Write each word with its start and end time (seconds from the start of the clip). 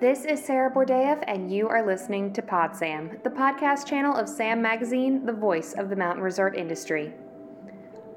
This 0.00 0.24
is 0.24 0.42
Sarah 0.42 0.70
Borodaeff, 0.70 1.22
and 1.26 1.52
you 1.52 1.68
are 1.68 1.86
listening 1.86 2.32
to 2.32 2.40
Pod 2.40 2.74
Sam, 2.74 3.18
the 3.22 3.28
podcast 3.28 3.86
channel 3.86 4.16
of 4.16 4.30
Sam 4.30 4.62
Magazine, 4.62 5.26
the 5.26 5.32
voice 5.34 5.74
of 5.74 5.90
the 5.90 5.96
mountain 5.96 6.24
resort 6.24 6.56
industry. 6.56 7.12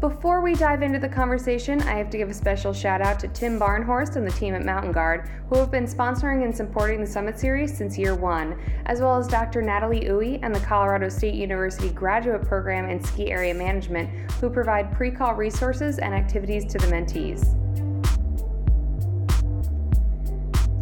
Before 0.00 0.42
we 0.42 0.54
dive 0.54 0.82
into 0.82 0.98
the 0.98 1.08
conversation, 1.08 1.80
I 1.80 1.94
have 1.94 2.10
to 2.10 2.18
give 2.18 2.28
a 2.28 2.34
special 2.34 2.74
shout 2.74 3.00
out 3.00 3.18
to 3.20 3.28
Tim 3.28 3.58
Barnhorst 3.58 4.16
and 4.16 4.26
the 4.26 4.30
team 4.30 4.54
at 4.54 4.62
Mountain 4.62 4.92
Guard, 4.92 5.30
who 5.48 5.56
have 5.56 5.70
been 5.70 5.86
sponsoring 5.86 6.44
and 6.44 6.54
supporting 6.54 7.00
the 7.00 7.06
Summit 7.06 7.38
Series 7.38 7.74
since 7.74 7.96
year 7.96 8.14
one, 8.14 8.60
as 8.84 9.00
well 9.00 9.16
as 9.16 9.26
Dr. 9.26 9.62
Natalie 9.62 10.02
Ooi 10.02 10.38
and 10.42 10.54
the 10.54 10.60
Colorado 10.60 11.08
State 11.08 11.34
University 11.34 11.88
Graduate 11.88 12.42
Program 12.42 12.90
in 12.90 13.02
Ski 13.02 13.30
Area 13.30 13.54
Management, 13.54 14.10
who 14.32 14.50
provide 14.50 14.94
pre 14.94 15.10
call 15.10 15.34
resources 15.34 15.98
and 15.98 16.12
activities 16.12 16.66
to 16.66 16.76
the 16.76 16.88
mentees. 16.88 17.54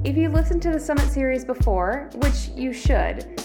If 0.05 0.17
you 0.17 0.28
listened 0.28 0.61
to 0.62 0.73
the 0.73 0.81
Summit 0.81 1.09
Series 1.09 1.45
before, 1.45 2.11
which 2.17 2.49
you 2.56 2.73
should, 2.73 3.41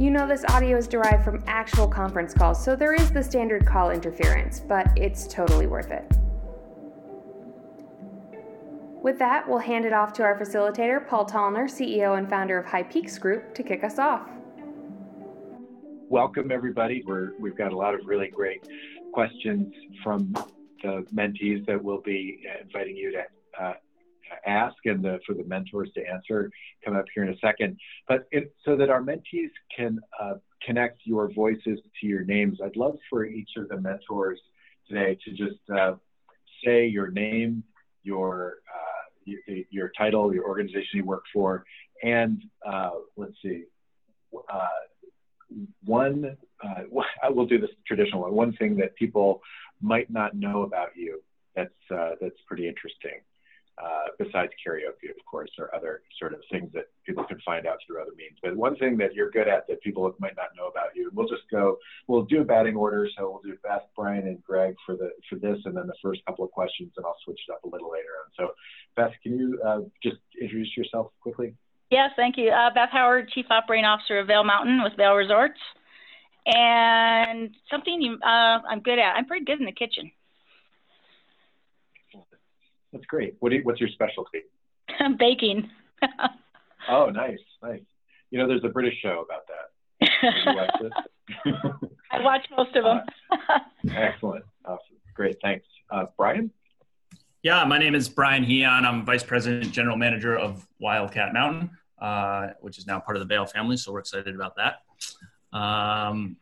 you 0.00 0.10
know 0.10 0.26
this 0.26 0.46
audio 0.48 0.78
is 0.78 0.88
derived 0.88 1.22
from 1.22 1.44
actual 1.46 1.86
conference 1.86 2.32
calls, 2.32 2.64
so 2.64 2.74
there 2.74 2.94
is 2.94 3.10
the 3.10 3.22
standard 3.22 3.66
call 3.66 3.90
interference, 3.90 4.58
but 4.58 4.86
it's 4.96 5.26
totally 5.26 5.66
worth 5.66 5.90
it. 5.90 6.10
With 9.02 9.18
that, 9.18 9.46
we'll 9.46 9.58
hand 9.58 9.84
it 9.84 9.92
off 9.92 10.14
to 10.14 10.22
our 10.22 10.40
facilitator, 10.40 11.06
Paul 11.06 11.26
Tallner, 11.26 11.64
CEO 11.64 12.16
and 12.16 12.30
founder 12.30 12.58
of 12.58 12.64
High 12.64 12.84
Peaks 12.84 13.18
Group, 13.18 13.54
to 13.54 13.62
kick 13.62 13.84
us 13.84 13.98
off. 13.98 14.26
Welcome, 16.08 16.50
everybody. 16.50 17.02
We're, 17.06 17.32
we've 17.38 17.56
got 17.56 17.74
a 17.74 17.76
lot 17.76 17.92
of 17.92 18.00
really 18.06 18.28
great 18.28 18.66
questions 19.12 19.70
from 20.02 20.32
the 20.82 21.04
mentees 21.14 21.66
that 21.66 21.82
we'll 21.84 22.00
be 22.00 22.42
inviting 22.62 22.96
you 22.96 23.12
to 23.12 23.62
uh, 23.62 23.74
ask 24.46 24.76
and 24.84 25.04
the, 25.04 25.18
for 25.26 25.34
the 25.34 25.44
mentors 25.44 25.90
to 25.94 26.06
answer 26.06 26.50
come 26.84 26.96
up 26.96 27.04
here 27.14 27.24
in 27.24 27.30
a 27.30 27.38
second. 27.38 27.78
But 28.08 28.26
it, 28.30 28.54
so 28.64 28.76
that 28.76 28.90
our 28.90 29.02
mentees 29.02 29.50
can 29.76 30.00
uh, 30.20 30.34
connect 30.64 31.00
your 31.04 31.32
voices 31.32 31.78
to 32.00 32.06
your 32.06 32.24
names, 32.24 32.58
I'd 32.64 32.76
love 32.76 32.98
for 33.08 33.24
each 33.24 33.50
of 33.56 33.68
the 33.68 33.80
mentors 33.80 34.40
today 34.88 35.18
to 35.24 35.30
just 35.30 35.60
uh, 35.74 35.94
say 36.64 36.86
your 36.86 37.10
name, 37.10 37.64
your, 38.02 38.56
uh, 38.68 39.08
your, 39.24 39.40
your 39.70 39.92
title, 39.96 40.34
your 40.34 40.46
organization 40.46 40.90
you 40.94 41.04
work 41.04 41.24
for, 41.32 41.64
and 42.02 42.42
uh, 42.66 42.90
let's 43.16 43.34
see, 43.42 43.64
uh, 44.52 44.66
one, 45.84 46.36
uh, 46.62 46.82
we'll 47.30 47.46
do 47.46 47.58
this 47.60 47.70
traditional 47.86 48.22
one, 48.22 48.34
one 48.34 48.52
thing 48.54 48.76
that 48.76 48.94
people 48.96 49.40
might 49.80 50.10
not 50.10 50.34
know 50.34 50.62
about 50.62 50.90
you 50.96 51.22
that's, 51.56 51.72
that's 52.20 52.36
pretty 52.46 52.68
interesting 52.68 53.20
uh, 53.82 54.08
besides 54.18 54.52
karaoke, 54.64 55.10
of 55.10 55.24
course, 55.30 55.50
or 55.58 55.74
other 55.74 56.02
sort 56.18 56.34
of 56.34 56.40
things 56.50 56.70
that 56.74 56.86
people 57.06 57.24
can 57.24 57.40
find 57.44 57.66
out 57.66 57.78
through 57.86 58.00
other 58.00 58.12
means. 58.16 58.36
But 58.42 58.56
one 58.56 58.76
thing 58.76 58.96
that 58.98 59.14
you're 59.14 59.30
good 59.30 59.48
at 59.48 59.66
that 59.68 59.80
people 59.82 60.14
might 60.18 60.36
not 60.36 60.48
know 60.56 60.68
about 60.68 60.94
you, 60.94 61.10
we'll 61.14 61.28
just 61.28 61.42
go, 61.50 61.78
we'll 62.06 62.24
do 62.24 62.42
a 62.42 62.44
batting 62.44 62.76
order. 62.76 63.08
So 63.16 63.30
we'll 63.30 63.52
do 63.52 63.58
Beth, 63.62 63.82
Brian, 63.96 64.26
and 64.26 64.42
Greg 64.42 64.74
for 64.84 64.96
the 64.96 65.10
for 65.28 65.36
this, 65.36 65.58
and 65.64 65.76
then 65.76 65.86
the 65.86 65.94
first 66.02 66.24
couple 66.26 66.44
of 66.44 66.50
questions, 66.50 66.92
and 66.96 67.06
I'll 67.06 67.16
switch 67.24 67.40
it 67.48 67.52
up 67.52 67.64
a 67.64 67.68
little 67.68 67.90
later 67.90 68.10
on. 68.24 68.30
So, 68.36 68.54
Beth, 68.96 69.12
can 69.22 69.38
you 69.38 69.60
uh, 69.66 69.80
just 70.02 70.18
introduce 70.40 70.76
yourself 70.76 71.12
quickly? 71.20 71.54
Yes, 71.90 72.10
thank 72.16 72.36
you. 72.36 72.50
Uh, 72.50 72.72
Beth 72.72 72.90
Howard, 72.92 73.30
Chief 73.30 73.46
Operating 73.50 73.84
Officer 73.84 74.20
of 74.20 74.26
Vail 74.26 74.44
Mountain 74.44 74.82
with 74.82 74.92
Vail 74.96 75.14
Resorts. 75.14 75.58
And 76.46 77.54
something 77.70 78.00
you, 78.00 78.14
uh, 78.22 78.60
I'm 78.68 78.80
good 78.80 78.98
at, 78.98 79.14
I'm 79.16 79.26
pretty 79.26 79.44
good 79.44 79.60
in 79.60 79.66
the 79.66 79.72
kitchen. 79.72 80.10
That's 82.92 83.04
great. 83.06 83.36
What 83.40 83.52
you, 83.52 83.60
what's 83.62 83.80
your 83.80 83.88
specialty? 83.90 84.42
Baking. 85.18 85.70
oh, 86.88 87.06
nice, 87.06 87.38
nice. 87.62 87.80
You 88.30 88.38
know, 88.38 88.48
there's 88.48 88.64
a 88.64 88.68
British 88.68 88.94
show 89.00 89.24
about 89.24 89.46
that. 89.48 90.92
I 92.12 92.22
watch 92.22 92.46
most 92.56 92.74
of 92.76 92.84
them. 92.84 93.00
uh, 93.48 93.58
excellent. 93.94 94.44
Awesome. 94.64 94.96
Great. 95.14 95.36
Thanks. 95.42 95.66
Uh, 95.90 96.06
Brian? 96.16 96.50
Yeah, 97.42 97.64
my 97.64 97.78
name 97.78 97.94
is 97.94 98.08
Brian 98.08 98.44
Heon. 98.44 98.84
I'm 98.84 99.04
Vice 99.04 99.22
President, 99.22 99.72
General 99.72 99.96
Manager 99.96 100.36
of 100.36 100.66
Wildcat 100.78 101.32
Mountain, 101.32 101.70
uh, 102.00 102.48
which 102.60 102.78
is 102.78 102.86
now 102.86 103.00
part 103.00 103.16
of 103.16 103.20
the 103.20 103.26
Vail 103.26 103.46
family. 103.46 103.76
So 103.76 103.92
we're 103.92 104.00
excited 104.00 104.34
about 104.34 104.56
that. 104.56 105.58
Um, 105.58 106.36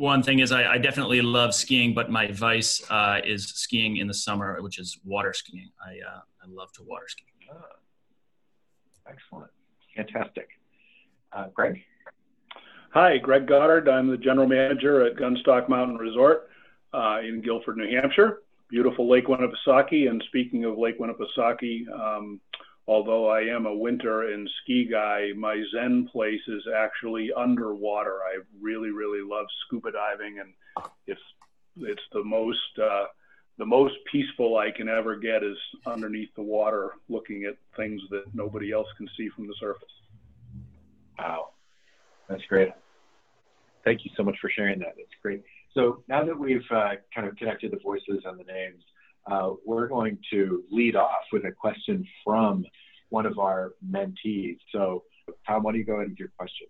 one 0.00 0.22
thing 0.22 0.38
is 0.38 0.50
I, 0.50 0.64
I, 0.72 0.78
definitely 0.78 1.20
love 1.20 1.54
skiing, 1.54 1.92
but 1.92 2.10
my 2.10 2.32
vice 2.32 2.82
uh, 2.90 3.20
is 3.22 3.46
skiing 3.48 3.98
in 3.98 4.06
the 4.06 4.14
summer, 4.14 4.60
which 4.62 4.78
is 4.78 4.98
water 5.04 5.34
skiing. 5.34 5.70
I, 5.84 5.90
uh, 5.90 6.20
I 6.42 6.46
love 6.48 6.72
to 6.72 6.82
water 6.82 7.04
ski. 7.06 7.24
Oh, 7.52 7.56
excellent. 9.06 9.50
Fantastic. 9.94 10.48
Uh, 11.32 11.48
Greg? 11.52 11.82
Hi, 12.92 13.18
Greg 13.18 13.46
Goddard. 13.46 13.88
I'm 13.88 14.08
the 14.08 14.16
general 14.16 14.48
manager 14.48 15.06
at 15.06 15.16
Gunstock 15.16 15.68
Mountain 15.68 15.98
Resort 15.98 16.48
uh, 16.94 17.20
in 17.22 17.42
Gilford, 17.42 17.76
New 17.76 18.00
Hampshire. 18.00 18.42
Beautiful 18.70 19.08
Lake 19.08 19.26
Winnipesaukee. 19.26 20.08
And 20.08 20.22
speaking 20.28 20.64
of 20.64 20.78
Lake 20.78 20.98
Winnipesaukee, 20.98 21.88
um, 21.92 22.40
although 22.90 23.28
I 23.28 23.42
am 23.42 23.66
a 23.66 23.74
winter 23.74 24.32
and 24.32 24.50
ski 24.60 24.84
guy, 24.90 25.28
my 25.36 25.62
Zen 25.72 26.08
place 26.10 26.40
is 26.48 26.62
actually 26.76 27.30
underwater. 27.32 28.16
I 28.24 28.40
really, 28.60 28.90
really 28.90 29.22
love 29.22 29.46
scuba 29.64 29.92
diving, 29.92 30.40
and 30.40 30.52
it's 31.06 31.20
it's 31.76 32.02
the 32.12 32.24
most 32.24 32.78
uh, 32.82 33.04
the 33.58 33.64
most 33.64 33.94
peaceful 34.10 34.56
I 34.56 34.72
can 34.76 34.88
ever 34.88 35.16
get 35.16 35.44
is 35.44 35.56
underneath 35.86 36.30
the 36.34 36.42
water, 36.42 36.94
looking 37.08 37.44
at 37.44 37.54
things 37.76 38.02
that 38.10 38.24
nobody 38.34 38.72
else 38.72 38.88
can 38.98 39.08
see 39.16 39.28
from 39.36 39.46
the 39.46 39.54
surface. 39.60 39.88
Wow, 41.16 41.50
that's 42.28 42.44
great. 42.48 42.70
Thank 43.84 44.04
you 44.04 44.10
so 44.16 44.24
much 44.24 44.36
for 44.40 44.50
sharing 44.50 44.80
that. 44.80 44.94
That's 44.96 45.18
great. 45.22 45.44
So 45.74 46.02
now 46.08 46.24
that 46.24 46.36
we've 46.36 46.68
uh, 46.72 46.94
kind 47.14 47.28
of 47.28 47.36
connected 47.36 47.70
the 47.70 47.78
voices 47.78 48.24
and 48.24 48.36
the 48.36 48.44
names, 48.44 48.82
uh, 49.26 49.50
we're 49.64 49.88
going 49.88 50.18
to 50.30 50.64
lead 50.70 50.96
off 50.96 51.24
with 51.32 51.44
a 51.44 51.52
question 51.52 52.06
from 52.24 52.64
one 53.10 53.26
of 53.26 53.38
our 53.38 53.72
mentees. 53.88 54.58
So, 54.72 55.04
Tom, 55.46 55.62
why 55.62 55.72
don't 55.72 55.78
you 55.78 55.84
go 55.84 55.94
ahead 55.94 56.10
with 56.10 56.18
your 56.18 56.32
question? 56.38 56.66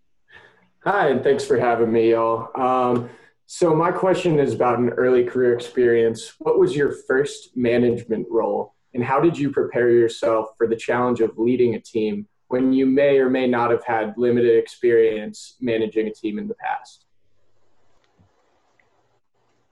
Hi, 0.84 1.08
and 1.08 1.22
thanks 1.22 1.44
for 1.44 1.58
having 1.58 1.92
me, 1.92 2.12
y'all. 2.12 2.48
Um, 2.60 3.10
so, 3.46 3.74
my 3.74 3.90
question 3.90 4.38
is 4.38 4.54
about 4.54 4.78
an 4.78 4.90
early 4.90 5.24
career 5.24 5.54
experience. 5.54 6.34
What 6.38 6.58
was 6.58 6.74
your 6.74 6.92
first 7.06 7.56
management 7.56 8.26
role, 8.30 8.74
and 8.94 9.04
how 9.04 9.20
did 9.20 9.38
you 9.38 9.50
prepare 9.50 9.90
yourself 9.90 10.50
for 10.56 10.66
the 10.66 10.76
challenge 10.76 11.20
of 11.20 11.38
leading 11.38 11.74
a 11.74 11.80
team 11.80 12.26
when 12.48 12.72
you 12.72 12.86
may 12.86 13.18
or 13.18 13.28
may 13.28 13.46
not 13.46 13.70
have 13.70 13.84
had 13.84 14.14
limited 14.16 14.56
experience 14.56 15.56
managing 15.60 16.08
a 16.08 16.12
team 16.12 16.38
in 16.38 16.48
the 16.48 16.54
past? 16.54 17.06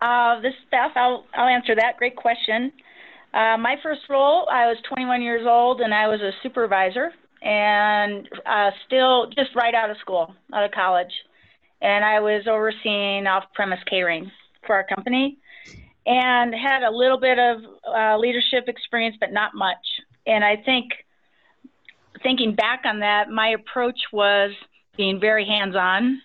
Uh, 0.00 0.40
this 0.40 0.54
Beth, 0.70 0.92
I'll, 0.94 1.24
I'll 1.34 1.48
answer 1.48 1.74
that. 1.74 1.96
Great 1.96 2.16
question. 2.16 2.72
Uh, 3.34 3.56
my 3.58 3.76
first 3.82 4.02
role, 4.08 4.48
I 4.50 4.66
was 4.66 4.76
21 4.88 5.22
years 5.22 5.46
old 5.46 5.80
and 5.80 5.92
I 5.92 6.08
was 6.08 6.20
a 6.20 6.30
supervisor 6.42 7.12
and 7.42 8.28
uh, 8.46 8.70
still 8.86 9.28
just 9.30 9.54
right 9.54 9.74
out 9.74 9.90
of 9.90 9.96
school, 9.98 10.34
out 10.52 10.64
of 10.64 10.70
college. 10.70 11.12
And 11.80 12.04
I 12.04 12.20
was 12.20 12.46
overseeing 12.48 13.26
off 13.26 13.44
premise 13.54 13.80
catering 13.88 14.30
for 14.66 14.74
our 14.74 14.84
company 14.84 15.38
and 16.06 16.54
had 16.54 16.82
a 16.82 16.90
little 16.90 17.20
bit 17.20 17.38
of 17.38 17.58
uh, 17.86 18.16
leadership 18.18 18.64
experience, 18.66 19.16
but 19.20 19.32
not 19.32 19.54
much. 19.54 19.76
And 20.26 20.44
I 20.44 20.56
think, 20.56 20.90
thinking 22.22 22.54
back 22.54 22.82
on 22.84 23.00
that, 23.00 23.30
my 23.30 23.48
approach 23.50 24.00
was 24.12 24.52
being 24.96 25.20
very 25.20 25.46
hands 25.46 25.76
on 25.76 26.20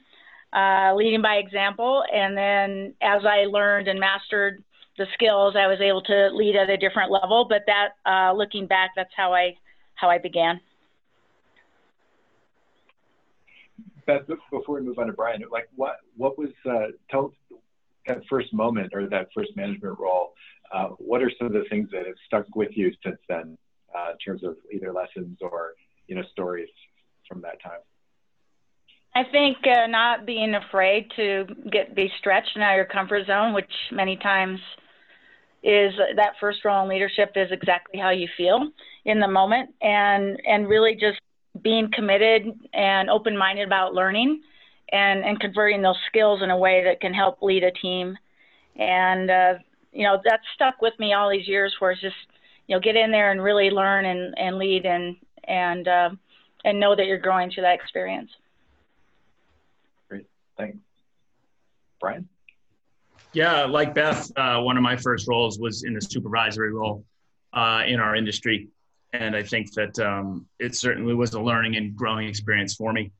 uh, 0.53 0.93
leading 0.95 1.21
by 1.21 1.35
example. 1.35 2.03
And 2.13 2.37
then 2.37 2.93
as 3.01 3.23
I 3.25 3.45
learned 3.45 3.87
and 3.87 3.99
mastered 3.99 4.63
the 4.97 5.07
skills, 5.13 5.55
I 5.57 5.67
was 5.67 5.79
able 5.81 6.01
to 6.03 6.29
lead 6.33 6.55
at 6.55 6.69
a 6.69 6.77
different 6.77 7.11
level. 7.11 7.45
But 7.49 7.63
that, 7.67 7.89
uh, 8.05 8.33
looking 8.33 8.67
back, 8.67 8.91
that's 8.95 9.13
how 9.15 9.33
I 9.33 9.55
how 9.95 10.09
I 10.09 10.17
began. 10.17 10.59
Beth, 14.05 14.27
before 14.51 14.75
we 14.75 14.81
move 14.81 14.99
on 14.99 15.07
to 15.07 15.13
Brian, 15.13 15.41
like 15.51 15.69
what 15.75 15.97
what 16.17 16.37
was 16.37 16.49
uh, 16.69 16.87
tell 17.09 17.33
that 18.07 18.21
first 18.29 18.53
moment 18.53 18.91
or 18.93 19.07
that 19.07 19.27
first 19.33 19.55
management 19.55 19.97
role? 19.99 20.33
Uh, 20.73 20.89
what 20.97 21.21
are 21.21 21.31
some 21.37 21.47
of 21.47 21.53
the 21.53 21.63
things 21.69 21.89
that 21.91 22.05
have 22.05 22.15
stuck 22.25 22.55
with 22.55 22.71
you 22.75 22.91
since 23.03 23.17
then, 23.29 23.57
uh, 23.95 24.11
in 24.11 24.17
terms 24.17 24.43
of 24.43 24.57
either 24.73 24.91
lessons 24.91 25.37
or 25.41 25.73
you 26.07 26.15
know 26.15 26.23
stories 26.31 26.69
from 27.27 27.41
that 27.41 27.61
time? 27.63 27.79
I 29.15 29.23
think 29.31 29.57
uh, 29.65 29.87
not 29.87 30.25
being 30.25 30.55
afraid 30.55 31.11
to 31.15 31.45
get 31.71 31.95
be 31.95 32.11
stretched 32.19 32.57
out 32.57 32.71
of 32.71 32.75
your 32.75 32.85
comfort 32.85 33.27
zone, 33.27 33.53
which 33.53 33.71
many 33.91 34.17
times 34.17 34.59
is 35.61 35.93
that 36.15 36.33
first 36.39 36.65
role 36.65 36.83
in 36.83 36.89
leadership 36.89 37.31
is 37.35 37.51
exactly 37.51 37.99
how 37.99 38.09
you 38.09 38.27
feel 38.35 38.69
in 39.05 39.19
the 39.19 39.27
moment, 39.27 39.69
and 39.81 40.39
and 40.45 40.67
really 40.67 40.95
just 40.95 41.19
being 41.61 41.89
committed 41.93 42.47
and 42.73 43.09
open-minded 43.09 43.67
about 43.67 43.93
learning 43.93 44.41
and 44.91 45.23
and 45.23 45.39
converting 45.39 45.81
those 45.81 45.97
skills 46.07 46.41
in 46.41 46.49
a 46.49 46.57
way 46.57 46.83
that 46.83 46.99
can 46.99 47.13
help 47.13 47.41
lead 47.43 47.63
a 47.63 47.71
team, 47.71 48.17
and 48.77 49.29
uh, 49.29 49.53
you 49.91 50.05
know 50.05 50.19
that's 50.25 50.43
stuck 50.55 50.81
with 50.81 50.93
me 50.97 51.13
all 51.13 51.29
these 51.29 51.47
years. 51.47 51.73
Where 51.77 51.91
it's 51.91 52.01
just 52.01 52.15
you 52.65 52.75
know 52.75 52.79
get 52.79 52.95
in 52.95 53.11
there 53.11 53.31
and 53.31 53.43
really 53.43 53.69
learn 53.69 54.05
and 54.05 54.35
and 54.39 54.57
lead 54.57 54.87
and 54.87 55.15
and 55.43 55.87
uh, 55.87 56.09
and 56.65 56.79
know 56.79 56.95
that 56.95 57.05
you're 57.05 57.19
growing 57.19 57.51
through 57.51 57.63
that 57.63 57.75
experience. 57.75 58.31
Thanks. 60.57 60.77
Brian? 61.99 62.27
Yeah, 63.33 63.65
like 63.65 63.95
Beth, 63.95 64.31
uh, 64.37 64.59
one 64.61 64.77
of 64.77 64.83
my 64.83 64.95
first 64.95 65.27
roles 65.27 65.57
was 65.57 65.83
in 65.83 65.97
a 65.97 66.01
supervisory 66.01 66.71
role 66.71 67.03
uh, 67.53 67.83
in 67.87 67.99
our 67.99 68.15
industry. 68.15 68.67
And 69.13 69.35
I 69.35 69.43
think 69.43 69.73
that 69.73 69.97
um, 69.99 70.45
it 70.59 70.75
certainly 70.75 71.13
was 71.13 71.33
a 71.33 71.41
learning 71.41 71.75
and 71.75 71.95
growing 71.95 72.27
experience 72.27 72.75
for 72.75 72.93
me. 72.93 73.11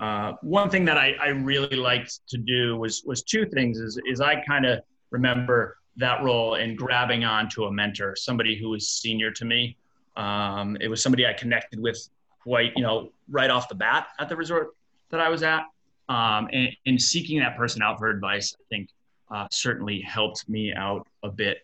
Uh, 0.00 0.32
one 0.42 0.70
thing 0.70 0.84
that 0.86 0.96
I, 0.96 1.14
I, 1.20 1.28
really 1.28 1.76
liked 1.76 2.20
to 2.28 2.38
do 2.38 2.76
was 2.78 3.02
was 3.04 3.22
two 3.22 3.44
things. 3.44 3.78
Is, 3.78 4.00
is 4.06 4.20
I 4.20 4.36
kind 4.46 4.64
of 4.64 4.80
remember 5.10 5.76
that 5.96 6.22
role 6.22 6.54
and 6.54 6.78
grabbing 6.78 7.24
onto 7.24 7.64
a 7.64 7.72
mentor, 7.72 8.14
somebody 8.16 8.56
who 8.56 8.70
was 8.70 8.88
senior 8.88 9.30
to 9.32 9.44
me. 9.44 9.76
Um, 10.16 10.78
it 10.80 10.88
was 10.88 11.02
somebody 11.02 11.26
I 11.26 11.34
connected 11.34 11.80
with 11.80 11.98
quite, 12.42 12.72
you 12.76 12.82
know, 12.82 13.10
right 13.28 13.50
off 13.50 13.68
the 13.68 13.74
bat 13.74 14.06
at 14.18 14.28
the 14.28 14.36
resort 14.36 14.68
that 15.10 15.20
I 15.20 15.28
was 15.28 15.42
at 15.42 15.64
um, 16.10 16.48
and, 16.52 16.68
and, 16.86 17.00
seeking 17.00 17.38
that 17.38 17.56
person 17.56 17.82
out 17.82 18.00
for 18.00 18.10
advice, 18.10 18.52
I 18.58 18.64
think 18.68 18.88
uh, 19.30 19.46
certainly 19.52 20.00
helped 20.00 20.48
me 20.48 20.74
out 20.74 21.06
a 21.22 21.30
bit 21.30 21.58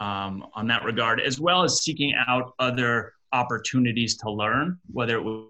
um, 0.00 0.44
on 0.54 0.66
that 0.66 0.82
regard, 0.82 1.20
as 1.20 1.38
well 1.38 1.62
as 1.62 1.82
seeking 1.82 2.12
out 2.26 2.52
other 2.58 3.12
opportunities 3.32 4.16
to 4.16 4.30
learn, 4.30 4.80
whether 4.92 5.14
it 5.14 5.22
was 5.22 5.44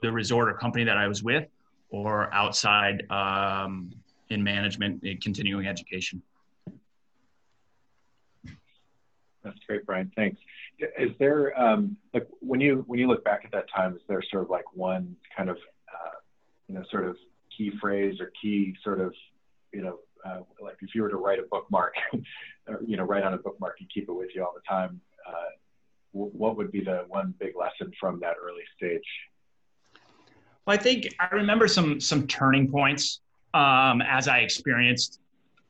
the 0.00 0.10
resort 0.10 0.48
or 0.48 0.54
company 0.54 0.82
that 0.84 0.96
I 0.96 1.06
was 1.06 1.22
with 1.22 1.46
or 1.90 2.32
outside 2.32 3.04
um, 3.10 3.92
in 4.30 4.42
management, 4.42 5.04
in 5.04 5.18
continuing 5.18 5.66
education. 5.66 6.22
That's 9.42 9.58
great, 9.66 9.84
Brian. 9.84 10.10
Thanks. 10.16 10.40
Is 10.98 11.10
there 11.18 11.60
um, 11.60 11.98
like 12.14 12.26
when 12.40 12.62
you 12.62 12.82
when 12.86 12.98
you 12.98 13.08
look 13.08 13.22
back 13.24 13.42
at 13.44 13.52
that 13.52 13.66
time, 13.68 13.94
is 13.94 14.00
there 14.08 14.22
sort 14.30 14.44
of 14.44 14.48
like 14.48 14.64
one 14.72 15.14
kind 15.36 15.50
of 15.50 15.58
uh, 15.86 16.16
you 16.66 16.74
know 16.74 16.82
sort 16.90 17.04
of 17.06 17.16
key 17.56 17.72
phrase 17.80 18.20
or 18.20 18.30
key 18.40 18.74
sort 18.82 19.00
of, 19.00 19.14
you 19.72 19.82
know, 19.82 19.98
uh, 20.24 20.40
like 20.60 20.76
if 20.80 20.94
you 20.94 21.02
were 21.02 21.10
to 21.10 21.16
write 21.16 21.38
a 21.38 21.44
bookmark, 21.50 21.94
or, 22.68 22.80
you 22.86 22.96
know, 22.96 23.04
write 23.04 23.24
on 23.24 23.34
a 23.34 23.38
bookmark 23.38 23.76
and 23.80 23.88
keep 23.92 24.08
it 24.08 24.12
with 24.12 24.30
you 24.34 24.42
all 24.42 24.54
the 24.54 24.62
time, 24.68 25.00
uh, 25.28 25.50
what 26.12 26.56
would 26.56 26.70
be 26.70 26.80
the 26.80 27.04
one 27.08 27.34
big 27.40 27.54
lesson 27.56 27.92
from 27.98 28.20
that 28.20 28.36
early 28.40 28.62
stage? 28.76 29.02
Well, 30.64 30.78
I 30.78 30.80
think 30.80 31.14
I 31.18 31.34
remember 31.34 31.66
some 31.68 32.00
some 32.00 32.26
turning 32.26 32.70
points 32.70 33.20
um, 33.52 34.00
as 34.00 34.28
I 34.28 34.38
experienced 34.38 35.20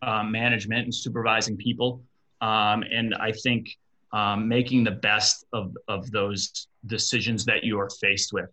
um, 0.03 0.31
management 0.31 0.85
and 0.85 0.95
supervising 0.95 1.57
people, 1.57 2.03
um, 2.41 2.85
and 2.91 3.15
I 3.15 3.33
think 3.33 3.77
um, 4.13 4.47
making 4.47 4.85
the 4.85 4.93
best 4.93 5.47
of 5.53 5.75
of 5.89 6.11
those 6.11 6.69
decisions 6.87 7.45
that 7.47 7.65
you 7.65 7.81
are 7.81 7.91
faced 7.91 8.33
with. 8.33 8.51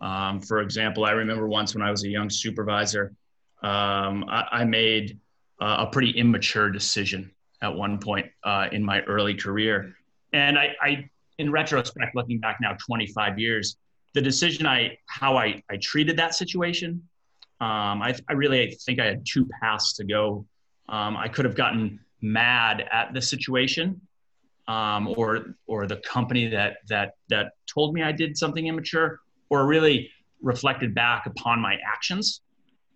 Um, 0.00 0.40
for 0.40 0.60
example, 0.60 1.04
I 1.04 1.12
remember 1.12 1.48
once 1.48 1.74
when 1.74 1.82
I 1.82 1.90
was 1.90 2.04
a 2.04 2.08
young 2.08 2.28
supervisor, 2.28 3.14
um, 3.62 4.24
I, 4.28 4.46
I, 4.52 4.64
made 4.64 5.18
uh, 5.60 5.86
a 5.86 5.90
pretty 5.90 6.10
immature 6.10 6.70
decision 6.70 7.30
at 7.62 7.74
one 7.74 7.98
point 7.98 8.26
uh, 8.44 8.68
in 8.70 8.84
my 8.84 9.00
early 9.02 9.34
career. 9.34 9.94
And 10.34 10.58
I, 10.58 10.76
I, 10.82 11.08
in 11.38 11.50
retrospect, 11.50 12.14
looking 12.14 12.38
back 12.38 12.58
now 12.60 12.76
25 12.86 13.38
years, 13.38 13.78
the 14.12 14.20
decision 14.20 14.66
I, 14.66 14.98
how 15.06 15.38
I, 15.38 15.62
I 15.70 15.78
treated 15.78 16.18
that 16.18 16.34
situation, 16.34 17.02
um, 17.60 18.02
I, 18.02 18.14
I 18.28 18.34
really 18.34 18.76
think 18.84 19.00
I 19.00 19.06
had 19.06 19.24
two 19.26 19.48
paths 19.60 19.94
to 19.94 20.04
go. 20.04 20.44
Um, 20.90 21.16
I 21.16 21.28
could 21.28 21.46
have 21.46 21.56
gotten 21.56 22.00
mad 22.20 22.84
at 22.92 23.14
the 23.14 23.22
situation 23.22 24.00
um, 24.68 25.08
or 25.16 25.54
or 25.66 25.86
the 25.86 25.96
company 25.96 26.48
that 26.48 26.78
that 26.88 27.14
that 27.28 27.52
told 27.72 27.94
me 27.94 28.02
I 28.02 28.12
did 28.12 28.36
something 28.36 28.66
immature, 28.66 29.20
or 29.48 29.66
really 29.66 30.10
reflected 30.42 30.94
back 30.94 31.26
upon 31.26 31.60
my 31.60 31.76
actions 31.86 32.42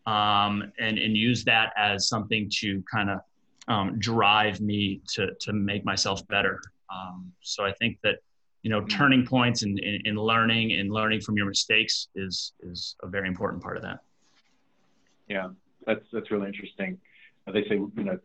um, 0.06 0.72
and, 0.78 0.98
and 0.98 1.16
use 1.16 1.44
that 1.44 1.72
as 1.76 2.08
something 2.08 2.50
to 2.60 2.82
kind 2.90 3.10
of 3.10 3.20
um, 3.68 3.98
drive 3.98 4.60
me 4.60 5.00
to, 5.14 5.28
to 5.40 5.52
make 5.52 5.84
myself 5.84 6.26
better. 6.28 6.60
Um, 6.92 7.32
so 7.40 7.64
I 7.64 7.72
think 7.72 7.98
that, 8.02 8.16
you 8.62 8.70
know, 8.70 8.84
turning 8.86 9.24
points 9.24 9.62
in, 9.62 9.78
in, 9.78 10.02
in, 10.04 10.16
learning 10.16 10.72
and 10.72 10.90
learning 10.90 11.20
from 11.20 11.36
your 11.36 11.46
mistakes 11.46 12.08
is, 12.14 12.52
is 12.60 12.96
a 13.02 13.06
very 13.06 13.28
important 13.28 13.62
part 13.62 13.76
of 13.76 13.82
that. 13.84 14.00
Yeah, 15.28 15.48
that's, 15.86 16.04
that's 16.12 16.30
really 16.30 16.48
interesting. 16.48 16.98
They 17.46 17.62
say, 17.62 17.76
you 17.76 18.04
know, 18.04 18.18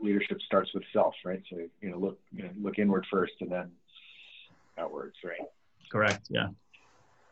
leadership 0.00 0.38
starts 0.44 0.72
with 0.74 0.82
self, 0.92 1.14
right? 1.24 1.42
So, 1.50 1.58
you 1.80 1.90
know, 1.90 1.98
look, 1.98 2.18
you 2.32 2.42
know, 2.42 2.50
look 2.60 2.78
inward 2.78 3.06
first 3.10 3.34
and 3.40 3.50
then 3.50 3.70
outwards, 4.78 5.16
right? 5.24 5.40
Correct. 5.90 6.26
Yeah. 6.30 6.48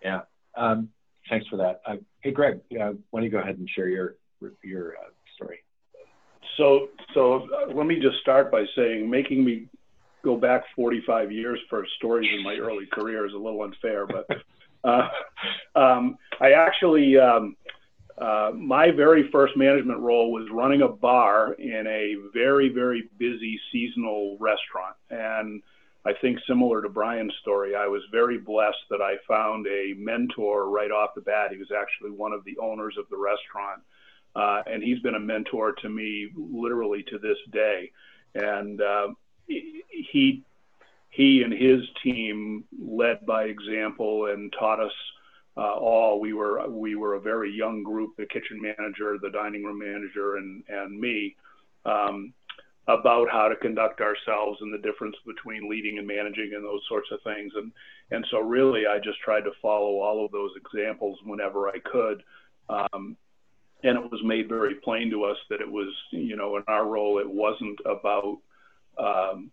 Yeah. 0.05 0.23
Um, 0.57 0.89
thanks 1.29 1.47
for 1.49 1.57
that. 1.57 1.81
Uh, 1.87 1.97
hey, 2.21 2.31
Greg, 2.31 2.61
uh, 2.81 2.93
why 3.11 3.21
don't 3.21 3.25
you 3.25 3.31
go 3.31 3.39
ahead 3.39 3.59
and 3.59 3.69
share 3.69 3.89
your 3.89 4.17
your 4.63 4.95
uh, 4.97 5.11
story? 5.37 5.61
So, 6.57 6.89
so 7.15 7.49
uh, 7.49 7.73
let 7.73 7.87
me 7.87 7.99
just 8.01 8.19
start 8.21 8.51
by 8.51 8.65
saying, 8.77 9.09
making 9.09 9.45
me 9.45 9.69
go 10.25 10.37
back 10.37 10.65
45 10.77 11.33
years 11.33 11.59
for 11.71 11.87
stories 11.97 12.31
in 12.37 12.43
my 12.43 12.57
early 12.57 12.87
career 12.87 13.27
is 13.27 13.33
a 13.33 13.39
little 13.39 13.63
unfair, 13.63 14.07
but 14.07 14.27
uh, 14.85 15.09
um, 15.79 16.19
I 16.41 16.53
actually. 16.53 17.19
Um, 17.19 17.57
uh, 18.19 18.53
my 18.55 18.91
very 18.91 19.31
first 19.33 19.57
management 19.57 19.99
role 19.99 20.31
was 20.31 20.47
running 20.53 20.83
a 20.83 20.89
bar 20.89 21.55
in 21.55 21.87
a 21.87 22.15
very, 22.35 22.69
very 22.69 23.09
busy 23.19 23.59
seasonal 23.73 24.37
restaurant. 24.39 24.95
And 25.11 25.63
I 26.05 26.13
think 26.21 26.39
similar 26.49 26.83
to 26.83 26.89
Brian's 26.89 27.35
story, 27.41 27.77
I 27.77 27.87
was 27.87 28.03
very 28.11 28.39
blessed 28.39 28.85
that 28.91 29.01
I 29.01 29.17
found 29.29 29.67
a 29.67 29.95
mentor 29.97 30.69
right 30.69 30.91
off 30.91 31.11
the 31.15 31.21
bat. 31.21 31.53
He 31.53 31.59
was 31.59 31.71
actually 31.71 32.11
one 32.11 32.33
of 32.33 32.45
the 32.45 32.59
owners 32.59 32.97
of 32.99 33.09
the 33.09 33.17
restaurant. 33.17 33.83
Uh, 34.35 34.63
and 34.67 34.83
he's 34.83 34.99
been 35.01 35.15
a 35.15 35.21
mentor 35.21 35.73
to 35.73 35.89
me 35.89 36.31
literally 36.35 37.05
to 37.05 37.19
this 37.19 37.37
day. 37.53 37.93
And 38.35 38.81
uh, 38.81 39.09
he, 39.47 40.43
he 41.11 41.43
and 41.43 41.53
his 41.53 41.83
team 42.03 42.65
led 42.81 43.25
by 43.27 43.45
example 43.45 44.27
and 44.27 44.53
taught 44.59 44.81
us 44.81 44.93
uh, 45.57 45.75
all. 45.75 46.19
We 46.19 46.33
were 46.33 46.67
we 46.69 46.97
were 46.97 47.15
a 47.15 47.21
very 47.21 47.53
young 47.53 47.83
group: 47.83 48.17
the 48.17 48.25
kitchen 48.25 48.61
manager, 48.61 49.19
the 49.21 49.31
dining 49.31 49.63
room 49.65 49.79
manager, 49.79 50.37
and 50.37 50.65
and 50.69 50.99
me. 50.99 51.37
Um, 51.85 52.33
about 52.89 53.29
how 53.31 53.49
to 53.49 53.57
conduct 53.57 54.01
ourselves 54.01 54.59
and 54.61 54.73
the 54.73 54.79
difference 54.79 55.17
between 55.25 55.71
leading 55.71 55.99
and 55.99 56.07
managing 56.07 56.53
and 56.55 56.65
those 56.65 56.83
sorts 56.89 57.09
of 57.13 57.23
things. 57.23 57.53
And 57.55 57.73
and 58.11 58.27
so 58.31 58.41
really, 58.41 58.87
I 58.87 58.99
just 58.99 59.21
tried 59.21 59.43
to 59.43 59.53
follow 59.63 60.01
all 60.01 60.25
of 60.25 60.33
those 60.33 60.51
examples 60.57 61.19
whenever 61.25 61.69
I 61.69 61.79
could. 61.79 62.23
Um, 62.69 63.17
and 63.85 63.99
it 63.99 64.11
was 64.11 64.21
made 64.23 64.49
very 64.49 64.75
plain 64.77 65.11
to 65.11 65.25
us 65.25 65.37
that 65.51 65.61
it 65.61 65.71
was, 65.71 65.93
you 66.11 66.37
know, 66.37 66.57
in 66.57 66.63
our 66.69 66.87
role, 66.87 67.19
it 67.19 67.29
wasn't 67.29 67.81
about 67.85 68.39
um, 68.99 69.51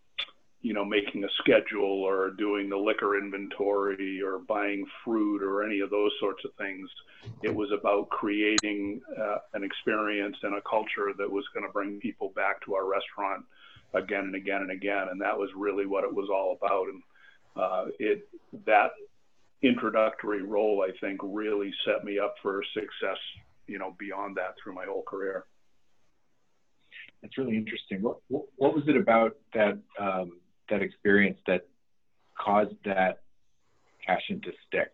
you 0.61 0.73
know, 0.73 0.83
making 0.83 1.23
a 1.23 1.29
schedule 1.39 2.03
or 2.03 2.31
doing 2.31 2.69
the 2.69 2.77
liquor 2.77 3.17
inventory 3.17 4.21
or 4.21 4.39
buying 4.39 4.85
fruit 5.05 5.41
or 5.41 5.63
any 5.63 5.79
of 5.79 5.89
those 5.89 6.11
sorts 6.19 6.43
of 6.43 6.53
things. 6.55 6.89
It 7.43 7.55
was 7.55 7.69
about 7.71 8.09
creating 8.09 9.01
uh, 9.17 9.37
an 9.53 9.63
experience 9.63 10.35
and 10.43 10.55
a 10.55 10.61
culture 10.61 11.13
that 11.17 11.31
was 11.31 11.45
going 11.53 11.65
to 11.65 11.71
bring 11.71 11.99
people 11.99 12.33
back 12.35 12.63
to 12.65 12.75
our 12.75 12.85
restaurant 12.85 13.45
again 13.93 14.25
and 14.25 14.35
again 14.35 14.61
and 14.61 14.71
again. 14.71 15.07
And 15.09 15.21
that 15.21 15.37
was 15.37 15.49
really 15.55 15.85
what 15.85 16.03
it 16.03 16.13
was 16.13 16.29
all 16.29 16.57
about. 16.61 16.87
And 16.87 17.03
uh, 17.55 17.85
it 17.97 18.27
that 18.65 18.91
introductory 19.61 20.41
role, 20.41 20.85
I 20.87 20.91
think, 20.99 21.21
really 21.23 21.73
set 21.85 22.03
me 22.03 22.19
up 22.19 22.35
for 22.41 22.63
success. 22.73 23.17
You 23.67 23.79
know, 23.79 23.95
beyond 23.97 24.35
that 24.37 24.55
through 24.61 24.73
my 24.73 24.85
whole 24.85 25.03
career. 25.03 25.45
that's 27.21 27.37
really 27.37 27.55
interesting. 27.55 28.01
What, 28.01 28.17
what, 28.27 28.45
what 28.55 28.73
was 28.73 28.83
it 28.87 28.97
about 28.97 29.37
that 29.53 29.77
um, 29.99 30.39
that 30.69 30.81
experience 30.81 31.37
that 31.47 31.67
caused 32.39 32.75
that 32.85 33.21
passion 34.05 34.41
to 34.41 34.51
stick? 34.67 34.91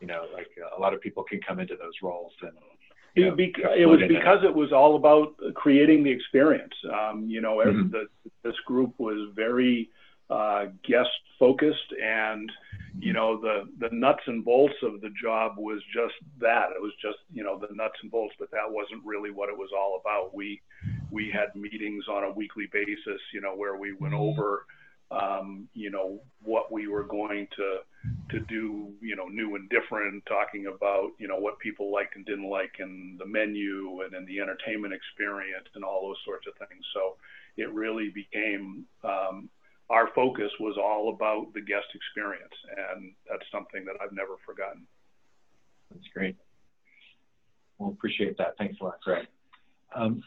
You 0.00 0.06
know, 0.06 0.26
like 0.34 0.48
a 0.76 0.80
lot 0.80 0.94
of 0.94 1.00
people 1.00 1.24
can 1.24 1.40
come 1.46 1.60
into 1.60 1.76
those 1.76 1.94
roles 2.02 2.32
and. 2.42 2.52
You 3.14 3.30
know, 3.30 3.36
it 3.38 3.86
was 3.86 4.00
because 4.06 4.44
it 4.44 4.54
was 4.54 4.74
all 4.74 4.94
about 4.96 5.36
creating 5.54 6.04
the 6.04 6.10
experience. 6.10 6.74
Um, 6.84 7.24
you 7.26 7.40
know, 7.40 7.62
mm-hmm. 7.64 7.90
the, 7.90 8.08
this 8.42 8.54
group 8.66 8.92
was 8.98 9.30
very 9.34 9.88
uh, 10.28 10.66
guest 10.86 11.08
focused 11.38 11.92
and 12.02 12.50
you 12.98 13.12
know 13.12 13.40
the 13.40 13.68
the 13.78 13.94
nuts 13.94 14.22
and 14.26 14.44
bolts 14.44 14.74
of 14.82 15.00
the 15.00 15.10
job 15.22 15.52
was 15.56 15.80
just 15.92 16.14
that 16.40 16.70
it 16.74 16.80
was 16.80 16.92
just 17.00 17.18
you 17.32 17.44
know 17.44 17.58
the 17.58 17.72
nuts 17.74 17.94
and 18.02 18.10
bolts 18.10 18.34
but 18.38 18.50
that 18.50 18.66
wasn't 18.68 19.04
really 19.04 19.30
what 19.30 19.48
it 19.48 19.56
was 19.56 19.70
all 19.76 20.00
about 20.00 20.34
we 20.34 20.60
we 21.10 21.30
had 21.30 21.54
meetings 21.54 22.04
on 22.10 22.24
a 22.24 22.30
weekly 22.32 22.68
basis 22.72 23.20
you 23.32 23.40
know 23.40 23.54
where 23.54 23.76
we 23.76 23.92
went 23.92 24.14
over 24.14 24.66
um, 25.10 25.68
you 25.72 25.90
know 25.90 26.20
what 26.42 26.72
we 26.72 26.88
were 26.88 27.04
going 27.04 27.46
to 27.56 27.78
to 28.30 28.40
do 28.46 28.92
you 29.00 29.16
know 29.16 29.26
new 29.26 29.54
and 29.56 29.68
different 29.70 30.24
talking 30.26 30.66
about 30.66 31.10
you 31.18 31.28
know 31.28 31.36
what 31.38 31.58
people 31.58 31.92
liked 31.92 32.16
and 32.16 32.26
didn't 32.26 32.48
like 32.48 32.74
and 32.78 33.18
the 33.18 33.26
menu 33.26 34.02
and, 34.02 34.14
and 34.14 34.26
the 34.26 34.40
entertainment 34.40 34.92
experience 34.92 35.66
and 35.74 35.84
all 35.84 36.08
those 36.08 36.18
sorts 36.24 36.46
of 36.46 36.68
things 36.68 36.84
so 36.94 37.16
it 37.56 37.72
really 37.72 38.10
became 38.10 38.84
um, 39.04 39.48
our 39.88 40.08
focus 40.14 40.50
was 40.58 40.76
all 40.78 41.14
about 41.14 41.52
the 41.54 41.60
guest 41.60 41.86
experience, 41.94 42.52
and 42.76 43.12
that's 43.28 43.44
something 43.52 43.84
that 43.84 43.94
I've 44.02 44.12
never 44.12 44.36
forgotten. 44.44 44.86
That's 45.90 46.06
great. 46.12 46.36
Well, 47.78 47.90
appreciate 47.90 48.36
that. 48.38 48.56
Thanks 48.58 48.78
a 48.80 48.84
lot, 48.84 49.00
Greg. 49.02 49.26
Um, 49.94 50.22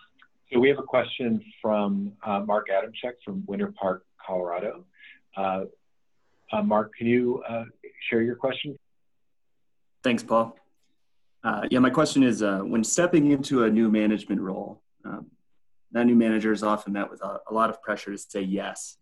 so 0.52 0.60
we 0.60 0.70
have 0.70 0.80
a 0.80 0.84
question 0.84 1.44
from 1.62 2.14
uh, 2.26 2.40
Mark 2.40 2.68
Adamchek 2.70 3.14
from 3.26 3.44
Winter 3.48 3.74
Park, 3.80 4.06
Colorado. 4.30 4.86
Uh, 5.36 5.62
uh, 6.52 6.62
Mark, 6.62 6.94
can 6.96 7.08
you 7.08 7.44
uh, 7.48 7.66
share 8.10 8.22
your 8.22 8.36
question? 8.36 8.78
Thanks, 10.04 10.24
Paul. 10.24 10.56
Uh, 11.44 11.64
yeah, 11.72 11.80
my 11.80 11.90
question 11.90 12.22
is 12.22 12.44
uh, 12.44 12.60
when 12.60 12.84
stepping 12.84 13.32
into 13.32 13.64
a 13.64 13.70
new 13.70 13.90
management 13.90 14.42
role, 14.42 14.82
um, 15.04 15.28
that 15.92 16.06
new 16.06 16.16
manager 16.16 16.52
is 16.52 16.64
often 16.64 16.94
met 16.94 17.10
with 17.10 17.22
a, 17.24 17.40
a 17.50 17.54
lot 17.54 17.70
of 17.70 17.82
pressure 17.82 18.12
to 18.12 18.18
say 18.18 18.42
yes 18.42 18.98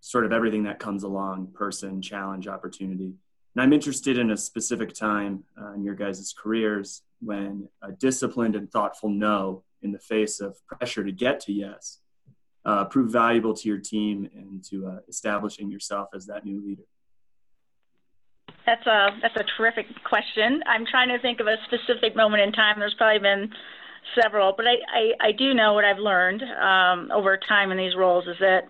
sort 0.00 0.24
of 0.24 0.32
everything 0.32 0.62
that 0.62 0.78
comes 0.78 1.02
along 1.02 1.48
person, 1.48 2.00
challenge, 2.00 2.46
opportunity. 2.46 3.12
And 3.54 3.62
I'm 3.62 3.72
interested 3.72 4.16
in 4.16 4.30
a 4.30 4.36
specific 4.36 4.94
time 4.94 5.42
uh, 5.60 5.72
in 5.72 5.82
your 5.82 5.96
guys' 5.96 6.32
careers 6.40 7.02
when 7.20 7.68
a 7.82 7.90
disciplined 7.90 8.54
and 8.54 8.70
thoughtful 8.70 9.08
no 9.08 9.64
in 9.82 9.90
the 9.90 9.98
face 9.98 10.38
of 10.38 10.56
pressure 10.68 11.02
to 11.02 11.10
get 11.10 11.40
to 11.40 11.52
yes 11.52 11.98
uh, 12.68 12.84
proved 12.84 13.10
valuable 13.10 13.54
to 13.54 13.66
your 13.66 13.78
team 13.78 14.28
and 14.36 14.62
to 14.62 14.86
uh, 14.86 14.98
establishing 15.08 15.70
yourself 15.70 16.08
as 16.14 16.26
that 16.26 16.44
new 16.44 16.62
leader. 16.62 16.82
That's 18.66 18.86
a 18.86 19.08
that's 19.22 19.36
a 19.36 19.44
terrific 19.56 19.86
question. 20.04 20.62
I'm 20.66 20.84
trying 20.84 21.08
to 21.08 21.18
think 21.20 21.40
of 21.40 21.46
a 21.46 21.56
specific 21.64 22.14
moment 22.14 22.42
in 22.42 22.52
time. 22.52 22.78
There's 22.78 22.94
probably 22.98 23.20
been 23.20 23.50
several, 24.20 24.52
but 24.54 24.66
I, 24.66 24.74
I, 24.92 25.28
I 25.28 25.32
do 25.32 25.54
know 25.54 25.72
what 25.72 25.86
I've 25.86 25.98
learned 25.98 26.42
um, 26.42 27.10
over 27.10 27.38
time 27.48 27.72
in 27.72 27.78
these 27.78 27.96
roles 27.96 28.26
is 28.26 28.36
that 28.40 28.64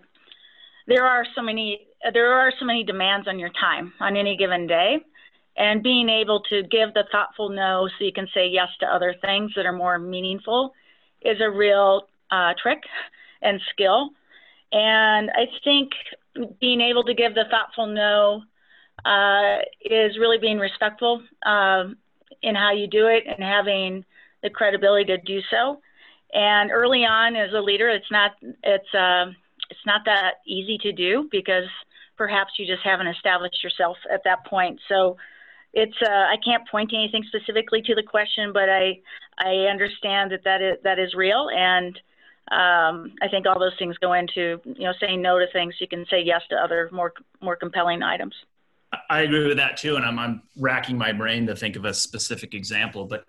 there 0.87 1.05
are 1.05 1.25
so 1.35 1.43
many 1.43 1.81
there 2.13 2.33
are 2.33 2.53
so 2.61 2.65
many 2.65 2.85
demands 2.85 3.27
on 3.27 3.41
your 3.41 3.51
time 3.61 3.93
on 3.99 4.17
any 4.17 4.37
given 4.37 4.69
day 4.69 4.99
and 5.57 5.83
being 5.83 6.09
able 6.09 6.41
to 6.51 6.63
give 6.63 6.95
the 6.95 7.05
thoughtful 7.11 7.49
no 7.49 7.89
so 7.99 8.05
you 8.05 8.13
can 8.13 8.29
say 8.33 8.47
yes 8.47 8.69
to 8.79 8.87
other 8.87 9.17
things 9.21 9.51
that 9.57 9.67
are 9.67 9.73
more 9.73 9.99
meaningful 9.99 10.73
is 11.23 11.39
a 11.41 11.51
real 11.51 12.03
uh, 12.31 12.55
trick 12.63 12.79
and 13.43 13.61
skill. 13.73 14.11
And 14.73 15.31
i 15.31 15.47
think 15.65 15.91
being 16.61 16.81
able 16.81 17.05
to 17.05 17.15
give 17.15 17.35
the 17.35 17.45
thoughtful 17.51 17.87
no 17.87 18.43
uh, 19.05 19.59
is 19.85 20.19
really 20.19 20.39
being 20.39 20.59
respectful 20.59 21.23
uh, 21.47 21.85
in 22.43 22.55
how 22.55 22.73
you 22.73 22.87
do 22.87 23.07
it 23.07 23.25
and 23.27 23.43
having 23.43 24.05
the 24.43 24.51
credibility 24.51 25.05
to 25.05 25.19
do 25.19 25.41
so. 25.51 25.81
And 26.33 26.71
early 26.71 27.05
on 27.05 27.37
as 27.37 27.53
a 27.55 27.61
leader 27.61 27.89
it's 27.89 28.11
not 28.11 28.33
it's 28.63 28.95
uh, 28.95 29.33
it's 29.71 29.87
not 29.87 30.03
that 30.05 30.35
easy 30.47 30.79
to 30.79 30.93
do 30.93 31.29
because 31.31 31.69
perhaps 32.17 32.53
you 32.59 32.67
just 32.67 32.83
haven't 32.83 33.07
established 33.07 33.63
yourself 33.63 33.97
at 34.13 34.23
that 34.25 34.45
point. 34.47 34.81
So 34.89 35.17
it's 35.73 35.97
uh, 36.03 36.11
I 36.11 36.37
can't 36.45 36.69
point 36.69 36.91
to 36.91 36.97
anything 36.97 37.25
specifically 37.29 37.83
to 37.83 37.95
the 37.95 38.03
question, 38.03 38.53
but 38.53 38.69
I 38.69 39.01
I 39.39 39.67
understand 39.71 40.33
that 40.33 40.45
that 40.45 40.61
is 40.61 40.77
that 40.85 40.99
is 40.99 41.15
real, 41.15 41.49
and 41.55 41.99
um, 42.51 43.13
I 43.21 43.29
think 43.31 43.47
all 43.47 43.59
those 43.59 43.77
things 43.79 43.97
go 43.99 44.13
into 44.13 44.61
you 44.65 44.85
know 44.85 44.93
saying 45.01 45.21
no 45.21 45.39
to 45.39 45.47
things. 45.53 45.75
You 45.81 45.89
can 45.89 46.07
say 46.11 46.23
yes 46.23 46.43
to 46.51 46.57
other 46.57 46.89
more 46.93 47.13
more 47.41 47.57
compelling 47.57 48.03
items. 48.03 48.35
I 49.11 49.21
agree 49.21 49.47
with 49.47 49.59
that 49.59 49.77
too, 49.77 49.97
and 49.97 50.05
I'm 50.05 50.19
I'm 50.19 50.43
racking 50.57 50.97
my 50.97 51.13
brain 51.13 51.47
to 51.47 51.57
think 51.57 51.77
of 51.77 51.85
a 51.85 51.93
specific 51.93 52.55
example, 52.55 53.05
but 53.05 53.25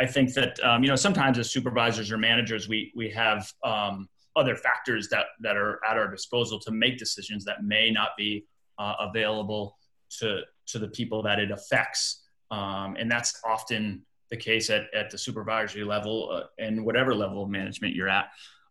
I 0.00 0.06
think 0.06 0.32
that 0.34 0.58
um, 0.64 0.82
you 0.82 0.88
know 0.88 0.96
sometimes 0.96 1.38
as 1.38 1.50
supervisors 1.50 2.10
or 2.10 2.18
managers 2.18 2.68
we 2.68 2.92
we 2.96 3.10
have 3.10 3.52
um, 3.64 4.08
other 4.36 4.56
factors 4.56 5.08
that 5.08 5.26
that 5.40 5.56
are 5.56 5.80
at 5.88 5.96
our 5.96 6.08
disposal 6.08 6.58
to 6.60 6.70
make 6.70 6.98
decisions 6.98 7.44
that 7.44 7.62
may 7.62 7.90
not 7.90 8.10
be 8.16 8.44
uh, 8.78 8.94
available 9.00 9.76
to 10.18 10.40
to 10.68 10.78
the 10.78 10.88
people 10.88 11.22
that 11.22 11.38
it 11.38 11.50
affects 11.50 12.22
um, 12.50 12.96
and 12.98 13.10
that's 13.10 13.40
often 13.44 14.05
the 14.30 14.36
case 14.36 14.70
at, 14.70 14.92
at 14.94 15.10
the 15.10 15.18
supervisory 15.18 15.84
level 15.84 16.30
uh, 16.32 16.42
and 16.58 16.84
whatever 16.84 17.14
level 17.14 17.42
of 17.42 17.50
management 17.50 17.94
you're 17.94 18.08
at 18.08 18.28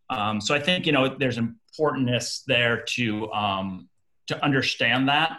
um, 0.10 0.40
so 0.40 0.54
i 0.56 0.60
think 0.60 0.86
you 0.86 0.92
know 0.92 1.16
there's 1.18 1.38
importance 1.38 2.44
there 2.48 2.82
to 2.82 3.32
um, 3.32 3.88
to 4.28 4.44
understand 4.44 5.08
that 5.08 5.38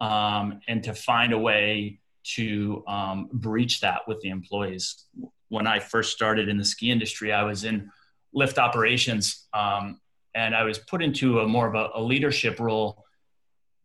um, 0.00 0.60
and 0.68 0.82
to 0.82 0.94
find 0.94 1.32
a 1.32 1.38
way 1.38 2.00
to 2.22 2.84
um, 2.86 3.28
breach 3.32 3.80
that 3.80 4.00
with 4.06 4.20
the 4.20 4.28
employees 4.28 5.04
when 5.48 5.66
i 5.66 5.78
first 5.78 6.12
started 6.12 6.48
in 6.48 6.56
the 6.56 6.64
ski 6.64 6.90
industry 6.90 7.32
i 7.32 7.42
was 7.42 7.64
in 7.64 7.90
lift 8.32 8.58
operations. 8.58 9.46
Um, 9.52 10.00
and 10.34 10.54
I 10.54 10.62
was 10.62 10.78
put 10.78 11.02
into 11.02 11.40
a 11.40 11.48
more 11.48 11.66
of 11.66 11.74
a, 11.74 11.98
a 11.98 12.02
leadership 12.02 12.60
role 12.60 13.04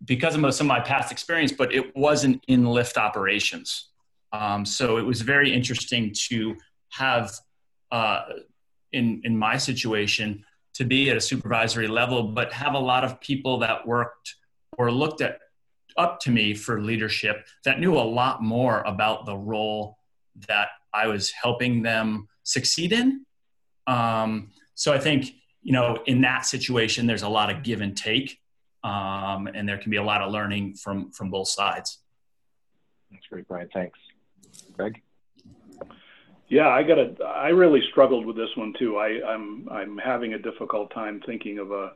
because 0.03 0.35
of 0.35 0.53
some 0.53 0.67
of 0.67 0.77
my 0.77 0.79
past 0.79 1.11
experience, 1.11 1.51
but 1.51 1.73
it 1.73 1.95
wasn't 1.95 2.43
in 2.47 2.65
lift 2.65 2.97
operations. 2.97 3.89
Um, 4.39 4.65
so 4.65 4.97
it 4.97 5.05
was 5.11 5.21
very 5.21 5.49
interesting 5.53 6.13
to 6.29 6.55
have, 6.89 7.31
uh, 7.91 8.21
in 8.91 9.21
in 9.23 9.37
my 9.37 9.57
situation, 9.57 10.43
to 10.73 10.83
be 10.83 11.09
at 11.11 11.17
a 11.17 11.21
supervisory 11.21 11.87
level, 11.87 12.19
but 12.39 12.47
have 12.53 12.73
a 12.73 12.83
lot 12.91 13.03
of 13.03 13.19
people 13.21 13.59
that 13.59 13.87
worked 13.87 14.27
or 14.77 14.91
looked 14.91 15.21
at 15.21 15.39
up 15.97 16.19
to 16.19 16.29
me 16.31 16.53
for 16.53 16.81
leadership 16.81 17.37
that 17.63 17.79
knew 17.79 17.95
a 17.95 18.07
lot 18.21 18.43
more 18.43 18.81
about 18.81 19.25
the 19.25 19.37
role 19.53 19.97
that 20.49 20.67
I 20.93 21.07
was 21.07 21.31
helping 21.31 21.81
them 21.81 22.27
succeed 22.43 22.91
in 22.91 23.25
um, 23.87 24.51
so 24.75 24.93
I 24.93 24.99
think, 24.99 25.31
you 25.61 25.71
know, 25.71 25.97
in 26.05 26.21
that 26.21 26.45
situation, 26.45 27.07
there's 27.07 27.23
a 27.23 27.29
lot 27.29 27.49
of 27.49 27.63
give 27.63 27.81
and 27.81 27.95
take, 27.95 28.39
um, 28.83 29.47
and 29.47 29.67
there 29.67 29.77
can 29.77 29.91
be 29.91 29.97
a 29.97 30.03
lot 30.03 30.21
of 30.21 30.31
learning 30.31 30.75
from 30.75 31.11
from 31.11 31.29
both 31.29 31.47
sides. 31.47 31.99
That's 33.11 33.25
great, 33.27 33.47
Brian. 33.47 33.69
Thanks, 33.73 33.97
Greg. 34.73 35.01
Yeah, 36.47 36.69
I 36.69 36.83
got 36.83 36.99
a. 36.99 37.23
I 37.23 37.49
really 37.49 37.81
struggled 37.91 38.25
with 38.25 38.35
this 38.35 38.49
one 38.55 38.73
too. 38.77 38.97
I, 38.97 39.19
I'm 39.27 39.67
I'm 39.69 39.97
having 39.97 40.33
a 40.33 40.39
difficult 40.39 40.93
time 40.93 41.21
thinking 41.25 41.57
of 41.57 41.71
a 41.71 41.93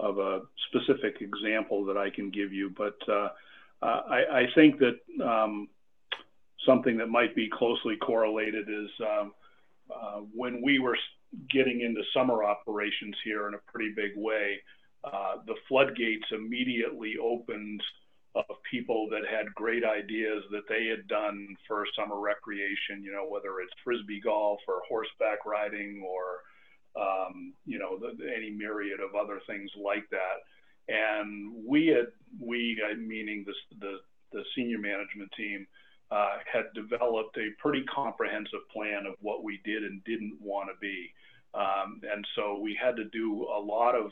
of 0.00 0.18
a 0.18 0.40
specific 0.68 1.20
example 1.20 1.84
that 1.84 1.96
I 1.96 2.10
can 2.10 2.30
give 2.30 2.52
you, 2.52 2.70
but 2.76 2.96
uh, 3.08 3.28
I, 3.82 4.22
I 4.32 4.46
think 4.54 4.78
that 4.78 4.98
um, 5.24 5.68
something 6.66 6.96
that 6.98 7.08
might 7.08 7.34
be 7.34 7.48
closely 7.52 7.96
correlated 7.96 8.68
is 8.68 8.90
um, 9.00 9.32
uh, 9.94 10.20
when 10.34 10.62
we 10.62 10.78
were 10.78 10.96
getting 11.50 11.80
into 11.80 12.02
summer 12.14 12.44
operations 12.44 13.16
here 13.24 13.48
in 13.48 13.54
a 13.54 13.72
pretty 13.72 13.92
big 13.94 14.12
way, 14.16 14.58
uh, 15.04 15.36
the 15.46 15.54
floodgates 15.68 16.26
immediately 16.32 17.14
opened 17.22 17.82
of 18.34 18.44
people 18.70 19.08
that 19.10 19.28
had 19.28 19.54
great 19.54 19.84
ideas 19.84 20.42
that 20.50 20.68
they 20.68 20.86
had 20.86 21.06
done 21.06 21.54
for 21.68 21.84
summer 21.96 22.18
recreation, 22.18 23.02
you 23.02 23.12
know, 23.12 23.26
whether 23.28 23.60
it's 23.60 23.72
frisbee 23.84 24.20
golf 24.20 24.60
or 24.66 24.80
horseback 24.88 25.44
riding 25.44 26.02
or, 26.02 26.40
um, 27.00 27.52
you 27.66 27.78
know, 27.78 27.98
the, 27.98 28.32
any 28.34 28.50
myriad 28.50 29.00
of 29.00 29.14
other 29.14 29.40
things 29.46 29.70
like 29.76 30.08
that. 30.10 30.40
And 30.88 31.52
we 31.66 31.88
had, 31.88 32.06
we, 32.40 32.80
meaning 32.98 33.44
the, 33.46 33.54
the, 33.80 33.98
the 34.32 34.44
senior 34.56 34.78
management 34.78 35.30
team, 35.36 35.66
uh, 36.10 36.38
had 36.50 36.64
developed 36.74 37.36
a 37.38 37.50
pretty 37.58 37.82
comprehensive 37.84 38.68
plan 38.72 39.06
of 39.06 39.14
what 39.20 39.42
we 39.44 39.60
did 39.64 39.82
and 39.82 40.04
didn't 40.04 40.36
want 40.40 40.68
to 40.68 40.74
be. 40.80 41.10
Um, 41.54 42.00
and 42.10 42.26
so 42.34 42.58
we 42.58 42.78
had 42.82 42.96
to 42.96 43.04
do 43.04 43.44
a 43.44 43.60
lot 43.60 43.94
of 43.94 44.10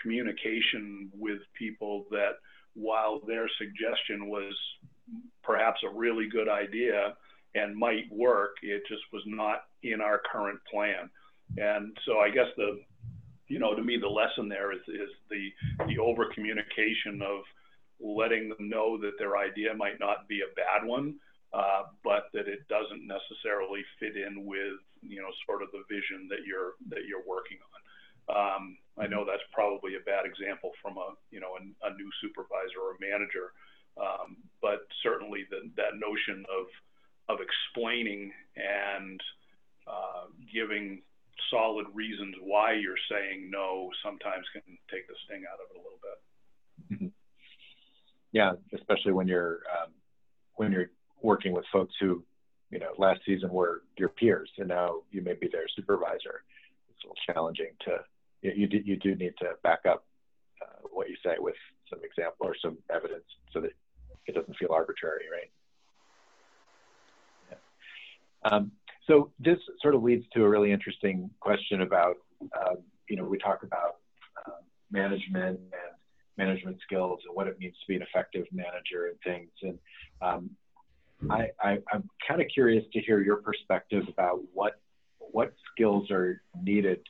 communication 0.00 1.10
with 1.12 1.40
people 1.58 2.06
that 2.10 2.36
while 2.74 3.20
their 3.26 3.48
suggestion 3.58 4.28
was 4.28 4.54
perhaps 5.42 5.80
a 5.84 5.94
really 5.94 6.28
good 6.28 6.48
idea 6.48 7.14
and 7.54 7.76
might 7.76 8.10
work, 8.10 8.56
it 8.62 8.82
just 8.88 9.02
was 9.12 9.22
not 9.26 9.64
in 9.82 10.00
our 10.00 10.20
current 10.30 10.58
plan. 10.70 11.10
And 11.56 11.96
so 12.04 12.18
I 12.18 12.30
guess 12.30 12.48
the 12.56 12.80
you 13.48 13.58
know, 13.58 13.74
to 13.74 13.82
me, 13.82 13.98
the 13.98 14.08
lesson 14.08 14.48
there 14.48 14.72
is, 14.72 14.80
is 14.88 15.10
the, 15.30 15.52
the 15.86 15.98
over 15.98 16.26
communication 16.34 17.20
of 17.22 17.44
letting 18.00 18.48
them 18.48 18.68
know 18.68 18.98
that 18.98 19.12
their 19.18 19.36
idea 19.36 19.74
might 19.74 20.00
not 20.00 20.28
be 20.28 20.40
a 20.40 20.54
bad 20.56 20.86
one, 20.86 21.16
uh, 21.52 21.82
but 22.02 22.24
that 22.32 22.48
it 22.48 22.66
doesn't 22.68 23.06
necessarily 23.06 23.84
fit 24.00 24.16
in 24.16 24.44
with, 24.44 24.80
you 25.02 25.20
know, 25.20 25.28
sort 25.46 25.62
of 25.62 25.68
the 25.72 25.84
vision 25.88 26.26
that 26.28 26.46
you're, 26.46 26.74
that 26.88 27.06
you're 27.06 27.24
working 27.28 27.58
on. 27.62 27.78
Um, 28.34 28.78
I 28.98 29.06
know 29.06 29.24
that's 29.24 29.42
probably 29.52 29.96
a 29.96 30.04
bad 30.06 30.24
example 30.24 30.72
from 30.80 30.96
a, 30.98 31.14
you 31.30 31.40
know, 31.40 31.58
a, 31.58 31.62
a 31.88 31.90
new 31.94 32.10
supervisor 32.22 32.78
or 32.78 32.94
manager, 33.00 33.52
um, 33.98 34.36
but 34.62 34.86
certainly 35.02 35.46
the, 35.50 35.70
that 35.76 35.98
notion 35.98 36.44
of, 36.46 36.66
of 37.28 37.38
explaining 37.42 38.32
and 38.56 39.20
uh, 39.86 40.30
giving 40.52 41.02
solid 41.50 41.86
reasons 41.92 42.34
why 42.42 42.72
you're 42.72 43.00
saying 43.10 43.50
no 43.50 43.90
sometimes 44.04 44.44
can 44.52 44.62
take 44.90 45.06
the 45.08 45.14
sting 45.24 45.42
out 45.50 45.58
of 45.58 45.66
it 45.70 45.78
a 45.78 45.82
little 45.82 46.02
bit. 46.02 46.18
Mm-hmm. 46.92 47.12
Yeah, 48.32 48.52
especially 48.74 49.12
when 49.12 49.28
you're 49.28 49.62
um, 49.70 49.92
when 50.56 50.72
you're 50.72 50.90
working 51.22 51.52
with 51.52 51.64
folks 51.72 51.94
who, 52.00 52.22
you 52.70 52.78
know, 52.78 52.92
last 52.98 53.20
season 53.26 53.50
were 53.50 53.82
your 53.96 54.08
peers, 54.08 54.50
and 54.58 54.68
now 54.68 55.02
you 55.10 55.22
may 55.22 55.34
be 55.34 55.48
their 55.50 55.66
supervisor. 55.74 56.42
It's 56.90 57.04
a 57.04 57.06
little 57.06 57.34
challenging 57.34 57.70
to 57.86 57.98
you 58.52 58.66
do, 58.66 58.78
you 58.84 58.96
do 58.96 59.14
need 59.14 59.34
to 59.38 59.50
back 59.62 59.80
up 59.88 60.04
uh, 60.62 60.88
what 60.92 61.08
you 61.08 61.16
say 61.24 61.36
with 61.38 61.54
some 61.90 62.00
example 62.04 62.46
or 62.46 62.54
some 62.60 62.78
evidence 62.94 63.24
so 63.52 63.60
that 63.60 63.70
it 64.26 64.34
doesn't 64.34 64.56
feel 64.56 64.72
arbitrary, 64.72 65.24
right? 65.30 65.50
Yeah. 67.50 68.50
Um, 68.50 68.72
so 69.06 69.30
this 69.38 69.58
sort 69.82 69.94
of 69.94 70.02
leads 70.02 70.24
to 70.34 70.44
a 70.44 70.48
really 70.48 70.72
interesting 70.72 71.30
question 71.40 71.82
about, 71.82 72.16
um, 72.42 72.78
you 73.08 73.16
know, 73.16 73.24
we 73.24 73.38
talk 73.38 73.62
about 73.62 73.96
uh, 74.46 74.60
management 74.90 75.60
and 75.60 75.94
management 76.36 76.78
skills 76.82 77.20
and 77.26 77.34
what 77.34 77.46
it 77.46 77.58
means 77.58 77.74
to 77.74 77.86
be 77.86 77.96
an 77.96 78.02
effective 78.02 78.46
manager 78.52 79.08
and 79.08 79.18
things. 79.24 79.50
And 79.62 79.78
um, 80.22 80.50
I, 81.30 81.48
I, 81.62 81.78
I'm 81.92 82.08
kind 82.26 82.40
of 82.40 82.48
curious 82.52 82.84
to 82.92 83.00
hear 83.00 83.22
your 83.22 83.36
perspective 83.36 84.04
about 84.08 84.40
what 84.52 84.80
what 85.18 85.52
skills 85.72 86.10
are 86.10 86.42
needed 86.62 87.00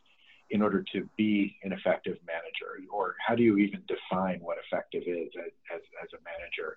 in 0.51 0.63
order 0.63 0.85
to 0.93 1.09
be 1.17 1.57
an 1.63 1.73
effective 1.73 2.19
manager, 2.27 2.87
or 2.93 3.17
how 3.27 3.35
do 3.35 3.43
you 3.43 3.57
even 3.59 3.83
define 3.89 4.41
what 4.41 4.59
effective 4.59 5.03
is 5.07 5.31
as, 5.39 5.53
as, 5.75 5.81
as 6.03 6.09
a 6.13 6.23
manager 6.25 6.77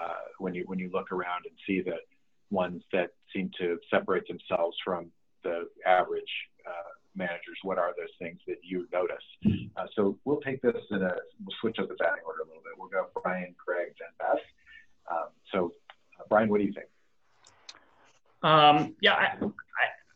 uh, 0.00 0.28
when 0.38 0.54
you 0.54 0.64
when 0.66 0.78
you 0.78 0.90
look 0.92 1.10
around 1.10 1.44
and 1.46 1.54
see 1.66 1.80
the 1.80 1.96
ones 2.50 2.82
that 2.92 3.12
seem 3.34 3.50
to 3.58 3.78
separate 3.90 4.26
themselves 4.28 4.76
from 4.84 5.10
the 5.42 5.68
average 5.86 6.32
uh, 6.66 6.90
managers? 7.14 7.58
What 7.62 7.78
are 7.78 7.94
those 7.96 8.14
things 8.18 8.38
that 8.46 8.58
you 8.62 8.86
notice? 8.92 9.24
Uh, 9.76 9.86
so 9.94 10.18
we'll 10.24 10.40
take 10.40 10.60
this 10.60 10.74
in 10.90 11.02
a 11.02 11.14
we'll 11.44 11.56
switch 11.60 11.78
up 11.78 11.88
the 11.88 11.94
batting 11.94 12.24
order 12.26 12.40
a 12.40 12.46
little 12.46 12.62
bit. 12.62 12.72
We'll 12.76 12.88
go 12.88 13.06
Brian, 13.22 13.54
Greg, 13.64 13.94
then 13.98 14.08
Beth. 14.18 14.42
Um, 15.10 15.28
so 15.52 15.72
uh, 16.18 16.24
Brian, 16.28 16.48
what 16.48 16.58
do 16.58 16.64
you 16.64 16.72
think? 16.72 16.86
Um, 18.42 18.94
yeah, 19.00 19.36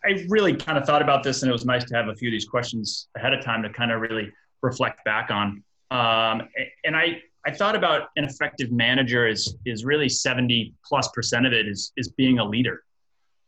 I, 0.05 0.27
really 0.29 0.55
kind 0.55 0.79
of 0.79 0.85
thought 0.85 1.03
about 1.03 1.23
this, 1.23 1.43
and 1.43 1.49
it 1.49 1.53
was 1.53 1.65
nice 1.65 1.85
to 1.85 1.95
have 1.95 2.09
a 2.09 2.15
few 2.15 2.29
of 2.29 2.33
these 2.33 2.45
questions 2.45 3.09
ahead 3.17 3.33
of 3.33 3.45
time 3.45 3.63
to 3.63 3.71
kind 3.71 3.93
of 3.93 4.01
really 4.01 4.33
reflect 4.63 5.05
back 5.05 5.31
on. 5.31 5.63
Um, 5.91 6.49
and 6.85 6.97
I, 6.97 7.23
I 7.47 7.53
thought 7.53 7.75
about 7.75 8.09
an 8.17 8.25
effective 8.25 8.71
manager 8.71 9.27
is 9.27 9.57
is 9.67 9.85
really 9.85 10.09
70 10.09 10.75
plus 10.85 11.09
percent 11.09 11.47
of 11.47 11.53
it 11.53 11.67
is 11.67 11.93
is 11.97 12.09
being 12.09 12.39
a 12.39 12.45
leader. 12.45 12.83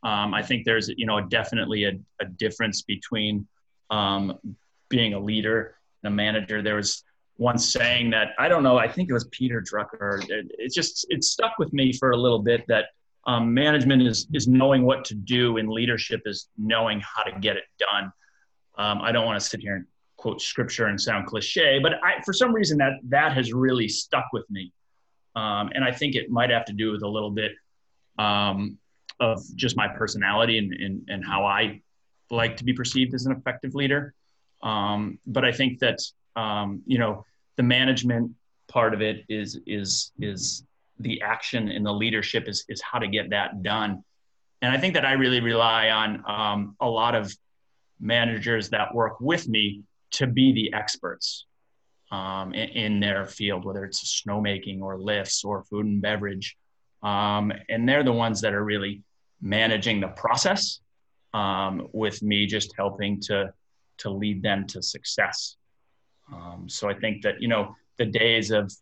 Um, 0.02 0.34
I 0.34 0.42
think 0.42 0.64
there's 0.64 0.88
you 0.96 1.06
know 1.06 1.20
definitely 1.20 1.84
a, 1.84 1.92
a 2.20 2.26
difference 2.26 2.82
between 2.82 3.46
um, 3.90 4.38
being 4.88 5.14
a 5.14 5.18
leader 5.18 5.76
and 6.02 6.12
a 6.12 6.14
manager. 6.14 6.60
There 6.62 6.76
was 6.76 7.04
one 7.36 7.58
saying 7.58 8.10
that 8.10 8.28
I 8.38 8.48
don't 8.48 8.62
know. 8.62 8.76
I 8.76 8.88
think 8.88 9.08
it 9.08 9.12
was 9.12 9.26
Peter 9.30 9.62
Drucker. 9.62 10.22
It, 10.28 10.50
it 10.58 10.72
just 10.72 11.06
it 11.08 11.24
stuck 11.24 11.58
with 11.58 11.72
me 11.72 11.92
for 11.92 12.10
a 12.10 12.16
little 12.16 12.40
bit 12.40 12.64
that 12.68 12.86
um, 13.26 13.54
management 13.54 14.02
is 14.02 14.26
is 14.32 14.46
knowing 14.46 14.84
what 14.84 15.04
to 15.06 15.14
do, 15.14 15.56
and 15.56 15.68
leadership 15.68 16.22
is 16.26 16.48
knowing 16.58 17.00
how 17.00 17.22
to 17.22 17.38
get 17.40 17.56
it 17.56 17.64
done. 17.78 18.12
Um, 18.76 19.00
I 19.00 19.12
don't 19.12 19.24
want 19.24 19.40
to 19.40 19.46
sit 19.46 19.60
here 19.60 19.76
and 19.76 19.86
quote 20.16 20.40
scripture 20.40 20.86
and 20.86 21.00
sound 21.00 21.26
cliche, 21.26 21.78
but 21.82 21.94
I, 22.02 22.22
for 22.24 22.32
some 22.32 22.52
reason 22.54 22.78
that 22.78 22.94
that 23.08 23.32
has 23.32 23.52
really 23.52 23.88
stuck 23.88 24.26
with 24.32 24.48
me, 24.50 24.72
um, 25.36 25.70
and 25.74 25.84
I 25.84 25.92
think 25.92 26.14
it 26.14 26.30
might 26.30 26.50
have 26.50 26.64
to 26.66 26.72
do 26.72 26.92
with 26.92 27.02
a 27.02 27.08
little 27.08 27.30
bit 27.30 27.52
um, 28.18 28.78
of 29.20 29.42
just 29.54 29.76
my 29.76 29.88
personality 29.88 30.58
and, 30.58 30.72
and, 30.74 31.08
and 31.08 31.24
how 31.24 31.44
I 31.44 31.82
like 32.30 32.56
to 32.58 32.64
be 32.64 32.72
perceived 32.72 33.14
as 33.14 33.26
an 33.26 33.32
effective 33.32 33.74
leader. 33.74 34.14
Um, 34.62 35.18
but 35.26 35.44
I 35.44 35.52
think 35.52 35.78
that 35.80 36.00
um, 36.36 36.82
you 36.86 36.98
know 36.98 37.24
the 37.56 37.62
management 37.62 38.32
part 38.68 38.94
of 38.94 39.02
it 39.02 39.24
is 39.28 39.58
is 39.66 40.12
is 40.18 40.64
the 41.04 41.22
action 41.22 41.68
and 41.68 41.86
the 41.86 41.92
leadership 41.92 42.48
is 42.48 42.64
is 42.68 42.80
how 42.82 42.98
to 42.98 43.06
get 43.06 43.30
that 43.30 43.62
done. 43.62 44.02
And 44.62 44.72
I 44.72 44.78
think 44.78 44.94
that 44.94 45.04
I 45.04 45.12
really 45.12 45.40
rely 45.40 45.90
on 45.90 46.24
um, 46.26 46.76
a 46.80 46.88
lot 46.88 47.14
of 47.14 47.32
managers 48.00 48.70
that 48.70 48.94
work 48.94 49.20
with 49.20 49.46
me 49.46 49.82
to 50.12 50.26
be 50.26 50.52
the 50.52 50.72
experts 50.72 51.46
um, 52.10 52.54
in, 52.54 52.68
in, 52.70 53.00
their 53.00 53.26
field, 53.26 53.64
whether 53.64 53.84
it's 53.84 54.22
snowmaking 54.22 54.80
or 54.80 54.98
lifts 54.98 55.44
or 55.44 55.64
food 55.64 55.86
and 55.86 56.00
beverage. 56.00 56.56
Um, 57.02 57.52
and 57.68 57.88
they're 57.88 58.04
the 58.04 58.12
ones 58.12 58.40
that 58.42 58.54
are 58.54 58.64
really 58.64 59.02
managing 59.42 60.00
the 60.00 60.08
process 60.08 60.80
um, 61.34 61.88
with 61.92 62.22
me 62.22 62.46
just 62.46 62.72
helping 62.76 63.20
to, 63.22 63.52
to 63.98 64.10
lead 64.10 64.42
them 64.42 64.66
to 64.68 64.82
success. 64.82 65.56
Um, 66.32 66.68
so 66.68 66.88
I 66.88 66.94
think 66.94 67.22
that, 67.22 67.42
you 67.42 67.48
know, 67.48 67.74
the 67.98 68.06
days 68.06 68.50
of, 68.50 68.72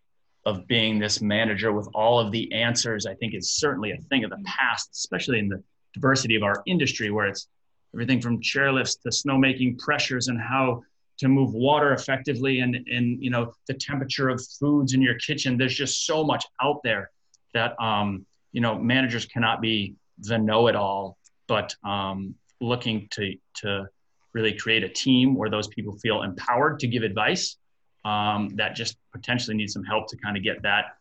of 0.45 0.67
being 0.67 0.99
this 0.99 1.21
manager 1.21 1.73
with 1.73 1.89
all 1.95 2.19
of 2.19 2.33
the 2.33 2.53
answers, 2.53 3.07
I 3.07 3.15
think 3.15 3.35
is 3.35 3.53
certainly 3.53 3.93
a 3.93 3.97
thing 4.09 4.25
of 4.25 4.31
the 4.31 4.43
past, 4.45 4.91
especially 4.93 5.39
in 5.39 5.49
the 5.49 5.63
diversity 5.95 6.35
of 6.35 6.43
our 6.43 6.63
industry 6.67 7.11
where 7.11 7.27
it's 7.27 7.49
everything 7.95 8.21
from 8.21 8.41
chairlifts 8.41 9.01
to 9.03 9.11
snowmaking 9.11 9.79
pressures 9.79 10.29
and 10.29 10.41
how 10.41 10.83
to 11.19 11.29
move 11.29 11.53
water 11.53 11.93
effectively 11.93 12.61
and, 12.61 12.75
and 12.75 13.23
you 13.23 13.31
know 13.31 13.53
the 13.69 13.75
temperature 13.75 14.29
of 14.29 14.43
foods 14.59 14.95
in 14.95 15.03
your 15.03 15.15
kitchen. 15.17 15.57
There's 15.57 15.75
just 15.75 16.07
so 16.07 16.25
much 16.25 16.45
out 16.61 16.81
there 16.83 17.11
that 17.55 17.81
um, 17.81 18.27
you 18.53 18.61
know 18.61 18.79
managers 18.79 19.27
cannot 19.27 19.61
be 19.61 19.95
the 20.19 20.39
know-it-all 20.39 21.17
but 21.47 21.75
um, 21.85 22.35
looking 22.61 23.09
to 23.11 23.35
to 23.55 23.87
really 24.33 24.55
create 24.55 24.83
a 24.83 24.89
team 24.89 25.35
where 25.35 25.51
those 25.51 25.69
people 25.69 25.97
feel 25.99 26.23
empowered 26.23 26.81
to 26.81 26.87
give 26.87 27.03
advice 27.03 27.57
um, 28.05 28.51
that 28.57 28.75
just 28.75 28.97
potentially 29.13 29.57
needs 29.57 29.73
some 29.73 29.85
help 29.85 30.09
to 30.09 30.17
kind 30.17 30.37
of 30.37 30.43
get 30.43 30.63
that 30.63 30.97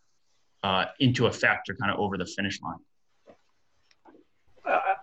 uh, 0.64 0.86
into 1.00 1.26
effect 1.26 1.70
or 1.70 1.76
kind 1.76 1.92
of 1.92 2.00
over 2.00 2.18
the 2.18 2.26
finish 2.26 2.62
line 2.62 2.80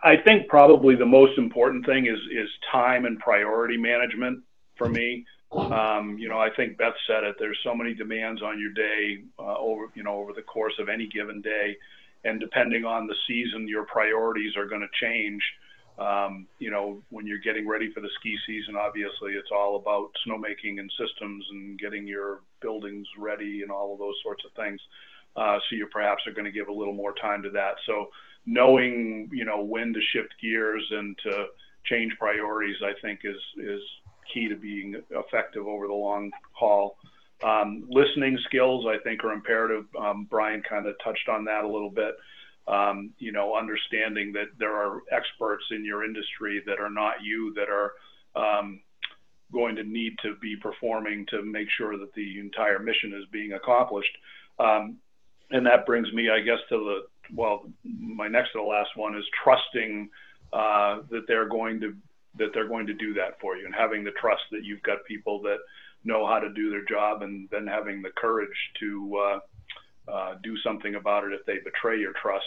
I 0.03 0.17
think 0.17 0.49
probably 0.49 0.95
the 0.95 1.07
most 1.07 1.39
important 1.39 1.85
thing 1.85 2.07
is 2.07 2.19
is 2.33 2.49
time 2.71 3.05
and 3.05 3.19
priority 3.19 3.77
management 3.77 4.43
for 4.77 4.89
me. 4.89 5.25
Um, 5.53 6.17
you 6.19 6.29
know, 6.29 6.39
I 6.39 6.51
think 6.55 6.77
Beth 6.77 6.95
said 7.07 7.25
it. 7.25 7.37
There's 7.39 7.59
so 7.65 7.75
many 7.75 7.95
demands 7.95 8.43
on 8.43 8.61
your 8.61 8.73
day 8.73 9.23
uh, 9.39 9.57
over, 9.59 9.87
you 9.95 10.03
know, 10.03 10.17
over 10.17 10.33
the 10.33 10.43
course 10.43 10.75
of 10.79 10.89
any 10.89 11.09
given 11.09 11.41
day, 11.41 11.77
and 12.25 12.39
depending 12.39 12.85
on 12.85 13.07
the 13.07 13.15
season, 13.27 13.67
your 13.67 13.85
priorities 13.85 14.57
are 14.57 14.67
going 14.67 14.83
to 14.83 15.07
change. 15.07 15.43
Um, 15.99 16.47
you 16.59 16.71
know, 16.71 17.03
when 17.11 17.27
you're 17.27 17.39
getting 17.39 17.67
ready 17.67 17.93
for 17.93 18.01
the 18.01 18.11
ski 18.21 18.37
season, 18.47 18.77
obviously 18.77 19.33
it's 19.33 19.51
all 19.53 19.77
about 19.77 20.11
snowmaking 20.27 20.79
and 20.79 20.91
systems 20.99 21.45
and 21.51 21.79
getting 21.79 22.07
your 22.07 22.41
buildings 22.63 23.07
ready 23.19 23.63
and 23.63 23.71
all 23.71 23.93
of 23.93 23.99
those 23.99 24.15
sorts 24.23 24.45
of 24.45 24.53
things. 24.53 24.81
Uh, 25.37 25.59
so 25.69 25.77
you 25.77 25.89
perhaps 25.93 26.23
are 26.27 26.33
going 26.33 26.45
to 26.45 26.53
give 26.53 26.69
a 26.69 26.73
little 26.73 26.95
more 26.95 27.15
time 27.21 27.43
to 27.43 27.51
that. 27.51 27.75
So 27.87 28.09
knowing, 28.47 29.29
you 29.33 29.45
know, 29.45 29.61
when 29.61 29.93
to 29.93 30.01
shift 30.13 30.35
gears 30.41 30.87
and 30.91 31.19
to 31.25 31.47
change 31.85 32.13
priorities, 32.19 32.77
I 32.83 32.93
think 33.01 33.21
is 33.25 33.41
is 33.57 33.83
key 34.33 34.49
to 34.49 34.57
being 34.57 35.01
effective 35.11 35.67
over 35.67 35.87
the 35.87 35.95
long 35.95 36.31
haul. 36.53 36.97
Um, 37.43 37.85
listening 37.89 38.39
skills, 38.45 38.85
I 38.87 38.99
think, 39.03 39.25
are 39.25 39.33
imperative. 39.33 39.85
Um, 39.99 40.27
Brian 40.29 40.63
kind 40.69 40.87
of 40.87 40.97
touched 41.03 41.29
on 41.29 41.45
that 41.45 41.65
a 41.65 41.69
little 41.69 41.91
bit. 41.91 42.15
Um, 42.69 43.15
you 43.19 43.33
know, 43.33 43.57
understanding 43.57 44.33
that 44.35 44.49
there 44.59 44.77
are 44.77 45.01
experts 45.11 45.65
in 45.71 45.87
your 45.87 46.05
industry 46.05 46.63
that 46.67 46.79
are 46.79 46.91
not 46.91 47.23
you 47.23 47.55
that 47.55 47.69
are 47.71 47.93
um, 48.37 48.81
going 49.53 49.77
to 49.77 49.85
need 49.85 50.19
to 50.23 50.37
be 50.37 50.55
performing 50.57 51.25
to 51.31 51.43
make 51.43 51.69
sure 51.71 51.97
that 51.97 52.13
the 52.15 52.39
entire 52.39 52.79
mission 52.79 53.15
is 53.15 53.25
being 53.33 53.55
accomplished. 53.55 54.15
Um, 54.59 54.99
and 55.51 55.65
that 55.65 55.87
brings 55.87 56.13
me, 56.13 56.29
I 56.29 56.41
guess, 56.41 56.59
to 56.69 56.77
the 56.77 57.35
well, 57.35 57.67
my 57.85 58.29
next 58.29 58.53
to 58.53 58.59
the 58.59 58.65
last 58.65 58.91
one 58.97 59.17
is 59.17 59.25
trusting 59.43 60.09
uh, 60.53 61.01
that 61.11 61.25
they're 61.27 61.49
going 61.49 61.81
to 61.81 61.95
that 62.37 62.51
they're 62.55 62.69
going 62.69 62.87
to 62.87 62.95
do 62.95 63.15
that 63.15 63.41
for 63.41 63.57
you 63.57 63.65
and 63.67 63.75
having 63.75 64.05
the 64.05 64.13
trust 64.13 64.43
that 64.53 64.65
you've 64.65 64.83
got 64.83 65.05
people 65.07 65.41
that 65.43 65.59
know 66.05 66.27
how 66.27 66.39
to 66.39 66.53
do 66.53 66.71
their 66.71 66.85
job 66.85 67.23
and 67.23 67.49
then 67.51 67.67
having 67.67 68.01
the 68.01 68.11
courage 68.17 68.49
to 68.79 69.17
uh, 69.17 69.39
uh, 70.11 70.35
do 70.43 70.57
something 70.59 70.95
about 70.95 71.25
it 71.25 71.33
if 71.33 71.45
they 71.47 71.59
betray 71.65 71.99
your 71.99 72.13
trust. 72.21 72.45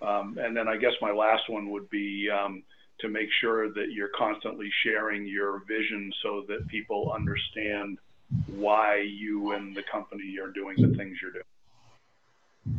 Um, 0.00 0.38
and 0.40 0.56
then 0.56 0.68
I 0.68 0.76
guess 0.76 0.92
my 1.00 1.12
last 1.12 1.48
one 1.48 1.70
would 1.70 1.88
be 1.90 2.28
um, 2.30 2.62
to 3.00 3.08
make 3.08 3.28
sure 3.40 3.72
that 3.72 3.92
you're 3.92 4.10
constantly 4.16 4.68
sharing 4.84 5.26
your 5.26 5.62
vision 5.68 6.12
so 6.22 6.44
that 6.48 6.66
people 6.68 7.12
understand 7.14 7.98
why 8.46 9.00
you 9.00 9.52
and 9.52 9.76
the 9.76 9.82
company 9.90 10.36
are 10.42 10.50
doing 10.50 10.76
the 10.76 10.96
things 10.96 11.16
you're 11.20 11.32
doing. 11.32 12.78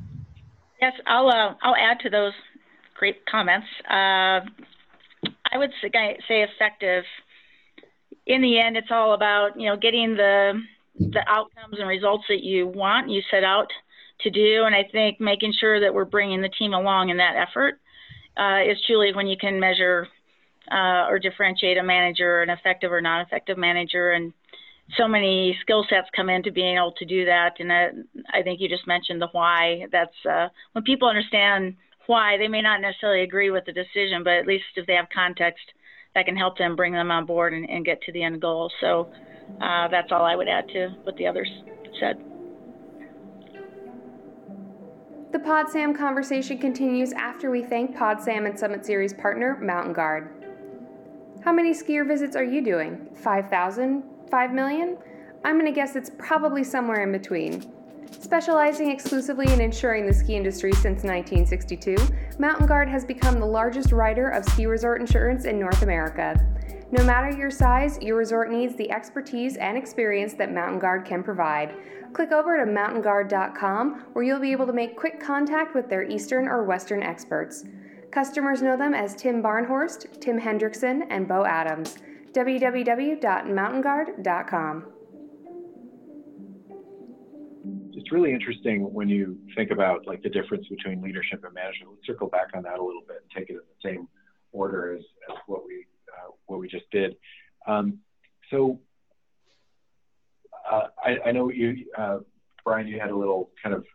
Yes, 0.82 0.94
I'll 1.06 1.30
uh, 1.30 1.56
I'll 1.62 1.76
add 1.76 2.00
to 2.02 2.10
those 2.10 2.34
great 2.98 3.26
comments. 3.26 3.68
Uh, 3.90 4.42
I 5.52 5.58
would 5.58 5.72
say 5.82 6.42
effective. 6.42 7.04
In 8.26 8.42
the 8.42 8.60
end, 8.60 8.76
it's 8.76 8.92
all 8.92 9.14
about 9.14 9.60
you 9.60 9.70
know 9.70 9.78
getting 9.78 10.16
the 10.16 10.62
the 11.00 11.22
outcomes 11.28 11.78
and 11.80 11.88
results 11.88 12.26
that 12.30 12.44
you 12.44 12.68
want, 12.68 13.10
you 13.10 13.22
set 13.32 13.44
out 13.44 13.68
to 14.24 14.30
do, 14.30 14.64
and 14.66 14.76
I 14.76 14.84
think 14.92 15.20
making 15.20 15.54
sure 15.60 15.80
that 15.80 15.94
we're 15.94 16.06
bringing 16.06 16.42
the 16.42 16.50
team 16.50 16.74
along 16.74 17.10
in 17.10 17.18
that 17.18 17.36
effort 17.36 17.80
uh, 18.38 18.70
is 18.70 18.78
truly 18.86 19.14
when 19.14 19.28
you 19.28 19.38
can 19.38 19.60
measure 19.60 20.08
uh, 20.72 21.08
or 21.08 21.20
differentiate 21.20 21.78
a 21.78 21.84
manager, 21.84 22.42
an 22.42 22.50
effective 22.50 22.92
or 22.92 23.02
non-effective 23.02 23.58
manager, 23.58 24.12
and 24.12 24.34
so 24.98 25.08
many 25.08 25.58
skill 25.62 25.86
sets 25.90 26.08
come 26.16 26.30
into 26.30 26.52
being 26.52 26.76
able 26.76 26.94
to 26.94 27.06
do 27.06 27.26
that. 27.26 27.54
And 27.60 27.72
I, 27.72 27.88
I 28.34 28.44
think 28.44 28.60
you 28.60 28.68
just 28.68 28.88
mentioned 28.88 29.22
the 29.22 29.30
why. 29.32 29.86
That's 29.92 30.26
uh, 30.30 30.48
when 30.74 30.84
people 30.84 31.08
understand 31.08 31.76
why, 32.08 32.38
they 32.38 32.48
may 32.48 32.62
not 32.62 32.82
necessarily 32.82 33.24
agree 33.24 33.50
with 33.50 33.66
the 33.66 33.72
decision, 33.72 34.24
but 34.24 34.34
at 34.34 34.48
least 34.48 34.66
if 34.76 34.86
they 34.86 34.94
have 34.94 35.08
context, 35.14 35.64
that 36.16 36.26
can 36.26 36.36
help 36.36 36.58
them 36.58 36.76
bring 36.76 36.94
them 36.94 37.12
on 37.12 37.26
board 37.26 37.54
and, 37.54 37.70
and 37.70 37.86
get 37.86 38.02
to 38.02 38.12
the 38.12 38.24
end 38.24 38.42
goal. 38.42 38.72
So 38.82 39.10
uh, 39.62 39.88
that's 39.90 40.12
all 40.12 40.26
I 40.26 40.36
would 40.36 40.48
add 40.48 40.66
to 40.74 40.90
what 41.04 41.16
the 41.18 41.28
others 41.28 41.50
said. 42.00 42.18
The 45.34 45.40
PodSam 45.40 45.98
conversation 45.98 46.60
continues 46.60 47.12
after 47.12 47.50
we 47.50 47.64
thank 47.64 47.98
PodSam 47.98 48.46
and 48.46 48.58
Summit 48.58 48.86
Series 48.86 49.16
partner 49.16 49.58
Mountain 49.60 49.94
Guard. 49.94 50.30
How 51.44 51.52
many 51.52 51.72
skier 51.72 52.08
visits 52.08 52.36
are 52.36 52.44
you 52.44 52.64
doing? 52.64 53.10
5,000? 53.16 54.04
5 54.30 54.54
million? 54.54 54.96
I'm 55.44 55.56
going 55.56 55.66
to 55.66 55.72
guess 55.72 55.96
it's 55.96 56.12
probably 56.20 56.64
somewhere 56.64 57.02
in 57.02 57.12
between. 57.12 57.74
Specializing 58.12 58.92
exclusively 58.92 59.52
in 59.52 59.60
insuring 59.60 60.06
the 60.06 60.14
ski 60.14 60.36
industry 60.36 60.72
since 60.72 61.04
1962, 61.04 61.98
Mountain 62.38 62.68
Guard 62.68 62.88
has 62.88 63.04
become 63.04 63.40
the 63.40 63.46
largest 63.46 63.92
writer 63.92 64.30
of 64.30 64.46
ski 64.46 64.68
resort 64.68 65.02
insurance 65.02 65.46
in 65.46 65.60
North 65.60 65.82
America. 65.82 66.40
No 66.92 67.04
matter 67.04 67.36
your 67.36 67.50
size, 67.50 67.98
your 68.04 68.18
resort 68.18 68.52
needs 68.52 68.76
the 68.76 68.92
expertise 68.92 69.58
and 69.58 69.80
experience 69.80 70.36
that 70.36 70.54
Mountain 70.54 70.78
Guard 70.78 71.06
can 71.06 71.24
provide. 71.24 71.74
Click 72.14 72.32
over 72.32 72.64
to 72.64 72.72
mountainguard.com 72.72 74.06
where 74.14 74.24
you'll 74.24 74.40
be 74.40 74.52
able 74.52 74.68
to 74.68 74.74
make 74.74 74.96
quick 74.96 75.20
contact 75.20 75.74
with 75.74 75.90
their 75.90 76.04
Eastern 76.04 76.48
or 76.48 76.64
Western 76.64 77.02
experts. 77.02 77.66
Customers 78.12 78.62
know 78.62 78.78
them 78.78 78.94
as 78.94 79.16
Tim 79.16 79.42
Barnhorst, 79.42 80.22
Tim 80.22 80.40
Hendrickson, 80.40 81.08
and 81.10 81.28
Bo 81.28 81.44
Adams. 81.46 81.98
www.mountainguard.com. 82.34 84.86
It's 87.94 88.12
really 88.12 88.32
interesting 88.32 88.94
when 88.94 89.10
you 89.10 89.40
think 89.56 89.72
about 89.72 90.06
like 90.06 90.22
the 90.22 90.30
difference 90.30 90.68
between 90.68 91.02
leadership 91.02 91.44
and 91.44 91.52
management. 91.54 91.94
Let's 91.94 92.06
circle 92.06 92.28
back 92.28 92.50
on 92.54 92.62
that 92.64 92.78
a 92.78 92.84
little 92.84 93.02
bit 93.08 93.24
and 93.24 93.32
take 93.36 93.50
it 93.50 93.54
in 93.54 93.60
the 93.60 93.64
same 93.84 94.08
order 94.52 94.94
as, 94.94 95.02
as 95.32 95.38
what 95.48 95.66
we 95.66 95.88
uh, 96.10 96.30
what 96.46 96.60
we 96.60 96.68
just 96.68 96.86
did. 96.92 97.16
Um, 97.66 97.98
so 98.52 98.80
I, 100.66 101.18
I, 101.26 101.32
know 101.32 101.50
you, 101.50 101.86
uh, 101.98 102.20
Brian, 102.64 102.88
you 102.88 103.00
had 103.00 103.12
a 103.12 103.16
little 103.16 103.52
kind 103.62 103.76
of 103.76 103.86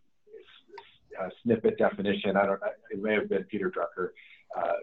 uh, 1.20 1.28
snippet 1.42 1.78
definition. 1.78 2.36
I 2.36 2.46
don't. 2.46 2.60
It 2.90 3.02
may 3.02 3.14
have 3.14 3.28
been 3.28 3.44
Peter 3.44 3.70
Drucker. 3.70 4.10
Uh, 4.56 4.74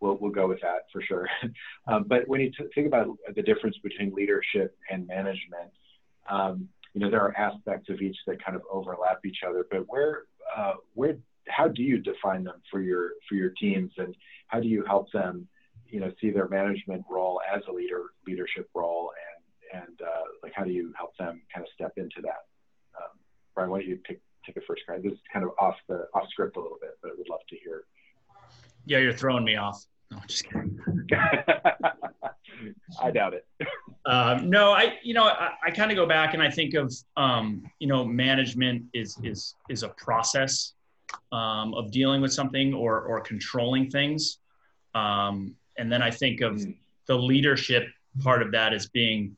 we'll 0.00 0.18
we'll 0.20 0.30
go 0.30 0.48
with 0.48 0.60
that 0.60 0.86
for 0.92 1.02
sure. 1.02 1.28
um, 1.88 2.04
but 2.06 2.28
when 2.28 2.40
you 2.40 2.50
think 2.74 2.86
about 2.86 3.08
the 3.34 3.42
difference 3.42 3.76
between 3.82 4.14
leadership 4.14 4.76
and 4.90 5.06
management, 5.06 5.70
um, 6.30 6.68
you 6.94 7.00
know 7.00 7.10
there 7.10 7.22
are 7.22 7.36
aspects 7.36 7.88
of 7.88 8.00
each 8.00 8.16
that 8.26 8.44
kind 8.44 8.56
of 8.56 8.62
overlap 8.70 9.20
each 9.24 9.38
other. 9.46 9.66
But 9.70 9.84
where 9.88 10.24
uh, 10.56 10.74
where 10.94 11.16
how 11.48 11.68
do 11.68 11.82
you 11.82 11.98
define 11.98 12.44
them 12.44 12.60
for 12.70 12.80
your 12.80 13.10
for 13.28 13.34
your 13.34 13.50
teams, 13.50 13.92
and 13.98 14.14
how 14.48 14.60
do 14.60 14.68
you 14.68 14.84
help 14.84 15.10
them, 15.12 15.48
you 15.86 16.00
know, 16.00 16.12
see 16.20 16.30
their 16.30 16.48
management 16.48 17.04
role 17.10 17.40
as 17.52 17.62
a 17.68 17.72
leader 17.72 18.02
leadership 18.26 18.68
role, 18.74 19.10
and 19.72 20.00
uh, 20.02 20.24
like 20.42 20.52
how 20.54 20.64
do 20.64 20.70
you 20.70 20.92
help 20.96 21.16
them 21.16 21.42
kind 21.52 21.66
of 21.66 21.72
step 21.74 21.92
into 21.96 22.20
that? 22.22 22.46
Um, 22.96 23.18
Brian, 23.54 23.70
why 23.70 23.80
don't 23.80 23.88
you 23.88 23.98
take 24.06 24.20
take 24.44 24.56
a 24.56 24.60
first 24.66 24.82
crack? 24.86 25.02
This 25.02 25.12
is 25.12 25.18
kind 25.32 25.44
of 25.44 25.52
off 25.58 25.76
the 25.88 26.06
off 26.14 26.28
script 26.30 26.56
a 26.56 26.60
little 26.60 26.78
bit, 26.80 26.98
but 27.02 27.12
I 27.12 27.14
would 27.16 27.28
love 27.28 27.40
to 27.48 27.56
hear. 27.56 27.84
Yeah, 28.84 28.98
you're 28.98 29.12
throwing 29.12 29.44
me 29.44 29.56
off. 29.56 29.84
No, 30.10 30.18
just 30.26 30.44
kidding. 30.44 30.78
I 33.02 33.10
doubt 33.10 33.34
it. 33.34 33.44
Um, 34.06 34.48
no, 34.48 34.70
I 34.72 34.94
you 35.02 35.14
know 35.14 35.24
I, 35.24 35.50
I 35.64 35.70
kind 35.70 35.90
of 35.90 35.96
go 35.96 36.06
back 36.06 36.34
and 36.34 36.42
I 36.42 36.50
think 36.50 36.74
of 36.74 36.94
um, 37.16 37.64
you 37.80 37.88
know 37.88 38.04
management 38.04 38.84
is 38.94 39.18
is 39.22 39.54
is 39.68 39.82
a 39.82 39.88
process 39.88 40.74
um, 41.32 41.74
of 41.74 41.90
dealing 41.90 42.20
with 42.20 42.32
something 42.32 42.72
or 42.72 43.02
or 43.02 43.20
controlling 43.20 43.90
things, 43.90 44.38
um, 44.94 45.54
and 45.76 45.90
then 45.90 46.02
I 46.02 46.10
think 46.10 46.40
of 46.40 46.54
mm. 46.54 46.76
the 47.06 47.16
leadership 47.16 47.88
part 48.22 48.42
of 48.42 48.52
that 48.52 48.72
as 48.72 48.88
being 48.88 49.36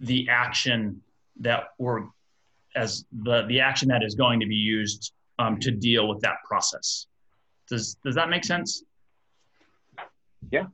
the 0.00 0.28
action 0.28 1.02
that 1.40 1.64
we're 1.78 2.04
as 2.74 3.04
the 3.22 3.46
the 3.46 3.60
action 3.60 3.88
that 3.88 4.02
is 4.02 4.14
going 4.14 4.40
to 4.40 4.46
be 4.46 4.54
used 4.54 5.12
um, 5.38 5.58
to 5.60 5.70
deal 5.70 6.08
with 6.08 6.20
that 6.20 6.36
process. 6.44 7.06
Does 7.68 7.96
does 8.04 8.14
that 8.14 8.28
make 8.28 8.44
sense? 8.44 8.84
Yeah. 10.50 10.66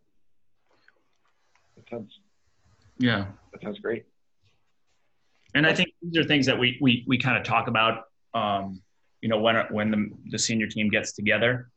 That 1.77 1.89
sounds. 1.89 2.19
Yeah. 2.99 3.27
That 3.53 3.63
sounds 3.63 3.79
great. 3.79 4.05
And 5.55 5.67
I 5.67 5.75
think 5.75 5.91
these 6.03 6.17
are 6.19 6.25
things 6.25 6.47
that 6.47 6.59
we 6.59 6.79
we 6.81 7.05
we 7.07 7.19
kind 7.19 7.37
of 7.37 7.45
talk 7.45 7.69
about. 7.69 8.05
Um, 8.35 8.81
you 9.21 9.29
know, 9.29 9.39
when 9.39 9.57
when 9.71 9.91
the 9.91 10.11
the 10.31 10.39
senior 10.39 10.67
team 10.67 10.89
gets 10.89 11.13
together, 11.13 11.71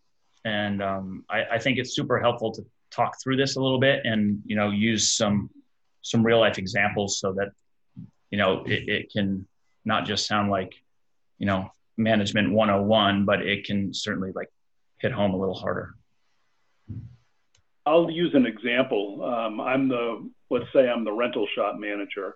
and 0.45 0.81
um, 0.81 1.25
I, 1.29 1.43
I 1.53 1.59
think 1.59 1.77
it's 1.77 1.95
super 1.95 2.19
helpful 2.19 2.51
to 2.53 2.65
talk 2.91 3.21
through 3.21 3.35
this 3.35 3.57
a 3.57 3.61
little 3.61 3.79
bit 3.79 4.05
and 4.05 4.41
you 4.45 4.55
know 4.55 4.69
use 4.69 5.11
some 5.11 5.49
some 6.05 6.23
real 6.23 6.39
life 6.39 6.59
examples 6.59 7.19
so 7.19 7.33
that 7.33 7.49
you 8.29 8.37
know 8.37 8.63
it, 8.65 8.87
it 8.87 9.11
can 9.11 9.47
not 9.83 10.05
just 10.05 10.27
sound 10.27 10.51
like 10.51 10.73
you 11.39 11.47
know 11.47 11.69
management 11.97 12.51
101 12.51 13.25
but 13.25 13.41
it 13.41 13.65
can 13.65 13.93
certainly 13.93 14.31
like 14.35 14.49
hit 14.99 15.11
home 15.11 15.33
a 15.33 15.37
little 15.37 15.55
harder. 15.55 15.95
I'll 17.87 18.09
use 18.09 18.33
an 18.35 18.45
example. 18.45 19.23
Um, 19.23 19.59
i'm 19.59 19.89
the 19.89 20.29
let's 20.49 20.71
say 20.73 20.87
i'm 20.87 21.03
the 21.03 21.11
rental 21.11 21.47
shop 21.55 21.77
manager. 21.79 22.35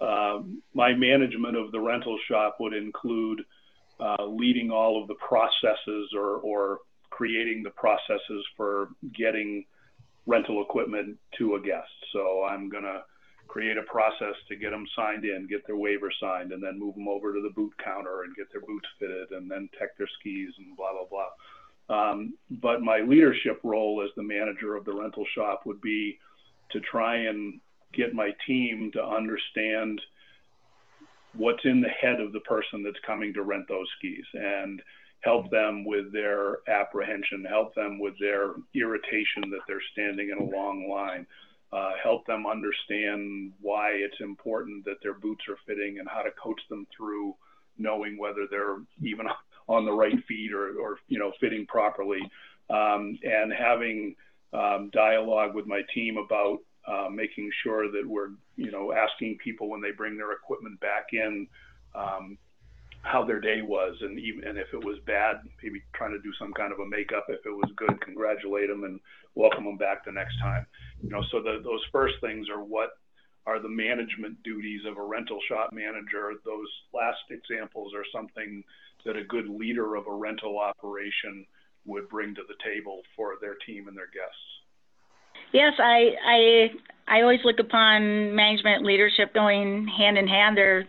Uh, 0.00 0.42
my 0.74 0.94
management 0.94 1.56
of 1.56 1.72
the 1.72 1.80
rental 1.80 2.16
shop 2.28 2.58
would 2.60 2.72
include 2.72 3.40
uh, 3.98 4.24
leading 4.26 4.70
all 4.70 5.02
of 5.02 5.08
the 5.08 5.16
processes 5.16 6.10
or, 6.14 6.36
or 6.36 6.78
creating 7.10 7.64
the 7.64 7.70
processes 7.70 8.46
for 8.56 8.90
getting 9.12 9.64
rental 10.28 10.62
equipment 10.62 11.16
to 11.36 11.56
a 11.56 11.60
guest 11.60 11.90
so 12.12 12.44
i'm 12.48 12.68
going 12.68 12.84
to 12.84 13.02
create 13.48 13.78
a 13.78 13.82
process 13.82 14.34
to 14.46 14.56
get 14.56 14.70
them 14.70 14.86
signed 14.94 15.24
in, 15.24 15.48
get 15.48 15.66
their 15.66 15.76
waiver 15.76 16.12
signed, 16.20 16.52
and 16.52 16.62
then 16.62 16.78
move 16.78 16.94
them 16.94 17.08
over 17.08 17.32
to 17.32 17.40
the 17.40 17.50
boot 17.50 17.72
counter 17.82 18.22
and 18.22 18.36
get 18.36 18.46
their 18.52 18.60
boots 18.60 18.86
fitted, 19.00 19.30
and 19.32 19.50
then 19.50 19.68
tech 19.78 19.96
their 19.96 20.08
skis 20.20 20.52
and 20.58 20.76
blah 20.76 20.92
blah 20.92 21.08
blah. 21.10 21.30
Um, 21.90 22.34
but 22.50 22.82
my 22.82 23.00
leadership 23.00 23.60
role 23.64 24.02
as 24.04 24.10
the 24.14 24.22
manager 24.22 24.76
of 24.76 24.84
the 24.84 24.92
rental 24.92 25.24
shop 25.34 25.62
would 25.64 25.80
be 25.80 26.18
to 26.70 26.80
try 26.80 27.16
and 27.16 27.58
get 27.94 28.14
my 28.14 28.30
team 28.46 28.90
to 28.92 29.02
understand 29.02 30.00
what's 31.34 31.64
in 31.64 31.80
the 31.80 31.88
head 31.88 32.20
of 32.20 32.32
the 32.32 32.40
person 32.40 32.82
that's 32.82 32.98
coming 33.06 33.32
to 33.32 33.42
rent 33.42 33.66
those 33.68 33.86
skis 33.98 34.24
and 34.34 34.82
help 35.20 35.50
them 35.50 35.84
with 35.84 36.12
their 36.12 36.58
apprehension, 36.68 37.44
help 37.44 37.74
them 37.74 37.98
with 37.98 38.14
their 38.20 38.54
irritation 38.74 39.50
that 39.50 39.60
they're 39.66 39.82
standing 39.92 40.30
in 40.30 40.38
a 40.38 40.56
long 40.56 40.88
line, 40.88 41.26
uh, 41.72 41.92
help 42.02 42.26
them 42.26 42.46
understand 42.46 43.52
why 43.60 43.90
it's 43.90 44.20
important 44.20 44.84
that 44.84 45.02
their 45.02 45.14
boots 45.14 45.42
are 45.48 45.58
fitting 45.66 45.98
and 45.98 46.08
how 46.08 46.22
to 46.22 46.30
coach 46.42 46.60
them 46.70 46.86
through 46.96 47.34
knowing 47.78 48.18
whether 48.18 48.46
they're 48.50 48.78
even 49.02 49.26
on 49.68 49.84
the 49.84 49.92
right 49.92 50.24
feet 50.26 50.52
or, 50.52 50.78
or 50.80 50.98
you 51.08 51.18
know 51.18 51.32
fitting 51.40 51.66
properly. 51.66 52.20
Um, 52.70 53.18
and 53.22 53.50
having 53.52 54.14
um, 54.52 54.90
dialogue 54.92 55.54
with 55.54 55.66
my 55.66 55.80
team 55.94 56.18
about 56.18 56.58
uh, 56.86 57.08
making 57.10 57.50
sure 57.62 57.90
that 57.90 58.06
we're 58.06 58.30
you 58.56 58.70
know 58.70 58.92
asking 58.92 59.38
people 59.42 59.68
when 59.68 59.80
they 59.80 59.90
bring 59.90 60.16
their 60.16 60.32
equipment 60.32 60.78
back 60.80 61.08
in 61.12 61.48
um, 61.94 62.38
how 63.02 63.24
their 63.24 63.40
day 63.40 63.62
was 63.62 63.96
and 64.00 64.18
even 64.18 64.44
and 64.44 64.58
if 64.58 64.66
it 64.72 64.84
was 64.84 64.98
bad 65.06 65.36
maybe 65.62 65.82
trying 65.94 66.10
to 66.10 66.20
do 66.20 66.32
some 66.38 66.52
kind 66.52 66.72
of 66.72 66.80
a 66.80 66.86
makeup 66.86 67.26
if 67.28 67.44
it 67.46 67.50
was 67.50 67.70
good 67.76 68.00
congratulate 68.00 68.68
them 68.68 68.84
and 68.84 69.00
welcome 69.34 69.64
them 69.64 69.76
back 69.76 70.04
the 70.04 70.12
next 70.12 70.38
time. 70.40 70.66
You 71.02 71.10
know 71.10 71.22
so 71.30 71.40
the, 71.40 71.60
those 71.62 71.84
first 71.92 72.14
things 72.20 72.48
are 72.48 72.62
what 72.62 72.98
are 73.46 73.60
the 73.60 73.68
management 73.68 74.42
duties 74.42 74.82
of 74.86 74.98
a 74.98 75.02
rental 75.02 75.38
shop 75.48 75.70
manager. 75.72 76.32
Those 76.44 76.68
last 76.92 77.16
examples 77.30 77.94
are 77.94 78.04
something 78.12 78.62
that 79.06 79.16
a 79.16 79.24
good 79.24 79.48
leader 79.48 79.96
of 79.96 80.06
a 80.06 80.12
rental 80.12 80.58
operation 80.58 81.46
would 81.86 82.10
bring 82.10 82.34
to 82.34 82.42
the 82.46 82.54
table 82.62 83.00
for 83.16 83.36
their 83.40 83.54
team 83.66 83.88
and 83.88 83.96
their 83.96 84.10
guests. 84.12 84.36
Yes, 85.54 85.72
I, 85.78 86.10
I, 86.26 87.16
I 87.16 87.22
always 87.22 87.40
look 87.42 87.58
upon 87.58 88.34
management 88.34 88.84
leadership 88.84 89.32
going 89.32 89.88
hand 89.88 90.18
in 90.18 90.28
hand. 90.28 90.56
They're 90.56 90.86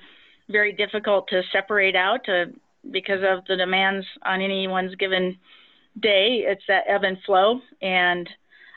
very 0.50 0.74
difficult 0.74 1.28
to 1.30 1.42
separate 1.52 1.96
out 1.96 2.24
to, 2.26 2.48
because 2.92 3.22
of 3.24 3.46
the 3.46 3.56
demands 3.56 4.06
on 4.26 4.42
anyone's 4.42 4.96
given 4.96 5.38
day. 6.00 6.44
It's 6.46 6.64
that 6.68 6.84
ebb 6.88 7.04
and 7.04 7.18
flow. 7.26 7.60
And 7.82 8.30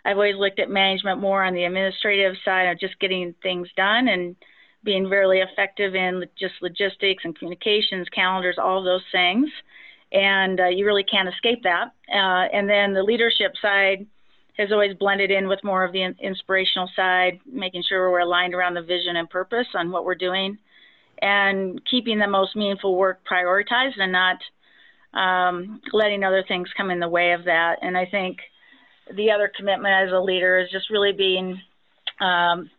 I've 0.05 0.17
always 0.17 0.37
looked 0.37 0.59
at 0.59 0.71
management 0.71 1.21
more 1.21 1.45
on 1.45 1.55
the 1.55 1.65
administrative 1.65 2.35
side 2.45 2.65
of 2.65 2.81
just 2.81 2.99
getting 3.01 3.35
things 3.43 3.69
done 3.77 4.09
and 4.09 4.37
being 4.85 5.09
very 5.09 5.41
effective 5.41 5.95
in 5.95 6.25
just 6.39 6.55
logistics 6.61 7.25
and 7.25 7.39
communications, 7.39 8.09
calendars, 8.09 8.57
all 8.59 8.83
those 8.83 9.05
things. 9.13 9.49
And 10.11 10.61
uh, 10.61 10.67
you 10.67 10.85
really 10.85 11.05
can't 11.05 11.29
escape 11.29 11.63
that. 11.63 11.93
Uh, 12.13 12.49
and 12.53 12.69
then 12.69 12.93
the 12.93 13.03
leadership 13.03 13.53
side 13.63 14.07
has 14.59 14.73
always 14.73 14.95
blended 14.97 15.31
in 15.31 15.49
with 15.49 15.65
more 15.65 15.85
of 15.85 15.93
the 15.93 16.03
inspirational 16.21 16.91
side, 16.95 17.39
making 17.51 17.83
sure 17.89 18.11
we're 18.11 18.19
aligned 18.19 18.55
around 18.55 18.75
the 18.75 18.83
vision 18.83 19.17
and 19.17 19.31
purpose 19.31 19.69
on 19.75 19.91
what 19.91 20.05
we're 20.05 20.15
doing, 20.15 20.59
and 21.23 21.81
keeping 21.89 22.19
the 22.19 22.27
most 22.27 22.55
meaningful 22.57 22.97
work 22.97 23.21
prioritized 23.31 23.99
and 23.99 24.13
not 24.13 24.39
um, 25.15 25.81
letting 25.93 26.25
other 26.25 26.45
things 26.47 26.69
come 26.77 26.91
in 26.91 27.01
the 27.01 27.09
way 27.09 27.33
of 27.33 27.45
that. 27.45 27.77
And 27.81 27.97
I 27.97 28.07
think 28.07 28.39
the 29.15 29.31
other 29.31 29.51
commitment 29.57 29.95
as 29.95 30.13
a 30.13 30.21
leader 30.21 30.59
is 30.59 30.71
just 30.71 30.91
really 30.91 31.13
being 31.13 31.61
um, 32.21 32.71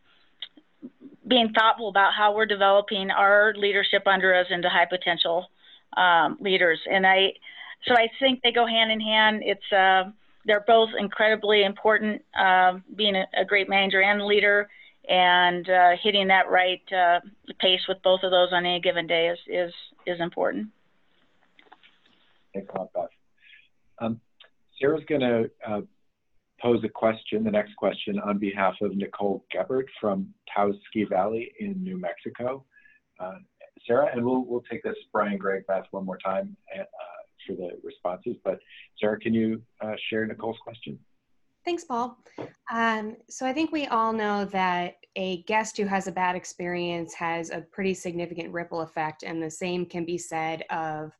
being 1.27 1.53
thoughtful 1.53 1.89
about 1.89 2.13
how 2.13 2.35
we're 2.35 2.45
developing 2.45 3.09
our 3.09 3.53
leadership 3.55 4.03
under 4.05 4.35
us 4.35 4.47
into 4.49 4.69
high 4.69 4.85
potential 4.85 5.47
um, 5.95 6.37
leaders. 6.41 6.79
And 6.91 7.07
I, 7.07 7.33
so 7.87 7.93
I 7.93 8.07
think 8.19 8.41
they 8.43 8.51
go 8.51 8.67
hand 8.67 8.91
in 8.91 8.99
hand. 8.99 9.41
It's 9.43 9.71
uh, 9.71 10.11
they're 10.45 10.65
both 10.67 10.89
incredibly 10.97 11.63
important. 11.63 12.21
Uh, 12.37 12.79
being 12.95 13.15
a, 13.15 13.25
a, 13.37 13.45
great 13.45 13.69
manager 13.69 14.01
and 14.01 14.25
leader, 14.25 14.69
and 15.07 15.69
uh, 15.69 15.91
hitting 16.01 16.27
that 16.27 16.49
right 16.49 16.81
uh, 16.91 17.19
pace 17.59 17.81
with 17.87 18.01
both 18.03 18.21
of 18.23 18.31
those 18.31 18.49
on 18.51 18.65
any 18.65 18.79
given 18.79 19.07
day 19.07 19.27
is 19.27 19.39
is 19.47 19.73
is 20.05 20.19
important. 20.19 20.67
Thanks 22.53 22.71
Beth. 22.73 23.09
Um, 23.99 24.21
Sarah's 24.79 25.03
going 25.07 25.21
to 25.21 25.49
uh, 25.67 25.81
pose 26.61 26.83
a 26.83 26.89
question, 26.89 27.43
the 27.43 27.51
next 27.51 27.75
question, 27.75 28.19
on 28.19 28.37
behalf 28.37 28.75
of 28.81 28.95
Nicole 28.95 29.45
Gebert 29.53 29.85
from 29.99 30.33
Taos 30.53 30.75
Ski 30.89 31.03
Valley 31.03 31.51
in 31.59 31.83
New 31.83 31.97
Mexico. 31.97 32.65
Uh, 33.19 33.35
Sarah, 33.85 34.09
and 34.13 34.25
we'll, 34.25 34.45
we'll 34.45 34.63
take 34.69 34.83
this, 34.83 34.95
Brian, 35.11 35.37
Greg, 35.37 35.65
Beth, 35.67 35.85
one 35.91 36.05
more 36.05 36.17
time 36.17 36.55
uh, 36.77 36.83
for 37.45 37.55
the 37.55 37.71
responses. 37.83 38.35
But 38.43 38.59
Sarah, 38.99 39.19
can 39.19 39.33
you 39.33 39.61
uh, 39.81 39.93
share 40.09 40.25
Nicole's 40.25 40.57
question? 40.63 40.97
Thanks, 41.65 41.85
Paul. 41.85 42.17
Um, 42.71 43.15
so 43.29 43.45
I 43.45 43.53
think 43.53 43.71
we 43.71 43.87
all 43.87 44.11
know 44.11 44.45
that 44.45 44.95
a 45.15 45.43
guest 45.43 45.77
who 45.77 45.85
has 45.85 46.07
a 46.07 46.11
bad 46.11 46.35
experience 46.35 47.13
has 47.13 47.51
a 47.51 47.61
pretty 47.61 47.93
significant 47.93 48.51
ripple 48.51 48.81
effect, 48.81 49.23
and 49.23 49.41
the 49.41 49.49
same 49.49 49.85
can 49.85 50.05
be 50.05 50.17
said 50.17 50.63
of 50.69 51.13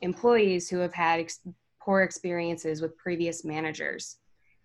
employees 0.00 0.68
who 0.68 0.78
have 0.78 0.94
had 0.94 1.20
ex- 1.20 1.40
poor 1.80 2.02
experiences 2.02 2.80
with 2.80 2.96
previous 2.96 3.44
managers 3.44 4.18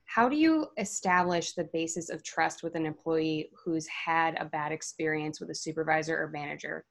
how 0.10 0.28
do 0.28 0.36
you 0.36 0.66
establish 0.80 1.54
the 1.54 1.66
basis 1.66 2.10
of 2.10 2.24
trust 2.24 2.64
with 2.64 2.74
an 2.74 2.88
employee 2.88 3.52
who's 3.64 3.86
had 3.86 4.36
a 4.40 4.46
bad 4.46 4.72
experience 4.72 5.40
with 5.40 5.52
a 5.52 5.56
supervisor 5.56 6.20
or 6.20 6.30
manager? 6.30 6.84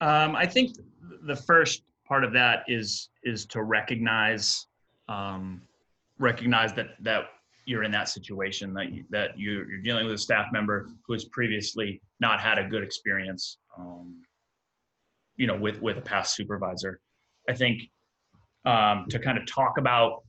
Um, 0.00 0.36
I 0.36 0.46
think 0.46 0.76
the 1.24 1.34
first 1.34 1.82
part 2.12 2.24
of 2.24 2.32
that 2.34 2.62
is 2.68 3.08
is 3.24 3.46
to 3.46 3.62
recognize 3.62 4.66
um, 5.08 5.62
recognize 6.18 6.74
that 6.74 6.88
that 7.00 7.22
you're 7.64 7.84
in 7.84 7.90
that 7.90 8.06
situation 8.06 8.74
that 8.74 8.92
you, 8.92 9.02
that 9.08 9.30
you're, 9.38 9.64
you're 9.70 9.80
dealing 9.80 10.04
with 10.04 10.14
a 10.14 10.18
staff 10.18 10.48
member 10.52 10.90
who 11.06 11.14
has 11.14 11.24
previously 11.26 12.02
not 12.20 12.38
had 12.38 12.58
a 12.58 12.64
good 12.64 12.82
experience, 12.82 13.56
um, 13.78 14.20
you 15.36 15.46
know, 15.46 15.56
with 15.56 15.80
with 15.80 15.96
a 15.96 16.02
past 16.02 16.36
supervisor. 16.36 17.00
I 17.48 17.54
think 17.54 17.80
um, 18.66 19.06
to 19.08 19.18
kind 19.18 19.38
of 19.38 19.46
talk 19.46 19.78
about 19.78 20.22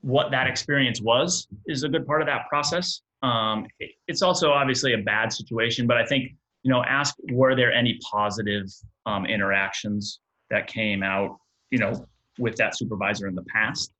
what 0.00 0.30
that 0.30 0.46
experience 0.46 1.02
was 1.02 1.48
is 1.66 1.82
a 1.82 1.88
good 1.90 2.06
part 2.06 2.22
of 2.22 2.26
that 2.28 2.48
process. 2.48 3.02
Um, 3.22 3.66
it, 3.78 3.90
it's 4.08 4.22
also 4.22 4.52
obviously 4.52 4.94
a 4.94 5.02
bad 5.14 5.34
situation, 5.34 5.86
but 5.86 5.98
I 5.98 6.06
think 6.06 6.32
you 6.62 6.70
know 6.72 6.82
ask 6.82 7.14
were 7.30 7.54
there 7.54 7.72
any 7.74 7.98
positive 8.10 8.68
um, 9.04 9.26
interactions 9.26 10.20
that 10.50 10.66
came 10.66 11.02
out 11.02 11.38
you 11.70 11.78
know 11.78 12.06
with 12.38 12.56
that 12.56 12.76
supervisor 12.76 13.26
in 13.28 13.34
the 13.34 13.44
past, 13.44 13.92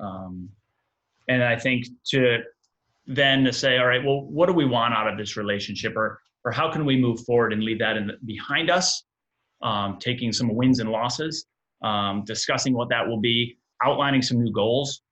um, 0.00 0.48
and 1.28 1.42
I 1.42 1.58
think 1.58 1.86
to 2.10 2.38
then 3.06 3.44
to 3.44 3.52
say 3.52 3.78
all 3.78 3.86
right 3.86 4.04
well 4.04 4.22
what 4.22 4.46
do 4.46 4.52
we 4.52 4.64
want 4.64 4.94
out 4.94 5.08
of 5.08 5.18
this 5.18 5.36
relationship? 5.36 5.96
Or 5.96 6.20
or 6.44 6.50
how 6.50 6.72
can 6.72 6.84
we 6.84 6.96
move 6.96 7.20
forward 7.24 7.52
and 7.52 7.62
leave 7.62 7.78
that 7.78 7.96
in 7.96 8.08
the, 8.08 8.14
behind 8.24 8.70
us? 8.70 9.04
Um, 9.62 9.98
taking 10.00 10.32
some 10.32 10.52
wins 10.56 10.80
and 10.80 10.90
losses 10.90 11.46
um, 11.82 12.24
discussing 12.24 12.74
what 12.74 12.88
that 12.90 13.06
will 13.06 13.20
be, 13.20 13.58
outlining 13.84 14.22
some 14.22 14.42
new 14.42 14.52
goals 14.52 15.02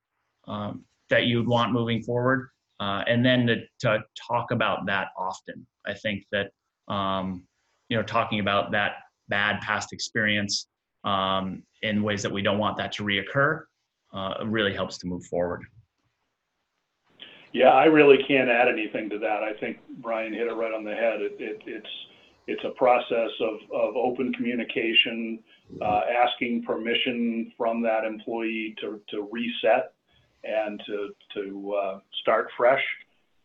um, 0.46 0.84
that 1.10 1.24
you'd 1.24 1.46
want 1.46 1.72
moving 1.72 2.02
forward, 2.02 2.48
uh, 2.78 3.02
and 3.06 3.24
then 3.24 3.46
to, 3.46 3.56
to, 3.80 4.02
talk 4.28 4.52
about 4.52 4.86
that 4.86 5.08
often. 5.18 5.66
I 5.86 5.94
think 5.94 6.24
that 6.32 6.50
um, 6.92 7.42
you 7.88 7.96
know 7.96 8.02
talking 8.02 8.40
about 8.40 8.70
that 8.72 8.92
bad 9.28 9.60
past 9.60 9.92
experience 9.92 10.66
um, 11.04 11.62
in 11.82 12.02
ways 12.02 12.22
that 12.22 12.32
we 12.32 12.42
don't 12.42 12.58
want 12.58 12.76
that 12.78 12.92
to 12.92 13.04
reoccur 13.04 13.62
uh, 14.12 14.34
really 14.44 14.74
helps 14.74 14.98
to 14.98 15.06
move 15.06 15.24
forward. 15.24 15.64
Yeah, 17.52 17.70
I 17.70 17.84
really 17.84 18.18
can't 18.28 18.48
add 18.48 18.68
anything 18.68 19.10
to 19.10 19.18
that. 19.18 19.42
I 19.42 19.54
think 19.58 19.78
Brian 20.00 20.32
hit 20.32 20.46
it 20.46 20.52
right 20.52 20.72
on 20.72 20.84
the 20.84 20.94
head. 20.94 21.20
It, 21.20 21.36
it, 21.38 21.62
it's 21.66 21.88
it's 22.46 22.64
a 22.64 22.70
process 22.70 23.30
of, 23.40 23.60
of 23.72 23.96
open 23.96 24.32
communication, 24.32 25.38
uh, 25.80 26.00
asking 26.24 26.64
permission 26.64 27.52
from 27.56 27.80
that 27.82 28.04
employee 28.04 28.74
to, 28.80 29.00
to 29.10 29.28
reset 29.30 29.92
and 30.42 30.82
to, 30.84 31.10
to 31.34 31.74
uh, 31.74 31.98
start 32.22 32.48
fresh, 32.56 32.82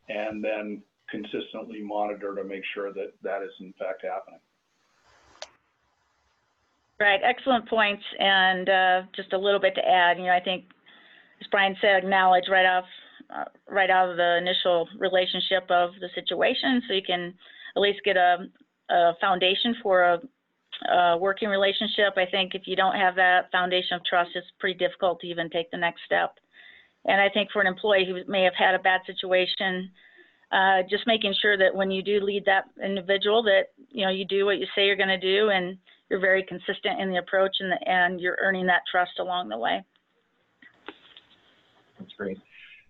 and 0.10 0.44
then 0.44 0.82
consistently 1.10 1.82
monitor 1.84 2.34
to 2.34 2.44
make 2.44 2.64
sure 2.74 2.92
that 2.94 3.14
that 3.22 3.44
is 3.44 3.52
in 3.60 3.74
fact 3.78 4.04
happening. 4.04 4.40
Right, 6.98 7.20
excellent 7.24 7.68
points, 7.68 8.04
and 8.20 8.70
uh, 8.70 9.02
just 9.14 9.34
a 9.34 9.38
little 9.38 9.60
bit 9.60 9.76
to 9.76 9.86
add. 9.86 10.18
You 10.18 10.26
know, 10.26 10.32
I 10.34 10.40
think, 10.40 10.64
as 11.42 11.48
Brian 11.52 11.76
said, 11.82 11.98
acknowledge 11.98 12.46
right 12.50 12.66
off, 12.66 12.86
uh, 13.30 13.44
right 13.70 13.90
out 13.90 14.10
of 14.10 14.16
the 14.16 14.38
initial 14.38 14.88
relationship 14.98 15.70
of 15.70 15.90
the 16.00 16.08
situation, 16.16 16.82
so 16.88 16.94
you 16.94 17.02
can 17.06 17.34
at 17.76 17.82
least 17.82 18.00
get 18.06 18.16
a, 18.16 18.48
a 18.90 19.12
foundation 19.20 19.76
for 19.84 20.04
a, 20.04 20.22
a, 20.90 21.18
working 21.18 21.50
relationship. 21.50 22.14
I 22.16 22.28
think 22.32 22.56
if 22.56 22.62
you 22.66 22.78
don't 22.78 22.96
have 22.96 23.16
that 23.16 23.52
foundation 23.52 23.98
of 23.98 24.06
trust, 24.06 24.32
it's 24.34 24.48
pretty 24.58 24.80
difficult 24.80 25.20
to 25.20 25.28
even 25.28 25.50
take 25.50 25.70
the 25.72 25.78
next 25.78 26.00
step. 26.06 26.36
And 27.04 27.20
I 27.20 27.28
think 27.28 27.52
for 27.52 27.60
an 27.60 27.68
employee 27.68 28.06
who 28.08 28.24
may 28.32 28.44
have 28.44 28.56
had 28.58 28.74
a 28.74 28.80
bad 28.80 29.02
situation, 29.06 29.92
uh, 30.54 30.84
just 30.90 31.08
making 31.08 31.36
sure 31.42 31.58
that 31.58 31.76
when 31.76 31.92
you 31.92 32.02
do 32.02 32.22
lead 32.22 32.46
that 32.46 32.66
individual, 32.82 33.44
that 33.44 33.74
you 33.90 34.06
know 34.06 34.12
you 34.12 34.24
do 34.24 34.46
what 34.46 34.60
you 34.60 34.66
say 34.74 34.86
you're 34.86 34.96
going 34.96 35.10
to 35.10 35.20
do, 35.20 35.50
and 35.50 35.78
you're 36.10 36.20
very 36.20 36.44
consistent 36.44 37.00
in 37.00 37.10
the 37.10 37.18
approach, 37.18 37.56
and, 37.60 37.72
the, 37.72 37.90
and 37.90 38.22
you're 38.22 38.38
earning 38.40 38.66
that 38.68 38.82
trust 38.90 39.20
along 39.20 39.50
the 39.50 39.58
way. 39.58 39.84
That's 42.00 42.14
great. 42.14 42.38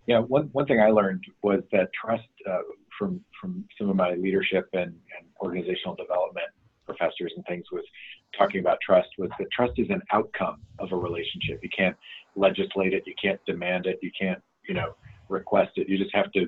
Yeah, 0.06 0.20
one 0.20 0.48
one 0.52 0.66
thing 0.66 0.80
I 0.80 0.90
learned 0.90 1.24
was 1.42 1.62
that 1.72 1.88
trust 2.00 2.28
uh, 2.48 2.58
from 2.98 3.20
from 3.40 3.64
some 3.78 3.90
of 3.90 3.96
my 3.96 4.14
leadership 4.14 4.68
and, 4.72 4.82
and 4.82 5.26
organizational 5.40 5.96
development 5.96 6.46
professors 6.84 7.32
and 7.34 7.44
things 7.46 7.64
was 7.72 7.84
talking 8.38 8.60
about 8.60 8.78
trust 8.80 9.08
was 9.18 9.28
that 9.38 9.48
trust 9.50 9.72
is 9.76 9.88
an 9.90 10.00
outcome 10.12 10.60
of 10.78 10.92
a 10.92 10.96
relationship. 10.96 11.58
You 11.62 11.70
can't 11.76 11.96
legislate 12.36 12.94
it, 12.94 13.02
you 13.06 13.14
can't 13.20 13.40
demand 13.46 13.86
it, 13.86 13.98
you 14.00 14.10
can't 14.18 14.40
you 14.68 14.74
know 14.74 14.94
request 15.28 15.72
it. 15.76 15.88
You 15.88 15.98
just 15.98 16.14
have 16.14 16.30
to 16.32 16.46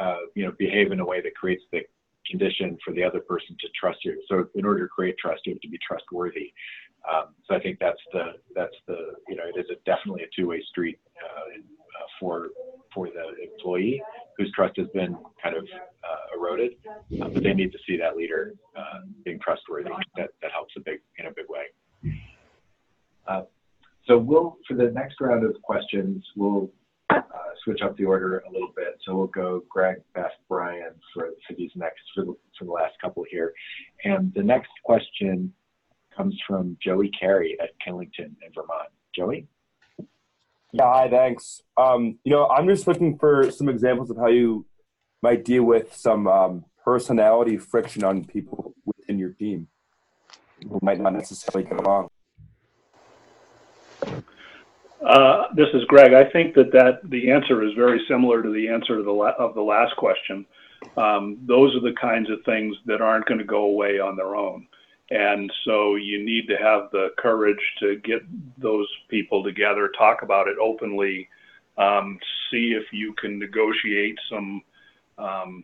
uh, 0.00 0.20
you 0.34 0.44
know 0.44 0.52
behave 0.58 0.92
in 0.92 1.00
a 1.00 1.04
way 1.04 1.20
that 1.20 1.34
creates 1.34 1.64
the 1.72 1.80
condition 2.30 2.78
for 2.84 2.92
the 2.92 3.02
other 3.02 3.20
person 3.20 3.56
to 3.60 3.68
trust 3.78 4.04
you. 4.04 4.20
So 4.28 4.48
in 4.54 4.64
order 4.64 4.82
to 4.84 4.88
create 4.88 5.16
trust, 5.18 5.42
you 5.46 5.54
have 5.54 5.60
to 5.60 5.68
be 5.68 5.78
trustworthy. 5.86 6.52
Um, 7.10 7.34
so 7.46 7.54
I 7.54 7.60
think 7.60 7.78
that's 7.78 8.00
the 8.12 8.32
that's 8.54 8.74
the 8.88 9.14
you 9.28 9.36
know 9.36 9.44
it 9.46 9.58
is 9.58 9.66
a, 9.70 9.76
definitely 9.84 10.22
a 10.24 10.26
two-way 10.34 10.62
street 10.68 10.98
uh, 11.22 11.60
uh, 11.60 12.06
for 12.18 12.48
for 12.92 13.06
the 13.06 13.44
employee 13.44 14.02
whose 14.36 14.50
trust 14.52 14.76
has 14.76 14.88
been 14.88 15.16
kind 15.42 15.56
of 15.56 15.64
uh, 15.64 16.36
eroded, 16.36 16.72
uh, 16.88 17.28
but 17.28 17.42
they 17.42 17.54
need 17.54 17.70
to 17.72 17.78
see 17.86 17.96
that 17.96 18.16
leader 18.16 18.54
uh, 18.76 19.00
being 19.24 19.38
trustworthy. 19.38 19.90
That, 20.16 20.30
that 20.42 20.50
helps 20.50 20.74
a 20.76 20.80
big 20.80 21.00
in 21.18 21.26
a 21.26 21.30
big 21.30 21.46
way. 21.48 22.20
Uh, 23.28 23.42
so 24.06 24.18
we'll 24.18 24.56
for 24.66 24.74
the 24.74 24.90
next 24.90 25.20
round 25.20 25.44
of 25.44 25.54
questions, 25.62 26.24
we'll 26.34 26.70
switch 27.66 27.82
up 27.82 27.96
the 27.96 28.04
order 28.04 28.38
a 28.48 28.52
little 28.52 28.72
bit. 28.76 28.98
So 29.04 29.16
we'll 29.16 29.26
go 29.26 29.64
Greg, 29.68 29.96
Beth, 30.14 30.30
Brian 30.48 30.92
for, 31.12 31.30
these 31.58 31.72
next 31.74 32.00
for 32.14 32.24
the, 32.24 32.34
for 32.56 32.64
the 32.64 32.70
last 32.70 32.94
couple 33.00 33.24
here, 33.28 33.52
and 34.04 34.32
the 34.34 34.42
next 34.42 34.70
question 34.84 35.52
comes 36.16 36.38
from 36.46 36.78
Joey 36.82 37.10
Carey 37.10 37.58
at 37.60 37.70
Killington 37.86 38.36
in 38.42 38.52
Vermont. 38.54 38.88
Joey. 39.14 39.48
Yeah, 40.72 40.92
hi, 40.92 41.08
thanks. 41.10 41.62
Um, 41.76 42.18
you 42.24 42.32
know, 42.32 42.46
I'm 42.48 42.68
just 42.68 42.86
looking 42.86 43.18
for 43.18 43.50
some 43.50 43.68
examples 43.68 44.10
of 44.10 44.16
how 44.16 44.28
you 44.28 44.66
might 45.22 45.44
deal 45.44 45.64
with 45.64 45.94
some 45.94 46.26
um, 46.26 46.64
personality 46.84 47.56
friction 47.56 48.04
on 48.04 48.24
people 48.24 48.74
within 48.84 49.18
your 49.18 49.30
team 49.30 49.68
who 50.62 50.78
might 50.82 51.00
not 51.00 51.14
necessarily 51.14 51.68
get 51.68 51.80
along. 51.80 52.08
Uh, 55.06 55.44
this 55.54 55.68
is 55.72 55.84
Greg. 55.84 56.12
I 56.14 56.28
think 56.30 56.54
that, 56.56 56.72
that 56.72 56.98
the 57.04 57.30
answer 57.30 57.62
is 57.62 57.72
very 57.74 58.00
similar 58.08 58.42
to 58.42 58.50
the 58.50 58.68
answer 58.68 58.98
of 58.98 59.04
the 59.54 59.62
last 59.62 59.96
question. 59.96 60.44
Um, 60.96 61.38
those 61.46 61.76
are 61.76 61.80
the 61.80 61.94
kinds 62.00 62.28
of 62.28 62.44
things 62.44 62.74
that 62.86 63.00
aren't 63.00 63.26
going 63.26 63.38
to 63.38 63.44
go 63.44 63.66
away 63.66 64.00
on 64.00 64.16
their 64.16 64.34
own. 64.34 64.66
And 65.10 65.48
so 65.64 65.94
you 65.94 66.24
need 66.24 66.48
to 66.48 66.56
have 66.56 66.90
the 66.90 67.10
courage 67.18 67.60
to 67.78 68.00
get 68.02 68.22
those 68.58 68.88
people 69.08 69.44
together, 69.44 69.92
talk 69.96 70.22
about 70.22 70.48
it 70.48 70.56
openly, 70.60 71.28
um, 71.78 72.18
see 72.50 72.72
if 72.76 72.92
you 72.92 73.14
can 73.14 73.38
negotiate 73.38 74.18
some 74.28 74.62
um, 75.18 75.62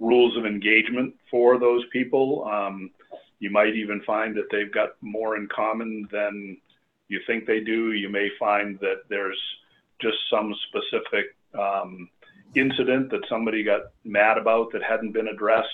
rules 0.00 0.36
of 0.36 0.44
engagement 0.44 1.14
for 1.30 1.60
those 1.60 1.84
people. 1.92 2.50
You 3.38 3.50
might 3.50 3.76
even 3.76 4.02
find 4.04 4.36
that 4.36 4.48
they've 4.50 4.72
got 4.72 4.90
more 5.00 5.36
in 5.36 5.48
common 5.54 6.08
than 6.10 6.56
you 7.12 7.20
think 7.26 7.46
they 7.46 7.60
do. 7.60 7.92
You 7.92 8.08
may 8.08 8.28
find 8.38 8.78
that 8.80 9.02
there's 9.10 9.38
just 10.00 10.16
some 10.30 10.54
specific 10.68 11.36
um, 11.58 12.08
incident 12.54 13.10
that 13.10 13.20
somebody 13.28 13.62
got 13.62 13.82
mad 14.04 14.38
about 14.38 14.72
that 14.72 14.82
hadn't 14.82 15.12
been 15.12 15.28
addressed. 15.28 15.68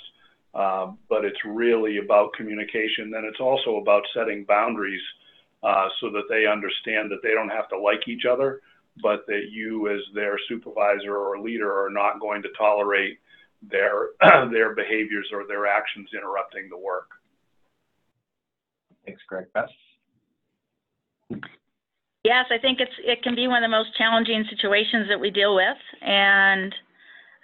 Uh, 0.53 0.93
but 1.09 1.25
it's 1.25 1.39
really 1.45 1.99
about 1.99 2.33
communication. 2.33 3.11
Then 3.11 3.25
it's 3.25 3.41
also 3.41 3.77
about 3.77 4.03
setting 4.13 4.45
boundaries 4.45 5.03
uh, 5.63 5.89
so 6.01 6.11
that 6.11 6.25
they 6.29 6.47
understand 6.47 7.11
that 7.13 7.23
they 7.23 7.31
don't 7.31 7.51
have 7.51 7.69
to 7.69 7.79
like 7.79 8.09
each 8.09 8.25
other, 8.25 8.61
but 9.01 9.25
that 9.29 9.51
you, 9.51 9.89
as 9.89 10.01
their 10.15 10.37
supervisor 10.49 11.17
or 11.17 11.39
leader, 11.39 11.71
are 11.85 11.91
not 11.91 12.21
going 12.21 12.43
to 12.43 12.49
tolerate 12.59 13.19
their 13.63 14.11
their 14.51 14.75
behaviors 14.75 15.29
or 15.33 15.47
their 15.47 15.67
actions 15.67 16.09
interrupting 16.13 16.69
the 16.69 16.79
work. 16.79 17.11
Thanks, 19.05 19.23
Greg. 19.29 19.47
Beth? 19.55 19.69
Yes, 22.25 22.47
I 22.51 22.59
think 22.59 22.81
it's 22.81 22.93
it 23.05 23.23
can 23.23 23.35
be 23.35 23.47
one 23.47 23.63
of 23.63 23.71
the 23.71 23.77
most 23.77 23.97
challenging 23.97 24.45
situations 24.51 25.09
that 25.09 25.21
we 25.21 25.31
deal 25.31 25.55
with, 25.55 25.79
and 26.03 26.75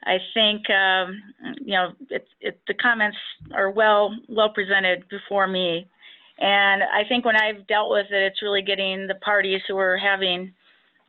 I 0.05 0.19
think 0.35 0.69
um, 0.69 1.23
you 1.61 1.75
know 1.75 1.93
it, 2.11 2.27
it, 2.41 2.61
the 2.67 2.75
comments 2.75 3.17
are 3.55 3.71
well 3.71 4.15
well 4.29 4.51
presented 4.51 5.09
before 5.09 5.47
me, 5.47 5.87
and 6.39 6.83
I 6.83 7.05
think 7.09 7.25
when 7.25 7.37
I've 7.37 7.67
dealt 7.67 7.91
with 7.91 8.07
it, 8.11 8.23
it's 8.25 8.43
really 8.43 8.63
getting 8.63 9.07
the 9.07 9.15
parties 9.17 9.63
who 9.69 9.79
are 9.79 9.97
having 9.97 10.53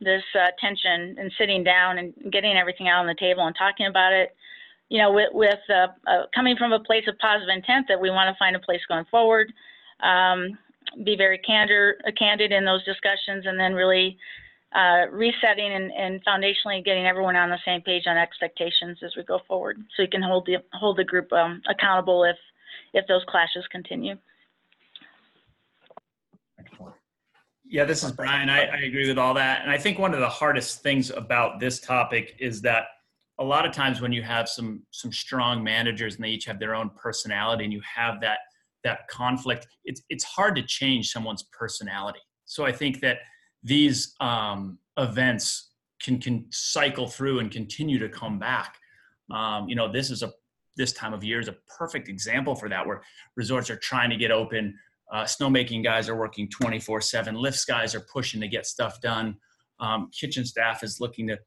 this 0.00 0.22
uh, 0.34 0.48
tension 0.60 1.16
and 1.18 1.32
sitting 1.38 1.64
down 1.64 1.98
and 1.98 2.14
getting 2.30 2.56
everything 2.56 2.88
out 2.88 3.00
on 3.00 3.06
the 3.06 3.16
table 3.18 3.46
and 3.46 3.56
talking 3.58 3.86
about 3.86 4.12
it. 4.12 4.34
You 4.88 5.02
know, 5.02 5.12
with, 5.12 5.30
with 5.32 5.58
uh, 5.68 5.88
uh, 6.08 6.26
coming 6.32 6.56
from 6.56 6.72
a 6.72 6.78
place 6.78 7.04
of 7.08 7.18
positive 7.18 7.48
intent 7.52 7.86
that 7.88 8.00
we 8.00 8.08
want 8.08 8.32
to 8.32 8.38
find 8.38 8.54
a 8.54 8.60
place 8.60 8.80
going 8.88 9.04
forward. 9.10 9.52
Um, 10.00 10.56
be 11.04 11.16
very 11.16 11.38
candor, 11.38 11.96
uh, 12.06 12.10
candid 12.18 12.52
in 12.52 12.64
those 12.64 12.84
discussions 12.84 13.46
and 13.46 13.58
then 13.58 13.74
really 13.74 14.16
uh, 14.74 15.06
resetting 15.10 15.72
and, 15.72 15.92
and, 15.92 16.24
foundationally 16.24 16.84
getting 16.84 17.06
everyone 17.06 17.36
on 17.36 17.48
the 17.48 17.58
same 17.64 17.80
page 17.82 18.02
on 18.06 18.16
expectations 18.16 18.98
as 19.02 19.14
we 19.16 19.22
go 19.22 19.40
forward. 19.46 19.78
So 19.96 20.02
you 20.02 20.08
can 20.08 20.22
hold 20.22 20.44
the 20.46 20.56
hold 20.72 20.98
the 20.98 21.04
group 21.04 21.32
um, 21.32 21.62
accountable 21.68 22.24
if 22.24 22.36
if 22.92 23.06
those 23.06 23.22
clashes 23.28 23.64
continue. 23.70 24.16
Yeah, 27.68 27.84
this 27.84 28.04
is 28.04 28.12
Brian. 28.12 28.48
I, 28.48 28.64
I 28.64 28.76
agree 28.82 29.08
with 29.08 29.18
all 29.18 29.34
that. 29.34 29.62
And 29.62 29.70
I 29.70 29.78
think 29.78 29.98
one 29.98 30.14
of 30.14 30.20
the 30.20 30.28
hardest 30.28 30.82
things 30.82 31.10
about 31.10 31.58
this 31.58 31.80
topic 31.80 32.36
is 32.38 32.60
that 32.62 32.84
a 33.38 33.44
lot 33.44 33.66
of 33.66 33.72
times 33.72 34.00
when 34.00 34.12
you 34.12 34.22
have 34.22 34.48
some 34.48 34.82
some 34.90 35.12
strong 35.12 35.62
managers 35.62 36.16
and 36.16 36.24
they 36.24 36.30
each 36.30 36.44
have 36.44 36.58
their 36.58 36.74
own 36.74 36.90
personality 36.90 37.64
and 37.64 37.72
you 37.72 37.82
have 37.82 38.20
that 38.20 38.38
that 38.86 39.06
conflict 39.08 39.66
it's 39.84 40.02
it's 40.08 40.24
hard 40.24 40.54
to 40.56 40.62
change 40.62 41.10
someone's 41.10 41.44
personality. 41.60 42.20
So 42.44 42.64
i 42.64 42.72
think 42.72 43.00
that 43.00 43.18
these 43.62 44.14
um, 44.20 44.78
events 44.96 45.72
can 46.02 46.20
can 46.20 46.46
cycle 46.50 47.08
through 47.08 47.40
and 47.40 47.50
continue 47.50 47.98
to 47.98 48.08
come 48.08 48.38
back. 48.38 48.76
Um, 49.30 49.68
you 49.68 49.74
know 49.74 49.90
this 49.90 50.10
is 50.10 50.22
a 50.22 50.32
this 50.76 50.92
time 50.92 51.14
of 51.14 51.24
year 51.24 51.40
is 51.40 51.48
a 51.48 51.56
perfect 51.78 52.08
example 52.08 52.54
for 52.54 52.68
that 52.68 52.86
where 52.86 53.02
resorts 53.34 53.70
are 53.70 53.76
trying 53.76 54.10
to 54.10 54.16
get 54.16 54.30
open. 54.30 54.78
Uh, 55.12 55.24
snowmaking 55.24 55.82
guys 55.82 56.08
are 56.08 56.16
working 56.16 56.48
24 56.50 57.00
7 57.00 57.34
lifts 57.34 57.64
guys 57.64 57.94
are 57.94 58.04
pushing 58.12 58.40
to 58.40 58.48
get 58.48 58.66
stuff 58.66 59.00
done. 59.00 59.36
Um, 59.80 60.10
kitchen 60.18 60.44
staff 60.44 60.82
is 60.82 61.00
looking 61.00 61.26
to, 61.28 61.38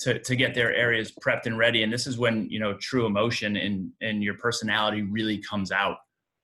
to 0.00 0.18
to 0.18 0.34
get 0.34 0.54
their 0.54 0.74
areas 0.74 1.12
prepped 1.24 1.46
and 1.46 1.56
ready. 1.56 1.82
And 1.84 1.92
this 1.92 2.06
is 2.06 2.18
when 2.18 2.48
you 2.50 2.58
know 2.58 2.74
true 2.88 3.06
emotion 3.06 3.56
and 3.56 3.90
and 4.00 4.24
your 4.24 4.34
personality 4.34 5.02
really 5.02 5.38
comes 5.38 5.70
out 5.70 5.98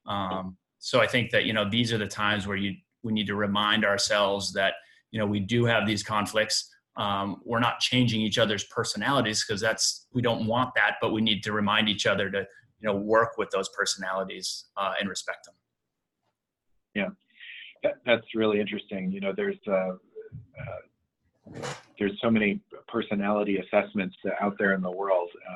um, 0.06 0.56
so 0.78 1.00
I 1.00 1.06
think 1.06 1.30
that 1.30 1.46
you 1.46 1.52
know 1.52 1.68
these 1.68 1.92
are 1.92 1.98
the 1.98 2.06
times 2.06 2.46
where 2.46 2.56
you 2.56 2.74
we 3.02 3.12
need 3.12 3.26
to 3.26 3.34
remind 3.34 3.84
ourselves 3.84 4.52
that 4.52 4.74
you 5.10 5.18
know 5.18 5.26
we 5.26 5.40
do 5.40 5.64
have 5.64 5.86
these 5.86 6.02
conflicts. 6.02 6.72
Um, 6.96 7.42
we're 7.44 7.60
not 7.60 7.80
changing 7.80 8.22
each 8.22 8.38
other's 8.38 8.64
personalities 8.64 9.44
because 9.44 9.60
that's 9.60 10.06
we 10.12 10.22
don't 10.22 10.46
want 10.46 10.74
that, 10.76 10.96
but 11.00 11.12
we 11.12 11.20
need 11.20 11.42
to 11.44 11.52
remind 11.52 11.88
each 11.88 12.06
other 12.06 12.30
to 12.30 12.38
you 12.38 12.88
know 12.88 12.96
work 12.96 13.36
with 13.38 13.50
those 13.50 13.68
personalities 13.70 14.66
uh, 14.76 14.94
and 14.98 15.08
respect 15.08 15.46
them. 15.46 15.54
Yeah, 16.94 17.08
that, 17.82 17.94
that's 18.06 18.34
really 18.34 18.60
interesting. 18.60 19.10
You 19.10 19.20
know, 19.20 19.32
there's 19.36 19.58
uh, 19.68 19.92
uh, 20.60 21.60
there's 21.98 22.18
so 22.22 22.30
many 22.30 22.60
personality 22.88 23.58
assessments 23.58 24.16
out 24.40 24.56
there 24.58 24.74
in 24.74 24.82
the 24.82 24.90
world 24.90 25.30
uh, 25.48 25.54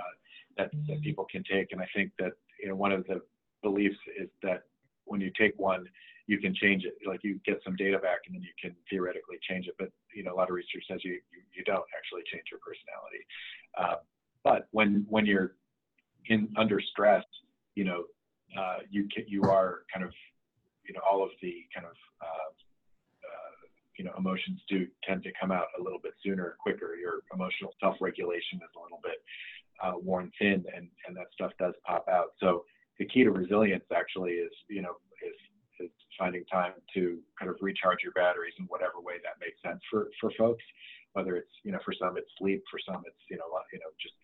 that 0.58 0.70
that 0.88 1.00
people 1.02 1.26
can 1.30 1.42
take, 1.50 1.72
and 1.72 1.80
I 1.80 1.88
think 1.94 2.12
that 2.18 2.32
you 2.60 2.68
know 2.68 2.76
one 2.76 2.92
of 2.92 3.06
the 3.06 3.20
beliefs 3.62 3.98
is 4.18 4.28
that 4.42 4.64
when 5.04 5.20
you 5.20 5.30
take 5.38 5.58
one, 5.58 5.86
you 6.26 6.38
can 6.38 6.54
change 6.54 6.84
it. 6.84 6.94
Like 7.06 7.24
you 7.24 7.40
get 7.44 7.60
some 7.64 7.74
data 7.74 7.98
back 7.98 8.20
and 8.26 8.34
then 8.34 8.42
you 8.42 8.54
can 8.60 8.74
theoretically 8.88 9.36
change 9.48 9.66
it. 9.66 9.74
But 9.78 9.90
you 10.14 10.22
know, 10.22 10.32
a 10.32 10.36
lot 10.36 10.48
of 10.48 10.54
research 10.54 10.84
says 10.88 11.00
you 11.02 11.14
you, 11.32 11.42
you 11.56 11.64
don't 11.64 11.84
actually 11.96 12.22
change 12.32 12.44
your 12.50 12.60
personality. 12.62 13.22
Uh, 13.76 13.96
but 14.44 14.68
when 14.70 15.04
when 15.08 15.26
you're 15.26 15.56
in 16.26 16.48
under 16.56 16.80
stress, 16.80 17.24
you 17.74 17.84
know, 17.84 18.04
uh, 18.58 18.78
you 18.90 19.08
can, 19.12 19.24
you 19.26 19.42
are 19.42 19.80
kind 19.92 20.04
of 20.04 20.12
you 20.86 20.94
know 20.94 21.00
all 21.10 21.22
of 21.22 21.30
the 21.42 21.66
kind 21.74 21.86
of 21.86 21.96
uh, 22.22 22.50
uh, 23.26 23.66
you 23.98 24.04
know 24.04 24.12
emotions 24.16 24.60
do 24.68 24.86
tend 25.06 25.22
to 25.24 25.30
come 25.40 25.50
out 25.50 25.66
a 25.78 25.82
little 25.82 26.00
bit 26.00 26.12
sooner, 26.24 26.56
quicker. 26.62 26.94
Your 26.94 27.22
emotional 27.34 27.74
self-regulation 27.80 28.58
is 28.62 28.70
a 28.76 28.80
little 28.80 29.00
bit 29.02 29.18
uh, 29.82 29.98
worn 29.98 30.30
thin, 30.38 30.64
and 30.74 30.88
and 31.06 31.16
that 31.16 31.26
stuff 31.32 31.52
does 31.58 31.74
pop 31.84 32.06
out. 32.08 32.32
So 32.38 32.64
the 33.00 33.06
key 33.06 33.24
to 33.24 33.32
resilience 33.32 33.88
actually 33.96 34.32
is, 34.44 34.52
you 34.68 34.82
know, 34.84 35.00
is, 35.24 35.88
is 35.88 35.90
finding 36.20 36.44
time 36.44 36.76
to 36.92 37.18
kind 37.40 37.50
of 37.50 37.56
recharge 37.64 38.04
your 38.04 38.12
batteries 38.12 38.52
in 38.60 38.66
whatever 38.68 39.00
way 39.00 39.16
that 39.24 39.40
makes 39.40 39.56
sense 39.64 39.80
for, 39.90 40.12
for 40.20 40.30
folks. 40.36 40.62
Whether 41.16 41.34
it's, 41.34 41.50
you 41.64 41.72
know, 41.72 41.80
for 41.82 41.96
some 41.96 42.14
it's 42.20 42.30
sleep, 42.38 42.62
for 42.70 42.78
some 42.86 43.02
it's, 43.08 43.24
you 43.32 43.40
know, 43.40 43.48
you 43.72 43.80
know, 43.80 43.90
just, 43.98 44.14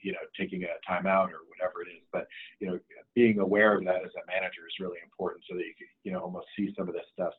you 0.00 0.14
know, 0.14 0.22
taking 0.38 0.62
a 0.62 0.72
time 0.86 1.04
out 1.04 1.34
or 1.34 1.44
whatever 1.50 1.82
it 1.82 1.90
is. 1.90 2.00
But, 2.14 2.30
you 2.62 2.70
know, 2.70 2.78
being 3.12 3.42
aware 3.42 3.76
of 3.76 3.84
that 3.84 4.06
as 4.06 4.14
a 4.16 4.24
manager 4.24 4.64
is 4.64 4.80
really 4.80 5.02
important 5.02 5.44
so 5.44 5.58
that 5.58 5.66
you 5.66 5.74
can, 5.76 5.90
you 6.06 6.12
know, 6.14 6.22
almost 6.22 6.46
see 6.56 6.72
some 6.78 6.88
of 6.88 6.94
this 6.94 7.10
stuff 7.12 7.34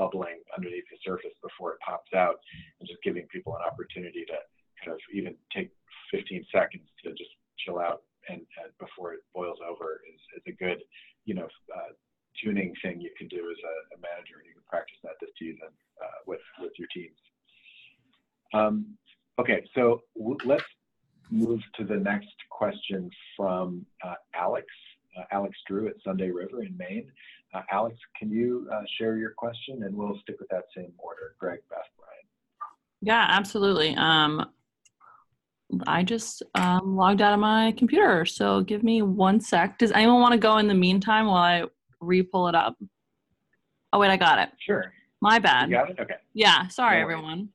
bubbling 0.00 0.40
underneath 0.56 0.88
the 0.90 0.98
surface 1.04 1.36
before 1.44 1.76
it 1.76 1.84
pops 1.84 2.10
out 2.16 2.40
and 2.80 2.88
just 2.88 3.04
giving 3.04 3.28
people 3.28 3.54
an 3.54 3.62
opportunity 3.62 4.24
to 4.26 4.40
kind 4.80 4.96
of 4.96 4.98
even 5.12 5.36
take 5.54 5.70
15 6.10 6.42
seconds 6.50 6.88
to 7.04 7.12
just 7.12 7.30
chill 7.62 7.78
out 7.78 8.02
and, 8.28 8.40
and 8.40 8.70
before 8.78 9.12
it 9.14 9.20
boils 9.34 9.58
over 9.68 10.00
is, 10.08 10.20
is 10.36 10.42
a 10.46 10.56
good, 10.56 10.82
you 11.24 11.34
know, 11.34 11.48
uh, 11.74 11.92
tuning 12.42 12.74
thing 12.82 13.00
you 13.00 13.10
can 13.18 13.28
do 13.28 13.36
as 13.50 13.58
a, 13.58 13.96
a, 13.96 13.98
manager, 14.00 14.38
and 14.38 14.46
you 14.46 14.52
can 14.54 14.62
practice 14.68 14.96
that 15.02 15.12
this 15.20 15.30
season 15.38 15.68
uh, 16.02 16.20
with 16.26 16.40
with 16.60 16.72
your 16.78 16.88
teams. 16.94 17.16
Um, 18.54 18.96
okay, 19.38 19.64
so 19.74 20.02
let's 20.44 20.64
move 21.30 21.60
to 21.76 21.84
the 21.84 21.96
next 21.96 22.34
question 22.50 23.10
from 23.36 23.84
uh, 24.04 24.14
Alex. 24.34 24.66
Uh, 25.18 25.24
Alex 25.30 25.58
Drew 25.66 25.88
at 25.88 25.94
Sunday 26.04 26.30
River 26.30 26.62
in 26.62 26.74
Maine. 26.76 27.10
Uh, 27.52 27.60
Alex, 27.70 27.96
can 28.18 28.30
you 28.30 28.66
uh, 28.72 28.80
share 28.98 29.16
your 29.18 29.32
question, 29.36 29.82
and 29.82 29.94
we'll 29.94 30.18
stick 30.22 30.36
with 30.40 30.48
that 30.48 30.64
same 30.74 30.92
order. 30.96 31.34
Greg, 31.38 31.60
Beth, 31.68 31.80
Brian. 31.98 32.12
Yeah, 33.02 33.26
absolutely. 33.28 33.94
Um, 33.96 34.46
I 35.86 36.02
just 36.02 36.42
um, 36.54 36.96
logged 36.96 37.22
out 37.22 37.32
of 37.32 37.40
my 37.40 37.72
computer. 37.78 38.24
So 38.24 38.60
give 38.62 38.82
me 38.82 39.02
one 39.02 39.40
sec. 39.40 39.78
Does 39.78 39.92
anyone 39.92 40.20
want 40.20 40.32
to 40.32 40.38
go 40.38 40.58
in 40.58 40.68
the 40.68 40.74
meantime 40.74 41.26
while 41.26 41.36
I 41.42 41.64
re-pull 42.00 42.48
it 42.48 42.54
up? 42.54 42.76
Oh 43.92 43.98
wait, 43.98 44.10
I 44.10 44.16
got 44.16 44.38
it. 44.38 44.50
Sure. 44.58 44.92
My 45.20 45.38
bad. 45.38 45.70
You 45.70 45.76
got 45.76 45.90
it. 45.90 46.00
Okay. 46.00 46.14
Yeah. 46.34 46.68
Sorry, 46.68 46.96
no 46.96 47.02
everyone. 47.02 47.48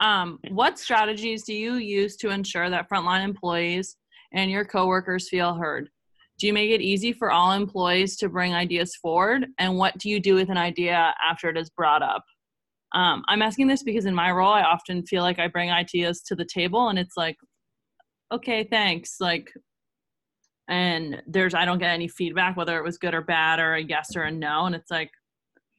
Um, 0.00 0.38
what 0.50 0.78
strategies 0.78 1.44
do 1.44 1.54
you 1.54 1.74
use 1.74 2.16
to 2.16 2.30
ensure 2.30 2.68
that 2.70 2.88
frontline 2.90 3.24
employees 3.24 3.96
and 4.32 4.50
your 4.50 4.64
coworkers 4.64 5.28
feel 5.28 5.54
heard? 5.54 5.88
Do 6.38 6.46
you 6.46 6.52
make 6.52 6.70
it 6.70 6.80
easy 6.80 7.12
for 7.12 7.30
all 7.30 7.52
employees 7.52 8.16
to 8.16 8.28
bring 8.28 8.54
ideas 8.54 8.96
forward? 8.96 9.46
And 9.58 9.76
what 9.76 9.96
do 9.98 10.08
you 10.08 10.18
do 10.18 10.34
with 10.34 10.48
an 10.48 10.56
idea 10.56 11.14
after 11.24 11.48
it 11.50 11.56
is 11.56 11.70
brought 11.70 12.02
up? 12.02 12.24
Um, 12.94 13.22
I'm 13.28 13.42
asking 13.42 13.68
this 13.68 13.82
because 13.82 14.06
in 14.06 14.14
my 14.14 14.32
role, 14.32 14.52
I 14.52 14.62
often 14.62 15.06
feel 15.06 15.22
like 15.22 15.38
I 15.38 15.46
bring 15.46 15.70
ideas 15.70 16.20
to 16.22 16.34
the 16.34 16.44
table 16.44 16.88
and 16.88 16.98
it's 16.98 17.16
like, 17.16 17.36
okay, 18.32 18.64
thanks. 18.64 19.20
Like, 19.20 19.52
and 20.68 21.22
there's, 21.26 21.54
I 21.54 21.64
don't 21.64 21.78
get 21.78 21.90
any 21.90 22.08
feedback, 22.08 22.56
whether 22.56 22.78
it 22.78 22.84
was 22.84 22.98
good 22.98 23.14
or 23.14 23.20
bad 23.22 23.60
or 23.60 23.74
a 23.74 23.82
yes 23.82 24.16
or 24.16 24.22
a 24.22 24.30
no. 24.30 24.66
And 24.66 24.74
it's 24.74 24.90
like, 24.90 25.10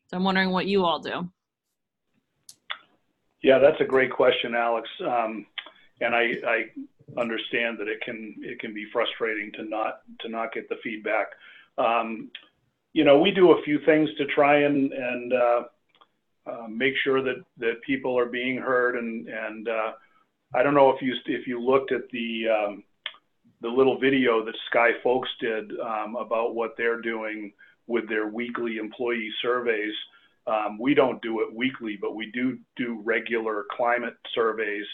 so 0.08 0.18
I'm 0.18 0.24
wondering 0.24 0.52
what 0.52 0.68
you 0.68 0.86
all 0.86 1.00
do. 1.00 1.30
Yeah, 3.42 3.60
that's 3.60 3.82
a 3.82 3.86
great 3.86 4.12
question, 4.12 4.56
Alex. 4.56 4.88
Um, 5.06 5.46
and 6.00 6.16
I, 6.16 6.34
I 6.48 6.64
understand 7.20 7.78
that 7.80 7.88
it 7.88 8.02
can 8.02 8.36
it 8.40 8.60
can 8.60 8.74
be 8.74 8.86
frustrating 8.92 9.52
to 9.54 9.64
not 9.64 10.02
to 10.22 10.30
not 10.30 10.54
get 10.54 10.70
the 10.70 10.78
feedback. 10.84 11.28
Um, 11.78 12.32
you 12.94 13.04
know, 13.04 13.20
we 13.20 13.32
do 13.32 13.52
a 13.52 13.62
few 13.64 13.80
things 13.86 14.10
to 14.18 14.26
try 14.28 14.62
and 14.64 14.94
and 14.94 15.34
uh, 15.34 15.64
uh, 16.46 16.68
make 16.70 16.94
sure 17.04 17.22
that 17.22 17.44
that 17.58 17.82
people 17.86 18.18
are 18.18 18.28
being 18.28 18.58
heard. 18.58 18.96
And 18.96 19.28
and 19.28 19.68
uh, 19.68 19.92
I 20.56 20.62
don't 20.62 20.76
know 20.76 20.92
if 20.92 21.02
you 21.02 21.16
if 21.26 21.48
you 21.48 21.60
looked 21.60 21.92
at 21.92 22.10
the 22.12 22.46
um, 22.48 22.84
the 23.62 23.70
little 23.70 24.00
video 24.00 24.46
that 24.46 24.56
Sky 24.70 24.92
Folks 25.02 25.30
did 25.40 25.72
um, 25.80 26.16
about 26.16 26.54
what 26.54 26.76
they're 26.78 27.02
doing 27.02 27.54
with 27.88 28.08
their 28.08 28.28
weekly 28.28 28.78
employee 28.78 29.32
surveys. 29.42 29.94
Um, 30.46 30.78
we 30.80 30.94
don't 30.94 31.22
do 31.22 31.42
it 31.42 31.54
weekly, 31.56 31.98
but 32.00 32.16
we 32.16 32.30
do 32.32 32.60
do 32.76 33.02
regular 33.04 33.66
climate 33.72 34.16
surveys 34.36 34.86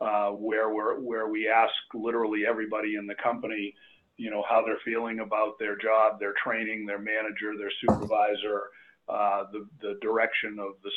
uh, 0.00 0.30
where 0.30 0.72
we're, 0.72 1.00
where 1.00 1.28
we 1.28 1.48
ask 1.48 1.72
literally 1.94 2.44
everybody 2.46 2.96
in 2.96 3.06
the 3.06 3.14
company, 3.22 3.74
you 4.16 4.30
know, 4.30 4.44
how 4.48 4.62
they're 4.64 4.78
feeling 4.84 5.20
about 5.20 5.58
their 5.58 5.76
job, 5.76 6.20
their 6.20 6.34
training, 6.42 6.86
their 6.86 6.98
manager, 6.98 7.56
their 7.58 7.72
supervisor, 7.80 8.64
uh, 9.08 9.44
the 9.52 9.66
the 9.80 9.98
direction 10.00 10.58
of 10.60 10.74
the, 10.84 10.90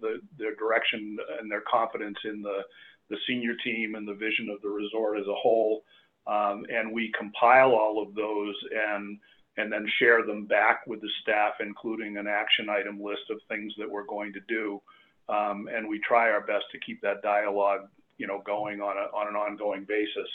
the 0.00 0.20
their 0.38 0.54
direction 0.56 1.16
and 1.38 1.50
their 1.50 1.62
confidence 1.70 2.18
in 2.24 2.42
the 2.42 2.62
the 3.10 3.18
senior 3.26 3.54
team 3.62 3.94
and 3.94 4.08
the 4.08 4.14
vision 4.14 4.48
of 4.48 4.62
the 4.62 4.68
resort 4.68 5.18
as 5.18 5.26
a 5.26 5.34
whole. 5.34 5.84
Um, 6.26 6.64
and 6.68 6.92
we 6.92 7.12
compile 7.18 7.72
all 7.72 8.02
of 8.02 8.14
those 8.14 8.54
and 8.72 9.18
and 9.56 9.70
then 9.70 9.86
share 9.98 10.24
them 10.24 10.46
back 10.46 10.86
with 10.86 11.00
the 11.02 11.10
staff, 11.22 11.54
including 11.60 12.16
an 12.16 12.26
action 12.26 12.68
item 12.70 13.02
list 13.02 13.22
of 13.30 13.38
things 13.48 13.72
that 13.78 13.90
we're 13.90 14.06
going 14.06 14.32
to 14.32 14.40
do. 14.48 14.80
Um, 15.28 15.68
and 15.74 15.88
we 15.88 16.00
try 16.06 16.30
our 16.30 16.40
best 16.40 16.64
to 16.72 16.78
keep 16.78 17.02
that 17.02 17.20
dialogue 17.20 17.88
you 18.20 18.26
know, 18.26 18.42
going 18.44 18.82
on, 18.82 18.96
a, 18.98 19.16
on 19.16 19.26
an 19.28 19.34
ongoing 19.34 19.84
basis. 19.88 20.28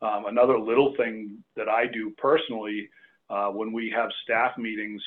Um, 0.00 0.24
another 0.26 0.58
little 0.58 0.94
thing 0.96 1.44
that 1.54 1.68
I 1.68 1.86
do 1.86 2.12
personally, 2.16 2.88
uh, 3.28 3.48
when 3.48 3.72
we 3.72 3.92
have 3.94 4.08
staff 4.24 4.56
meetings, 4.56 5.02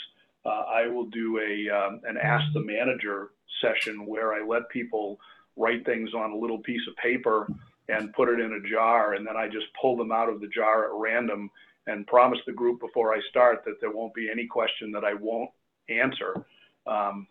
uh, 0.46 0.64
I 0.72 0.88
will 0.88 1.08
do 1.08 1.40
a 1.40 1.76
um, 1.76 2.02
an 2.08 2.18
ask 2.18 2.46
the 2.54 2.62
manager 2.62 3.32
session 3.62 4.06
where 4.06 4.34
I 4.34 4.46
let 4.46 4.70
people 4.70 5.20
write 5.60 5.86
things 5.86 6.14
on 6.14 6.32
a 6.32 6.36
little 6.36 6.60
piece 6.60 6.82
of 6.88 6.96
paper 6.96 7.48
and 7.90 8.14
put 8.14 8.30
it 8.30 8.40
in 8.40 8.54
a 8.54 8.70
jar, 8.70 9.14
and 9.14 9.28
then 9.28 9.36
I 9.36 9.48
just 9.48 9.66
pull 9.80 9.98
them 9.98 10.12
out 10.12 10.30
of 10.30 10.42
the 10.42 10.48
jar 10.48 10.86
at 10.86 10.92
random 10.94 11.50
and 11.88 12.06
promise 12.08 12.40
the 12.46 12.54
group 12.54 12.80
before 12.80 13.14
I 13.14 13.20
start 13.30 13.64
that 13.66 13.82
there 13.82 13.92
won't 13.92 14.14
be 14.14 14.30
any 14.32 14.46
question 14.46 14.92
that 14.92 15.04
I 15.04 15.14
won't 15.16 15.50
answer. 15.90 16.46
Um, 16.86 17.28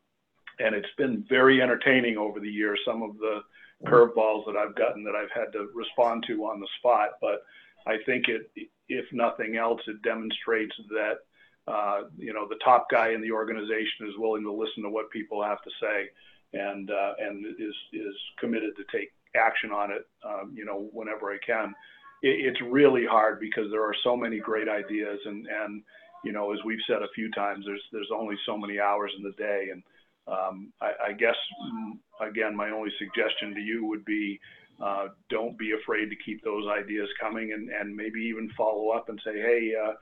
and 0.58 0.74
it's 0.74 0.88
been 0.96 1.24
very 1.28 1.62
entertaining 1.62 2.16
over 2.16 2.40
the 2.40 2.50
years. 2.50 2.80
Some 2.84 3.02
of 3.02 3.16
the 3.18 3.42
curveballs 3.86 4.44
that 4.46 4.56
I've 4.56 4.74
gotten 4.74 5.04
that 5.04 5.14
I've 5.14 5.30
had 5.30 5.52
to 5.52 5.68
respond 5.74 6.24
to 6.26 6.44
on 6.44 6.60
the 6.60 6.68
spot. 6.78 7.10
But 7.20 7.44
I 7.86 7.98
think 8.04 8.26
it, 8.28 8.50
if 8.88 9.04
nothing 9.12 9.56
else, 9.56 9.80
it 9.86 10.02
demonstrates 10.02 10.74
that 10.90 11.18
uh, 11.66 12.02
you 12.16 12.32
know 12.32 12.48
the 12.48 12.58
top 12.64 12.90
guy 12.90 13.10
in 13.10 13.20
the 13.20 13.30
organization 13.30 14.08
is 14.08 14.16
willing 14.16 14.42
to 14.42 14.52
listen 14.52 14.82
to 14.82 14.90
what 14.90 15.10
people 15.10 15.42
have 15.42 15.62
to 15.62 15.70
say, 15.80 16.08
and 16.52 16.90
uh, 16.90 17.12
and 17.18 17.46
is 17.46 17.74
is 17.92 18.14
committed 18.38 18.76
to 18.76 18.84
take 18.96 19.12
action 19.36 19.70
on 19.70 19.90
it. 19.90 20.06
Um, 20.24 20.52
you 20.54 20.64
know, 20.64 20.88
whenever 20.92 21.30
I 21.30 21.38
can. 21.44 21.74
It, 22.22 22.46
it's 22.46 22.60
really 22.62 23.06
hard 23.06 23.38
because 23.38 23.70
there 23.70 23.84
are 23.84 23.94
so 24.02 24.16
many 24.16 24.38
great 24.38 24.68
ideas, 24.68 25.18
and 25.24 25.46
and 25.46 25.82
you 26.24 26.32
know, 26.32 26.52
as 26.52 26.58
we've 26.64 26.82
said 26.88 27.02
a 27.02 27.14
few 27.14 27.30
times, 27.32 27.64
there's 27.66 27.82
there's 27.92 28.10
only 28.14 28.36
so 28.46 28.56
many 28.56 28.80
hours 28.80 29.12
in 29.16 29.22
the 29.22 29.32
day, 29.38 29.68
and 29.72 29.82
um, 30.28 30.72
I, 30.80 30.92
I, 31.08 31.12
guess, 31.12 31.36
mm, 31.64 32.28
again, 32.28 32.54
my 32.54 32.70
only 32.70 32.90
suggestion 32.98 33.54
to 33.54 33.60
you 33.60 33.86
would 33.86 34.04
be 34.04 34.38
uh, 34.82 35.08
don't 35.30 35.58
be 35.58 35.72
afraid 35.72 36.10
to 36.10 36.16
keep 36.24 36.44
those 36.44 36.64
ideas 36.68 37.08
coming 37.20 37.52
and, 37.52 37.70
and 37.70 37.96
maybe 37.96 38.20
even 38.20 38.50
follow 38.56 38.90
up 38.90 39.08
and 39.08 39.18
say, 39.24 39.32
hey, 39.34 39.72
uh, 39.74 39.92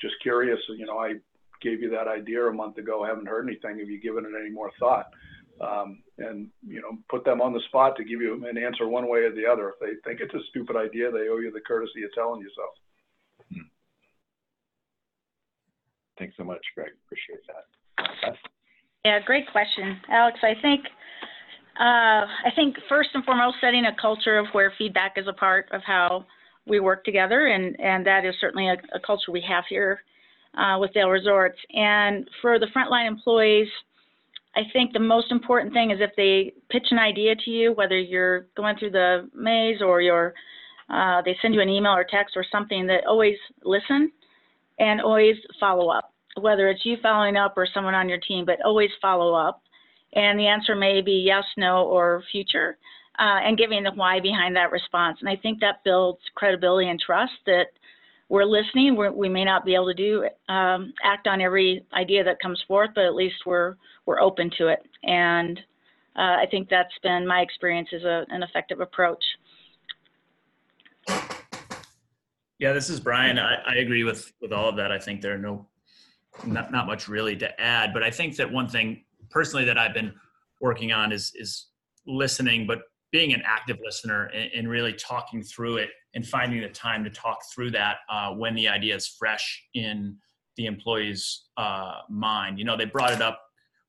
just 0.00 0.14
curious, 0.22 0.58
you 0.78 0.86
know, 0.86 0.98
I 0.98 1.14
gave 1.60 1.82
you 1.82 1.90
that 1.90 2.08
idea 2.08 2.46
a 2.46 2.52
month 2.52 2.78
ago, 2.78 3.04
haven't 3.04 3.28
heard 3.28 3.46
anything. 3.46 3.78
Have 3.78 3.90
you 3.90 4.00
given 4.00 4.24
it 4.24 4.32
any 4.40 4.50
more 4.50 4.70
thought? 4.78 5.06
Um, 5.62 6.02
and, 6.18 6.48
you 6.66 6.80
know, 6.82 6.98
put 7.08 7.24
them 7.24 7.40
on 7.40 7.52
the 7.52 7.60
spot 7.68 7.96
to 7.96 8.04
give 8.04 8.20
you 8.20 8.44
an 8.46 8.58
answer 8.58 8.88
one 8.88 9.08
way 9.08 9.20
or 9.20 9.32
the 9.32 9.46
other. 9.46 9.68
If 9.68 9.78
they 9.78 10.08
think 10.08 10.20
it's 10.20 10.34
a 10.34 10.44
stupid 10.50 10.74
idea, 10.76 11.12
they 11.12 11.28
owe 11.28 11.38
you 11.38 11.52
the 11.52 11.60
courtesy 11.60 12.02
of 12.02 12.12
telling 12.14 12.40
you 12.40 12.50
so. 12.56 12.62
Hmm. 13.54 13.68
Thanks 16.18 16.36
so 16.36 16.42
much, 16.42 16.64
Greg. 16.74 16.90
Appreciate 17.06 17.46
that. 17.46 18.36
Yeah, 19.04 19.20
great 19.24 19.50
question, 19.52 20.00
Alex. 20.08 20.38
I 20.42 20.54
think 20.60 20.80
uh, 21.78 22.26
I 22.48 22.50
think 22.56 22.76
first 22.88 23.10
and 23.14 23.24
foremost, 23.24 23.56
setting 23.60 23.86
a 23.86 23.94
culture 24.00 24.38
of 24.38 24.46
where 24.52 24.72
feedback 24.76 25.14
is 25.16 25.26
a 25.28 25.32
part 25.32 25.66
of 25.72 25.80
how 25.84 26.26
we 26.66 26.80
work 26.80 27.04
together, 27.04 27.46
and 27.46 27.78
and 27.80 28.04
that 28.06 28.24
is 28.24 28.34
certainly 28.40 28.68
a, 28.68 28.76
a 28.94 29.00
culture 29.00 29.32
we 29.32 29.44
have 29.48 29.64
here 29.68 30.02
uh, 30.58 30.76
with 30.78 30.92
Vail 30.92 31.08
Resorts. 31.08 31.58
And 31.72 32.28
for 32.40 32.58
the 32.58 32.66
frontline 32.66 33.08
employees, 33.08 33.68
I 34.54 34.62
think 34.72 34.92
the 34.92 34.98
most 34.98 35.30
important 35.30 35.72
thing 35.72 35.90
is 35.90 35.98
if 36.00 36.10
they 36.16 36.52
pitch 36.70 36.86
an 36.90 36.98
idea 36.98 37.34
to 37.34 37.50
you, 37.50 37.72
whether 37.72 37.98
you're 37.98 38.46
going 38.56 38.76
through 38.76 38.90
the 38.90 39.30
maze 39.34 39.80
or 39.80 40.00
you're 40.00 40.34
uh, 40.90 41.22
they 41.24 41.36
send 41.40 41.54
you 41.54 41.60
an 41.60 41.70
email 41.70 41.92
or 41.92 42.04
text 42.04 42.36
or 42.36 42.44
something, 42.52 42.86
that 42.86 43.06
always 43.06 43.36
listen 43.64 44.12
and 44.78 45.00
always 45.00 45.36
follow 45.58 45.88
up 45.88 46.12
whether 46.40 46.68
it's 46.68 46.84
you 46.84 46.96
following 47.02 47.36
up 47.36 47.54
or 47.56 47.66
someone 47.72 47.94
on 47.94 48.08
your 48.08 48.18
team, 48.18 48.44
but 48.44 48.62
always 48.64 48.90
follow 49.00 49.34
up. 49.34 49.62
And 50.14 50.38
the 50.38 50.46
answer 50.46 50.74
may 50.74 51.00
be 51.00 51.24
yes, 51.26 51.44
no, 51.56 51.84
or 51.84 52.22
future, 52.30 52.78
uh, 53.18 53.40
and 53.44 53.58
giving 53.58 53.82
the 53.82 53.92
why 53.92 54.20
behind 54.20 54.56
that 54.56 54.70
response. 54.70 55.18
And 55.20 55.28
I 55.28 55.36
think 55.36 55.60
that 55.60 55.84
builds 55.84 56.20
credibility 56.34 56.88
and 56.88 57.00
trust 57.00 57.32
that 57.46 57.66
we're 58.32 58.46
listening. 58.46 58.96
We're, 58.96 59.12
we 59.12 59.28
may 59.28 59.44
not 59.44 59.66
be 59.66 59.74
able 59.74 59.88
to 59.88 59.94
do 59.94 60.26
um, 60.48 60.94
act 61.04 61.26
on 61.26 61.42
every 61.42 61.84
idea 61.92 62.24
that 62.24 62.40
comes 62.40 62.64
forth, 62.66 62.88
but 62.94 63.04
at 63.04 63.14
least 63.14 63.36
we're 63.44 63.76
we're 64.06 64.20
open 64.20 64.50
to 64.56 64.68
it. 64.68 64.80
And 65.04 65.60
uh, 66.16 66.40
I 66.40 66.46
think 66.50 66.70
that's 66.70 66.98
been 67.02 67.26
my 67.26 67.40
experience 67.40 67.90
as 67.94 68.04
a, 68.04 68.24
an 68.30 68.42
effective 68.42 68.80
approach. 68.80 69.22
Yeah, 72.58 72.72
this 72.72 72.88
is 72.88 73.00
Brian. 73.00 73.38
I, 73.38 73.56
I 73.66 73.74
agree 73.74 74.02
with 74.02 74.32
with 74.40 74.50
all 74.50 74.66
of 74.66 74.76
that. 74.76 74.90
I 74.90 74.98
think 74.98 75.20
there 75.20 75.34
are 75.34 75.38
no 75.38 75.66
not, 76.46 76.72
not 76.72 76.86
much 76.86 77.08
really 77.08 77.36
to 77.36 77.60
add, 77.60 77.92
but 77.92 78.02
I 78.02 78.10
think 78.10 78.36
that 78.36 78.50
one 78.50 78.66
thing 78.66 79.04
personally 79.28 79.66
that 79.66 79.76
I've 79.76 79.92
been 79.92 80.14
working 80.58 80.90
on 80.90 81.12
is 81.12 81.34
is 81.34 81.66
listening, 82.06 82.66
but 82.66 82.78
being 83.12 83.34
an 83.34 83.42
active 83.44 83.78
listener 83.84 84.30
and, 84.34 84.50
and 84.54 84.68
really 84.68 84.92
talking 84.94 85.42
through 85.42 85.76
it 85.76 85.90
and 86.14 86.26
finding 86.26 86.60
the 86.60 86.68
time 86.68 87.04
to 87.04 87.10
talk 87.10 87.38
through 87.54 87.70
that 87.70 87.98
uh, 88.10 88.32
when 88.32 88.54
the 88.54 88.68
idea 88.68 88.96
is 88.96 89.06
fresh 89.06 89.62
in 89.74 90.16
the 90.56 90.66
employee's 90.66 91.44
uh, 91.56 92.00
mind. 92.10 92.58
You 92.58 92.64
know, 92.64 92.76
they 92.76 92.86
brought 92.86 93.12
it 93.12 93.22
up 93.22 93.40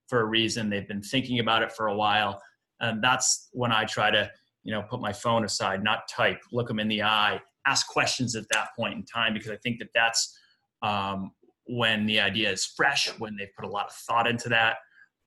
for 0.08 0.22
a 0.22 0.26
reason. 0.26 0.70
They've 0.70 0.88
been 0.88 1.02
thinking 1.02 1.40
about 1.40 1.64
it 1.64 1.72
for 1.72 1.88
a 1.88 1.96
while, 1.96 2.42
and 2.80 3.04
that's 3.04 3.50
when 3.54 3.72
I 3.72 3.86
try 3.86 4.12
to 4.12 4.30
you 4.64 4.72
know 4.72 4.84
put 4.84 5.02
my 5.02 5.12
phone 5.12 5.44
aside, 5.44 5.84
not 5.84 6.08
type, 6.08 6.42
look 6.52 6.68
them 6.68 6.80
in 6.80 6.88
the 6.88 7.04
eye, 7.04 7.42
ask 7.66 7.88
questions 7.88 8.36
at 8.36 8.46
that 8.52 8.70
point 8.76 8.94
in 8.94 9.04
time 9.04 9.34
because 9.34 9.52
I 9.52 9.58
think 9.58 9.80
that 9.80 9.90
that's 9.94 10.38
um, 10.82 11.32
when 11.66 12.06
the 12.06 12.20
idea 12.20 12.52
is 12.52 12.66
fresh, 12.66 13.08
when 13.20 13.36
they've 13.38 13.54
put 13.58 13.66
a 13.66 13.70
lot 13.70 13.88
of 13.88 13.94
thought 13.94 14.28
into 14.28 14.50
that, 14.50 14.78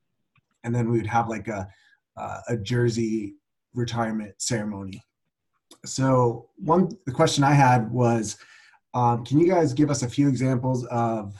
and 0.63 0.73
then 0.73 0.89
we 0.89 0.97
would 0.97 1.07
have 1.07 1.29
like 1.29 1.47
a 1.47 1.67
uh, 2.17 2.41
a 2.49 2.57
jersey 2.57 3.35
retirement 3.73 4.33
ceremony. 4.37 5.01
So 5.85 6.49
one 6.57 6.89
the 7.05 7.11
question 7.11 7.43
I 7.43 7.53
had 7.53 7.91
was, 7.91 8.37
um, 8.93 9.25
can 9.25 9.39
you 9.39 9.47
guys 9.47 9.73
give 9.73 9.89
us 9.89 10.03
a 10.03 10.09
few 10.09 10.27
examples 10.27 10.85
of 10.87 11.33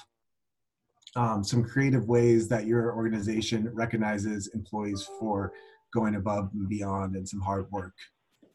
um, 1.15 1.43
some 1.43 1.63
creative 1.63 2.07
ways 2.07 2.47
that 2.47 2.65
your 2.65 2.95
organization 2.95 3.69
recognizes 3.73 4.47
employees 4.53 5.07
for 5.19 5.51
going 5.93 6.15
above 6.15 6.49
and 6.53 6.69
beyond 6.69 7.15
and 7.15 7.27
some 7.27 7.41
hard 7.41 7.69
work 7.71 7.93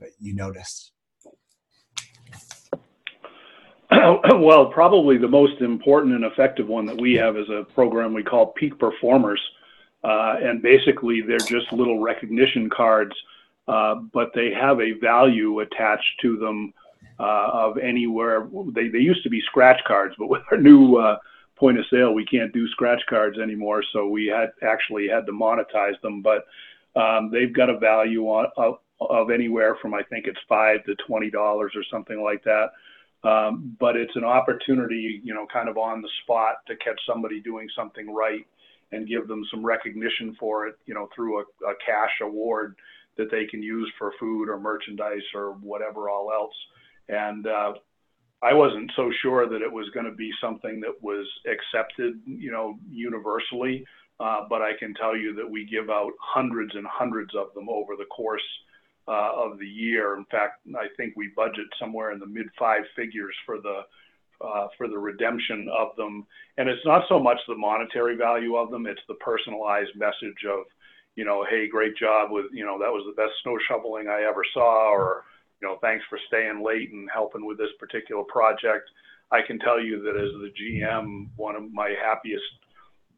that 0.00 0.10
you 0.18 0.34
noticed? 0.34 0.92
well, 3.90 4.66
probably 4.66 5.18
the 5.18 5.28
most 5.28 5.60
important 5.60 6.14
and 6.14 6.24
effective 6.24 6.66
one 6.66 6.86
that 6.86 7.00
we 7.00 7.14
have 7.14 7.36
is 7.36 7.48
a 7.48 7.64
program 7.74 8.12
we 8.12 8.22
call 8.22 8.48
Peak 8.48 8.78
Performers 8.78 9.40
uh, 10.06 10.36
and 10.40 10.62
basically, 10.62 11.20
they're 11.20 11.38
just 11.38 11.72
little 11.72 11.98
recognition 11.98 12.70
cards, 12.70 13.16
uh, 13.66 13.96
but 14.12 14.30
they 14.34 14.52
have 14.52 14.80
a 14.80 14.92
value 14.92 15.60
attached 15.60 16.20
to 16.22 16.36
them 16.36 16.72
uh, 17.18 17.50
of 17.52 17.78
anywhere. 17.78 18.48
They, 18.72 18.86
they 18.86 18.98
used 18.98 19.24
to 19.24 19.30
be 19.30 19.40
scratch 19.46 19.80
cards, 19.84 20.14
but 20.16 20.28
with 20.28 20.42
our 20.52 20.58
new 20.58 20.96
uh, 20.96 21.18
point 21.56 21.78
of 21.80 21.86
sale, 21.90 22.14
we 22.14 22.24
can't 22.24 22.52
do 22.52 22.68
scratch 22.68 23.02
cards 23.08 23.38
anymore. 23.38 23.82
So 23.92 24.06
we 24.06 24.26
had 24.26 24.50
actually 24.62 25.08
had 25.08 25.26
to 25.26 25.32
monetize 25.32 26.00
them, 26.02 26.22
but 26.22 26.44
um, 26.94 27.30
they've 27.32 27.52
got 27.52 27.68
a 27.68 27.76
value 27.76 28.26
on, 28.26 28.46
of, 28.56 28.78
of 29.00 29.30
anywhere 29.30 29.76
from 29.82 29.92
I 29.92 30.04
think 30.04 30.26
it's 30.26 30.38
five 30.48 30.84
to 30.84 30.94
twenty 31.06 31.30
dollars 31.30 31.72
or 31.74 31.82
something 31.90 32.22
like 32.22 32.44
that. 32.44 32.68
Um, 33.24 33.76
but 33.80 33.96
it's 33.96 34.14
an 34.14 34.24
opportunity, 34.24 35.20
you 35.24 35.34
know, 35.34 35.46
kind 35.52 35.68
of 35.68 35.76
on 35.76 36.02
the 36.02 36.08
spot 36.22 36.56
to 36.68 36.76
catch 36.76 37.00
somebody 37.08 37.40
doing 37.40 37.68
something 37.76 38.12
right 38.14 38.46
and 38.92 39.08
give 39.08 39.26
them 39.26 39.44
some 39.50 39.64
recognition 39.64 40.36
for 40.38 40.66
it, 40.68 40.76
you 40.86 40.94
know, 40.94 41.08
through 41.14 41.40
a, 41.40 41.42
a 41.66 41.74
cash 41.84 42.12
award 42.22 42.76
that 43.16 43.30
they 43.30 43.46
can 43.46 43.62
use 43.62 43.90
for 43.98 44.12
food 44.20 44.48
or 44.48 44.60
merchandise 44.60 45.22
or 45.34 45.52
whatever 45.54 46.08
all 46.08 46.30
else. 46.32 46.54
And 47.08 47.46
uh, 47.46 47.72
I 48.42 48.52
wasn't 48.52 48.92
so 48.94 49.10
sure 49.22 49.48
that 49.48 49.62
it 49.62 49.72
was 49.72 49.88
going 49.94 50.06
to 50.06 50.12
be 50.12 50.30
something 50.40 50.80
that 50.80 51.02
was 51.02 51.26
accepted, 51.46 52.20
you 52.26 52.52
know, 52.52 52.78
universally. 52.88 53.84
Uh, 54.20 54.42
but 54.48 54.62
I 54.62 54.72
can 54.78 54.94
tell 54.94 55.16
you 55.16 55.34
that 55.34 55.50
we 55.50 55.66
give 55.66 55.90
out 55.90 56.12
hundreds 56.20 56.74
and 56.74 56.86
hundreds 56.86 57.34
of 57.34 57.52
them 57.54 57.68
over 57.68 57.96
the 57.96 58.06
course 58.06 58.42
of 59.12 59.58
the 59.58 59.66
year. 59.66 60.16
In 60.16 60.24
fact, 60.26 60.60
I 60.76 60.86
think 60.96 61.14
we 61.16 61.30
budget 61.36 61.66
somewhere 61.78 62.12
in 62.12 62.18
the 62.18 62.26
mid 62.26 62.46
five 62.58 62.82
figures 62.94 63.34
for 63.44 63.60
the 63.60 63.82
uh, 64.40 64.68
for 64.76 64.88
the 64.88 64.98
redemption 64.98 65.68
of 65.76 65.96
them. 65.96 66.26
And 66.58 66.68
it's 66.68 66.84
not 66.84 67.04
so 67.08 67.18
much 67.18 67.38
the 67.48 67.54
monetary 67.54 68.16
value 68.16 68.56
of 68.56 68.70
them; 68.70 68.86
it's 68.86 69.00
the 69.08 69.14
personalized 69.14 69.96
message 69.96 70.44
of, 70.48 70.64
you 71.14 71.24
know, 71.24 71.44
hey, 71.48 71.68
great 71.68 71.96
job 71.96 72.30
with, 72.30 72.46
you 72.52 72.64
know, 72.64 72.78
that 72.78 72.92
was 72.92 73.04
the 73.06 73.20
best 73.20 73.32
snow 73.42 73.56
shoveling 73.68 74.08
I 74.08 74.22
ever 74.28 74.44
saw, 74.52 74.90
or, 74.92 75.24
you 75.60 75.68
know, 75.68 75.78
thanks 75.80 76.04
for 76.10 76.18
staying 76.28 76.62
late 76.64 76.92
and 76.92 77.08
helping 77.12 77.46
with 77.46 77.58
this 77.58 77.72
particular 77.80 78.24
project. 78.24 78.90
I 79.30 79.40
can 79.42 79.58
tell 79.58 79.80
you 79.80 80.02
that 80.02 80.16
as 80.16 80.30
the 80.40 80.52
GM, 80.60 81.28
one 81.36 81.56
of 81.56 81.72
my 81.72 81.94
happiest 82.00 82.44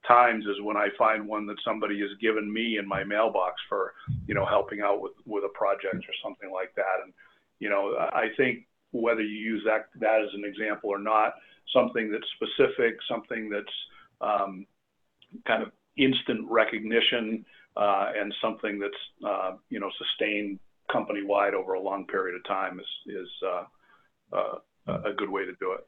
times 0.08 0.44
is 0.46 0.60
when 0.62 0.76
I 0.76 0.88
find 0.98 1.28
one 1.28 1.46
that 1.46 1.56
somebody 1.64 2.00
has 2.00 2.10
given 2.20 2.52
me 2.52 2.78
in 2.78 2.88
my 2.88 3.04
mailbox 3.04 3.54
for, 3.68 3.94
you 4.26 4.34
know, 4.34 4.46
helping 4.46 4.80
out 4.80 5.00
with 5.00 5.12
with 5.26 5.44
a 5.44 5.56
project 5.56 6.04
or 6.08 6.14
something 6.22 6.50
like 6.50 6.74
that. 6.74 7.04
And 7.04 7.12
you 7.60 7.68
know, 7.68 7.94
I 8.12 8.28
think 8.36 8.66
whether 8.92 9.20
you 9.20 9.38
use 9.38 9.62
that, 9.66 9.86
that 10.00 10.22
as 10.22 10.30
an 10.34 10.44
example 10.44 10.90
or 10.90 10.98
not, 10.98 11.34
something 11.72 12.10
that's 12.10 12.26
specific, 12.36 12.96
something 13.08 13.50
that's 13.50 13.66
um, 14.20 14.66
kind 15.46 15.62
of 15.62 15.72
instant 15.96 16.46
recognition, 16.48 17.44
uh, 17.76 18.12
and 18.16 18.34
something 18.42 18.78
that's 18.78 19.26
uh, 19.26 19.52
you 19.68 19.78
know 19.78 19.90
sustained 19.98 20.58
company 20.90 21.22
wide 21.22 21.54
over 21.54 21.74
a 21.74 21.80
long 21.80 22.06
period 22.06 22.34
of 22.34 22.44
time 22.44 22.80
is 22.80 23.14
is 23.14 23.28
uh, 23.46 23.64
uh 24.36 24.58
a 25.04 25.12
good 25.12 25.28
way 25.28 25.44
to 25.44 25.52
do 25.60 25.72
it. 25.72 25.86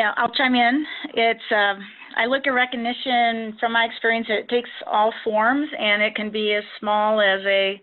Yeah, 0.00 0.14
I'll 0.16 0.32
chime 0.32 0.54
in. 0.54 0.86
It's 1.12 1.52
uh, 1.52 1.74
I 2.16 2.24
look 2.24 2.46
at 2.46 2.54
recognition 2.54 3.54
from 3.60 3.74
my 3.74 3.84
experience. 3.84 4.28
It 4.30 4.48
takes 4.48 4.70
all 4.86 5.12
forms, 5.22 5.68
and 5.78 6.00
it 6.00 6.14
can 6.14 6.30
be 6.30 6.54
as 6.54 6.64
small 6.78 7.20
as 7.20 7.40
a 7.44 7.78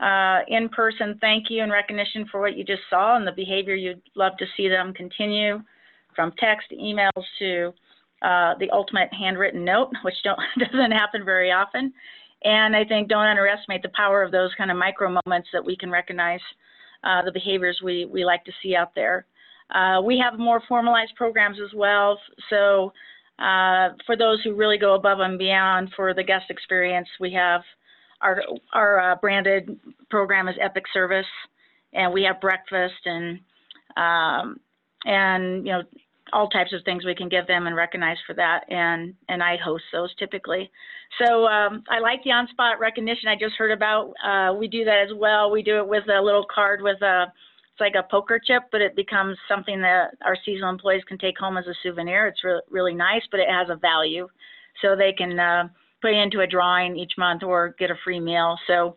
uh, 0.00 0.40
in-person 0.48 1.16
thank 1.20 1.50
you 1.50 1.62
and 1.62 1.70
recognition 1.70 2.26
for 2.28 2.40
what 2.40 2.56
you 2.56 2.64
just 2.64 2.82
saw 2.90 3.14
and 3.14 3.24
the 3.24 3.30
behavior 3.30 3.76
you'd 3.76 4.02
love 4.16 4.32
to 4.40 4.46
see 4.56 4.68
them 4.68 4.92
continue 4.94 5.62
from 6.16 6.32
text, 6.40 6.66
emails 6.72 7.24
to 7.38 7.72
uh, 8.22 8.54
the 8.58 8.68
ultimate 8.72 9.14
handwritten 9.14 9.64
note, 9.64 9.92
which 10.02 10.16
doesn't 10.58 10.90
happen 10.90 11.24
very 11.24 11.52
often. 11.52 11.92
And 12.42 12.74
I 12.74 12.84
think 12.84 13.08
don't 13.08 13.26
underestimate 13.26 13.82
the 13.82 13.92
power 13.94 14.24
of 14.24 14.32
those 14.32 14.50
kind 14.58 14.72
of 14.72 14.76
micro 14.76 15.16
moments 15.24 15.50
that 15.52 15.64
we 15.64 15.76
can 15.76 15.88
recognize 15.88 16.40
uh, 17.04 17.22
the 17.22 17.30
behaviors 17.30 17.78
we, 17.80 18.06
we 18.06 18.24
like 18.24 18.44
to 18.44 18.52
see 18.60 18.74
out 18.74 18.92
there. 18.96 19.26
Uh, 19.70 20.00
we 20.02 20.18
have 20.18 20.38
more 20.38 20.62
formalized 20.68 21.14
programs 21.16 21.58
as 21.62 21.72
well. 21.74 22.18
So 22.50 22.92
uh, 23.38 23.90
for 24.06 24.16
those 24.16 24.42
who 24.42 24.54
really 24.54 24.78
go 24.78 24.94
above 24.94 25.20
and 25.20 25.38
beyond 25.38 25.90
for 25.96 26.14
the 26.14 26.22
guest 26.22 26.46
experience, 26.50 27.08
we 27.18 27.32
have 27.32 27.62
our 28.20 28.42
our 28.72 29.12
uh, 29.12 29.16
branded 29.16 29.78
program 30.10 30.48
is 30.48 30.56
Epic 30.60 30.84
Service, 30.92 31.26
and 31.92 32.12
we 32.12 32.22
have 32.22 32.40
breakfast 32.40 32.94
and 33.04 33.40
um, 33.96 34.60
and 35.04 35.66
you 35.66 35.72
know 35.72 35.82
all 36.32 36.48
types 36.48 36.72
of 36.72 36.82
things 36.84 37.04
we 37.04 37.14
can 37.14 37.28
give 37.28 37.46
them 37.46 37.66
and 37.66 37.76
recognize 37.76 38.16
for 38.26 38.34
that 38.34 38.64
and 38.68 39.14
and 39.28 39.42
I 39.42 39.56
host 39.56 39.84
those 39.92 40.14
typically. 40.16 40.70
So 41.22 41.46
um, 41.46 41.84
I 41.88 42.00
like 42.00 42.22
the 42.24 42.32
on-spot 42.32 42.80
recognition 42.80 43.28
I 43.28 43.36
just 43.36 43.54
heard 43.56 43.70
about. 43.70 44.14
Uh, 44.24 44.54
we 44.54 44.66
do 44.66 44.84
that 44.84 45.02
as 45.04 45.14
well. 45.16 45.50
We 45.50 45.62
do 45.62 45.78
it 45.78 45.86
with 45.86 46.04
a 46.08 46.20
little 46.20 46.46
card 46.52 46.82
with 46.82 47.00
a 47.02 47.26
it's 47.74 47.80
like 47.80 47.94
a 47.98 48.08
poker 48.08 48.40
chip, 48.44 48.62
but 48.70 48.80
it 48.80 48.94
becomes 48.94 49.36
something 49.48 49.80
that 49.80 50.10
our 50.24 50.36
seasonal 50.44 50.70
employees 50.70 51.02
can 51.08 51.18
take 51.18 51.36
home 51.36 51.56
as 51.56 51.66
a 51.66 51.74
souvenir. 51.82 52.28
It's 52.28 52.44
re- 52.44 52.60
really 52.70 52.94
nice, 52.94 53.22
but 53.32 53.40
it 53.40 53.48
has 53.48 53.68
a 53.68 53.74
value, 53.74 54.28
so 54.80 54.94
they 54.94 55.12
can 55.12 55.36
uh, 55.40 55.68
put 56.00 56.12
into 56.12 56.40
a 56.40 56.46
drawing 56.46 56.96
each 56.96 57.14
month 57.18 57.42
or 57.42 57.74
get 57.76 57.90
a 57.90 57.96
free 58.04 58.20
meal. 58.20 58.56
So 58.68 58.94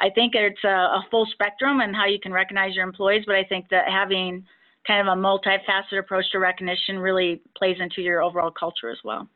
I 0.00 0.10
think 0.10 0.34
it's 0.34 0.64
a, 0.64 0.68
a 0.68 1.06
full 1.08 1.26
spectrum 1.30 1.78
and 1.78 1.94
how 1.94 2.06
you 2.06 2.18
can 2.18 2.32
recognize 2.32 2.74
your 2.74 2.84
employees, 2.84 3.22
but 3.26 3.36
I 3.36 3.44
think 3.44 3.68
that 3.70 3.84
having 3.88 4.44
kind 4.88 5.06
of 5.06 5.16
a 5.16 5.20
multifaceted 5.20 6.00
approach 6.00 6.24
to 6.32 6.40
recognition 6.40 6.98
really 6.98 7.42
plays 7.56 7.76
into 7.78 8.02
your 8.02 8.22
overall 8.22 8.50
culture 8.50 8.90
as 8.90 8.98
well. 9.04 9.28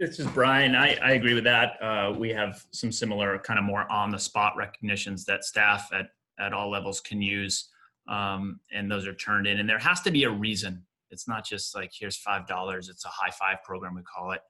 This 0.00 0.18
is 0.18 0.26
Brian. 0.28 0.74
I, 0.74 0.96
I 1.02 1.12
agree 1.12 1.34
with 1.34 1.44
that. 1.44 1.72
Uh, 1.82 2.12
we 2.18 2.30
have 2.30 2.64
some 2.72 2.90
similar 2.90 3.38
kind 3.38 3.58
of 3.58 3.64
more 3.64 3.90
on 3.90 4.10
the 4.10 4.18
spot 4.18 4.54
recognitions 4.56 5.24
that 5.26 5.44
staff 5.44 5.88
at, 5.92 6.06
at 6.38 6.52
all 6.52 6.70
levels 6.70 7.00
can 7.00 7.22
use. 7.22 7.70
Um, 8.08 8.60
and 8.72 8.90
those 8.90 9.06
are 9.06 9.14
turned 9.14 9.46
in. 9.46 9.60
And 9.60 9.68
there 9.68 9.78
has 9.78 10.00
to 10.02 10.10
be 10.10 10.24
a 10.24 10.30
reason 10.30 10.82
it's 11.14 11.28
not 11.28 11.46
just 11.46 11.74
like 11.74 11.92
here's 11.96 12.16
five 12.16 12.46
dollars. 12.46 12.88
It's 12.88 13.04
a 13.04 13.08
high 13.08 13.30
five 13.30 13.62
program 13.62 13.94
we 13.94 14.02
call 14.02 14.32
it, 14.32 14.40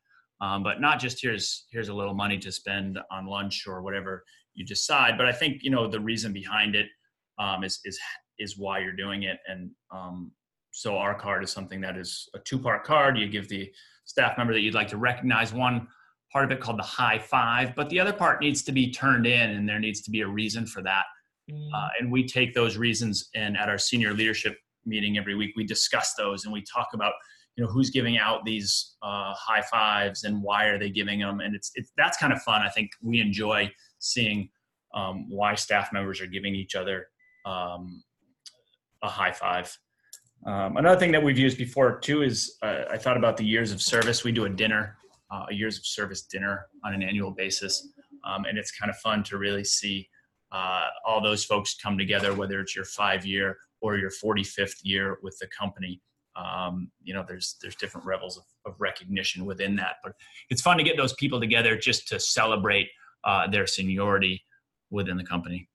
um, 0.40 0.62
but 0.62 0.80
not 0.80 0.98
just 0.98 1.20
here's 1.20 1.66
here's 1.70 1.90
a 1.90 1.94
little 1.94 2.14
money 2.14 2.38
to 2.38 2.50
spend 2.50 2.98
on 3.10 3.26
lunch 3.26 3.66
or 3.66 3.82
whatever 3.82 4.24
you 4.54 4.64
decide. 4.64 5.18
But 5.18 5.26
I 5.26 5.32
think 5.32 5.62
you 5.62 5.70
know 5.70 5.86
the 5.86 6.00
reason 6.00 6.32
behind 6.32 6.74
it 6.74 6.86
um, 7.38 7.62
is 7.62 7.80
is 7.84 8.00
is 8.38 8.58
why 8.58 8.78
you're 8.78 8.96
doing 8.96 9.24
it. 9.24 9.38
And 9.46 9.70
um, 9.94 10.32
so 10.70 10.96
our 10.96 11.14
card 11.14 11.44
is 11.44 11.52
something 11.52 11.82
that 11.82 11.98
is 11.98 12.28
a 12.34 12.38
two 12.38 12.58
part 12.58 12.82
card. 12.82 13.18
You 13.18 13.28
give 13.28 13.48
the 13.48 13.70
staff 14.04 14.36
member 14.38 14.52
that 14.52 14.60
you'd 14.60 14.74
like 14.74 14.88
to 14.88 14.96
recognize. 14.96 15.52
One 15.52 15.88
part 16.32 16.44
of 16.44 16.50
it 16.50 16.60
called 16.60 16.78
the 16.78 16.84
high 16.84 17.18
five, 17.18 17.74
but 17.74 17.88
the 17.88 18.00
other 18.00 18.12
part 18.12 18.40
needs 18.40 18.62
to 18.62 18.72
be 18.72 18.90
turned 18.90 19.26
in, 19.26 19.50
and 19.50 19.68
there 19.68 19.78
needs 19.78 20.02
to 20.02 20.10
be 20.10 20.20
a 20.20 20.26
reason 20.26 20.66
for 20.66 20.82
that. 20.82 21.04
Uh, 21.50 21.88
and 22.00 22.10
we 22.10 22.26
take 22.26 22.54
those 22.54 22.76
reasons, 22.76 23.28
and 23.34 23.56
at 23.56 23.68
our 23.68 23.78
senior 23.78 24.14
leadership 24.14 24.56
meeting 24.86 25.18
every 25.18 25.34
week, 25.34 25.52
we 25.56 25.64
discuss 25.64 26.14
those 26.14 26.44
and 26.44 26.52
we 26.52 26.62
talk 26.62 26.88
about 26.94 27.12
you 27.56 27.64
know 27.64 27.70
who's 27.70 27.90
giving 27.90 28.18
out 28.18 28.44
these 28.44 28.96
uh, 29.02 29.32
high 29.34 29.62
fives 29.62 30.24
and 30.24 30.42
why 30.42 30.66
are 30.66 30.78
they 30.78 30.90
giving 30.90 31.20
them? 31.20 31.40
And 31.40 31.54
it's, 31.54 31.70
it's 31.74 31.92
that's 31.96 32.16
kind 32.16 32.32
of 32.32 32.42
fun. 32.42 32.62
I 32.62 32.68
think 32.68 32.90
we 33.02 33.20
enjoy 33.20 33.70
seeing 34.00 34.48
um, 34.94 35.26
why 35.28 35.54
staff 35.54 35.92
members 35.92 36.20
are 36.20 36.26
giving 36.26 36.54
each 36.54 36.74
other 36.74 37.08
um, 37.46 38.02
a 39.02 39.08
high 39.08 39.32
five 39.32 39.76
um, 40.46 40.76
another 40.76 40.98
thing 40.98 41.12
that 41.12 41.22
we've 41.22 41.38
used 41.38 41.58
before 41.58 41.98
too 42.00 42.22
is 42.22 42.56
uh, 42.62 42.84
i 42.90 42.98
thought 42.98 43.16
about 43.16 43.36
the 43.36 43.44
years 43.44 43.72
of 43.72 43.80
service. 43.80 44.24
We 44.24 44.32
do 44.32 44.44
a 44.44 44.50
dinner 44.50 44.96
uh, 45.34 45.46
a 45.50 45.54
years 45.54 45.78
of 45.78 45.86
service 45.86 46.22
dinner 46.22 46.66
on 46.84 46.94
an 46.94 47.02
annual 47.02 47.30
basis. 47.30 47.88
Um, 48.24 48.44
and 48.44 48.56
it's 48.56 48.70
kind 48.70 48.90
of 48.90 48.96
fun 48.98 49.22
to 49.24 49.36
really 49.36 49.64
see 49.64 50.08
uh, 50.52 50.86
all 51.06 51.20
those 51.20 51.44
folks 51.44 51.76
come 51.82 51.98
together 51.98 52.34
whether 52.34 52.60
it's 52.60 52.76
your 52.76 52.84
five 52.84 53.26
year 53.26 53.58
or 53.80 53.96
your 53.96 54.10
45th 54.10 54.78
year 54.82 55.18
with 55.22 55.36
the 55.38 55.48
company. 55.48 56.00
Um, 56.36 56.90
you 57.02 57.14
know 57.14 57.24
there's 57.26 57.56
there's 57.62 57.76
different 57.76 58.08
levels 58.08 58.36
of, 58.36 58.44
of, 58.66 58.80
recognition 58.80 59.44
within 59.44 59.76
that. 59.76 59.96
But 60.02 60.14
it's 60.50 60.60
fun 60.60 60.76
to 60.78 60.82
get 60.82 60.96
those 60.96 61.12
people 61.12 61.38
together 61.38 61.76
just 61.76 62.08
to 62.08 62.18
celebrate 62.18 62.88
uh, 63.22 63.46
their 63.46 63.68
seniority 63.68 64.44
within 64.90 65.16
the 65.16 65.22
company. 65.22 65.68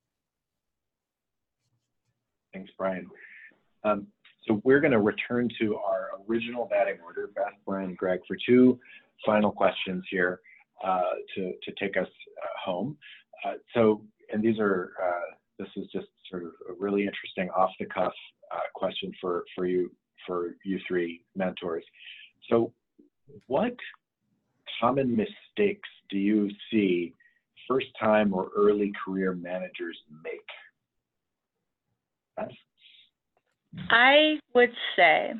Thanks 2.53 2.71
brian. 2.77 3.07
Um, 3.85 4.07
so 4.49 4.59
we're 4.65 4.81
going 4.81 4.91
to 4.91 4.99
return 4.99 5.47
to 5.61 5.77
our 5.77 6.09
original 6.27 6.65
batting 6.65 6.97
order 7.03 7.29
beth 7.35 7.53
brian 7.65 7.95
greg 7.95 8.19
for 8.27 8.35
two 8.45 8.77
final 9.25 9.51
questions 9.51 10.03
here 10.09 10.41
uh, 10.83 11.01
to, 11.35 11.53
to 11.63 11.71
take 11.79 11.95
us 11.95 12.07
uh, 12.41 12.47
home 12.65 12.97
uh, 13.45 13.53
so 13.73 14.01
and 14.33 14.43
these 14.43 14.59
are 14.59 14.91
uh, 15.01 15.35
this 15.57 15.69
is 15.75 15.85
just 15.93 16.07
sort 16.29 16.43
of 16.43 16.49
a 16.69 16.73
really 16.79 17.01
interesting 17.01 17.49
off 17.55 17.71
the 17.79 17.85
cuff 17.85 18.13
uh, 18.51 18.59
question 18.73 19.11
for 19.21 19.43
for 19.55 19.65
you 19.65 19.91
for 20.25 20.55
you 20.63 20.79
three 20.87 21.23
mentors. 21.35 21.83
So, 22.49 22.73
what 23.47 23.75
common 24.79 25.15
mistakes 25.15 25.89
do 26.09 26.17
you 26.17 26.49
see 26.71 27.13
first 27.67 27.87
time 27.99 28.33
or 28.33 28.49
early 28.55 28.91
career 29.05 29.33
managers 29.33 29.97
make? 30.23 30.39
I 33.89 34.39
would 34.53 34.71
say 34.95 35.31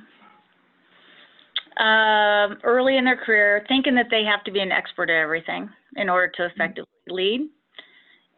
um, 1.79 2.57
early 2.63 2.97
in 2.97 3.05
their 3.05 3.17
career, 3.17 3.63
thinking 3.67 3.95
that 3.95 4.07
they 4.11 4.23
have 4.23 4.43
to 4.45 4.51
be 4.51 4.59
an 4.59 4.71
expert 4.71 5.09
at 5.09 5.21
everything 5.21 5.69
in 5.95 6.09
order 6.09 6.31
to 6.35 6.45
effectively 6.45 6.85
lead. 7.07 7.49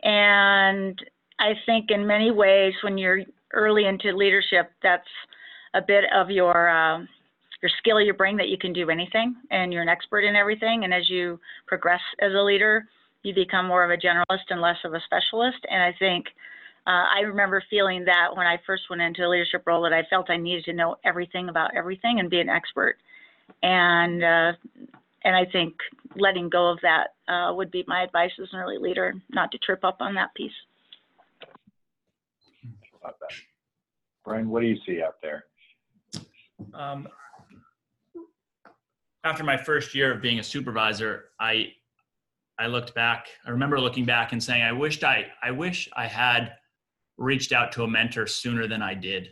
And 0.04 1.00
I 1.40 1.54
think 1.66 1.90
in 1.90 2.06
many 2.06 2.32
ways, 2.32 2.74
when 2.84 2.98
you're 2.98 3.22
early 3.54 3.86
into 3.86 4.16
leadership, 4.16 4.72
that's 4.84 5.08
a 5.74 5.82
bit 5.82 6.04
of 6.14 6.30
your 6.30 6.70
um, 6.70 7.08
your 7.62 7.72
skill 7.78 8.02
you 8.02 8.14
bring 8.14 8.38
that 8.38 8.50
you 8.50 8.58
can 8.58 8.74
do 8.74 8.90
anything 8.90 9.36
and 9.52 9.72
you're 9.72 9.84
an 9.84 9.90
expert 9.90 10.22
in 10.22 10.36
everything. 10.36 10.84
And 10.84 10.94
as 10.94 11.10
you 11.10 11.40
progress 11.68 12.02
as 12.20 12.32
a 12.34 12.42
leader, 12.42 12.88
you 13.24 13.36
become 13.36 13.68
more 13.68 13.84
of 13.84 13.92
a 13.92 14.02
generalist 14.02 14.50
and 14.50 14.62
less 14.62 14.78
of 14.84 14.94
a 14.94 15.02
specialist. 15.06 15.60
And 15.70 15.82
I 15.82 15.96
think 15.98 16.26
uh, 16.88 17.06
I 17.16 17.20
remember 17.22 17.64
feeling 17.70 18.06
that 18.06 18.36
when 18.36 18.48
I 18.48 18.60
first 18.66 18.84
went 18.90 19.02
into 19.02 19.26
a 19.26 19.30
leadership 19.30 19.64
role 19.66 19.84
that 19.84 19.94
I 19.94 20.04
felt 20.10 20.30
I 20.30 20.38
needed 20.38 20.66
to 20.66 20.74
know 20.74 20.96
everything 21.04 21.50
about 21.50 21.76
everything 21.76 22.20
and 22.20 22.30
be 22.30 22.40
an 22.40 22.50
expert. 22.50 22.98
And 23.62 24.24
uh, 24.24 24.54
and 25.24 25.36
I 25.36 25.46
think 25.46 25.76
letting 26.16 26.50
go 26.50 26.72
of 26.72 26.80
that 26.82 27.14
uh, 27.28 27.54
would 27.54 27.70
be 27.70 27.84
my 27.88 28.02
advice 28.02 28.32
as 28.42 28.50
an 28.54 28.60
early 28.60 28.80
leader, 28.80 29.14
not 29.30 29.52
to 29.52 29.60
trip 29.60 29.84
up 29.84 29.98
on 30.00 30.16
that 30.16 30.34
piece. 30.34 30.52
Brian, 34.26 34.50
what 34.50 34.62
do 34.62 34.68
you 34.68 34.78
see 34.86 35.02
out 35.04 35.22
there? 35.22 35.46
Um, 36.74 37.08
after 39.24 39.44
my 39.44 39.58
first 39.58 39.94
year 39.94 40.12
of 40.12 40.22
being 40.22 40.40
a 40.40 40.44
supervisor, 40.44 41.26
I 41.40 41.74
I 42.58 42.68
looked 42.68 42.96
back. 42.96 43.28
I 43.46 43.52
remember 43.52 43.80
looking 43.80 44.06
back 44.06 44.32
and 44.32 44.44
saying, 44.44 44.64
I 44.64 44.72
wished 44.72 45.04
I 45.04 45.28
I 45.44 45.52
wish 45.52 45.88
I 45.96 46.08
had 46.08 46.54
reached 47.22 47.52
out 47.52 47.72
to 47.74 47.84
a 47.84 47.88
mentor 47.88 48.28
sooner 48.28 48.68
than 48.68 48.82
I 48.82 48.94
did, 48.94 49.30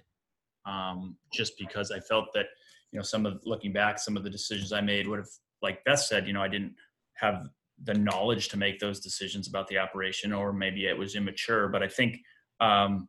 um, 0.66 1.18
just 1.34 1.58
because 1.58 1.92
I 1.92 2.00
felt 2.00 2.34
that 2.34 2.48
you 2.92 3.00
know 3.00 3.04
some 3.04 3.26
of 3.26 3.42
looking 3.46 3.74
back, 3.74 4.00
some 4.00 4.18
of 4.18 4.24
the 4.24 4.30
decisions 4.30 4.72
I 4.72 4.82
made 4.82 5.08
would 5.08 5.20
have, 5.20 5.30
like 5.62 5.84
Beth 5.84 6.00
said, 6.00 6.28
you 6.28 6.34
know, 6.34 6.42
I 6.42 6.48
didn't 6.48 6.74
have 7.16 7.50
the 7.84 7.94
knowledge 7.94 8.50
to 8.50 8.58
make 8.58 8.80
those 8.80 9.00
decisions 9.00 9.48
about 9.48 9.68
the 9.68 9.78
operation, 9.78 10.34
or 10.34 10.54
maybe 10.54 10.86
it 10.86 10.98
was 10.98 11.16
immature. 11.16 11.68
But 11.70 11.84
I 11.84 11.88
think 11.88 12.18
um, 12.60 13.08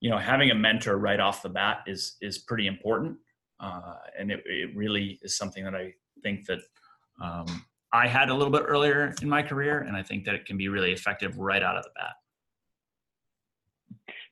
you 0.00 0.10
know 0.10 0.18
having 0.18 0.50
a 0.50 0.54
mentor 0.54 0.98
right 0.98 1.20
off 1.20 1.42
the 1.42 1.48
bat 1.48 1.78
is 1.86 2.16
is 2.20 2.38
pretty 2.38 2.66
important 2.66 3.16
uh, 3.60 3.94
and 4.18 4.30
it, 4.30 4.42
it, 4.46 4.76
really 4.76 5.18
is 5.22 5.36
something 5.36 5.64
that 5.64 5.74
I 5.74 5.92
think 6.22 6.46
that 6.46 6.60
um, 7.20 7.64
I 7.92 8.06
had 8.06 8.28
a 8.30 8.34
little 8.34 8.52
bit 8.52 8.62
earlier 8.66 9.14
in 9.20 9.28
my 9.28 9.42
career, 9.42 9.80
and 9.80 9.96
I 9.96 10.02
think 10.02 10.24
that 10.26 10.34
it 10.34 10.46
can 10.46 10.56
be 10.56 10.68
really 10.68 10.92
effective 10.92 11.38
right 11.38 11.62
out 11.62 11.76
of 11.76 11.84
the 11.84 11.90
bat. 11.96 12.12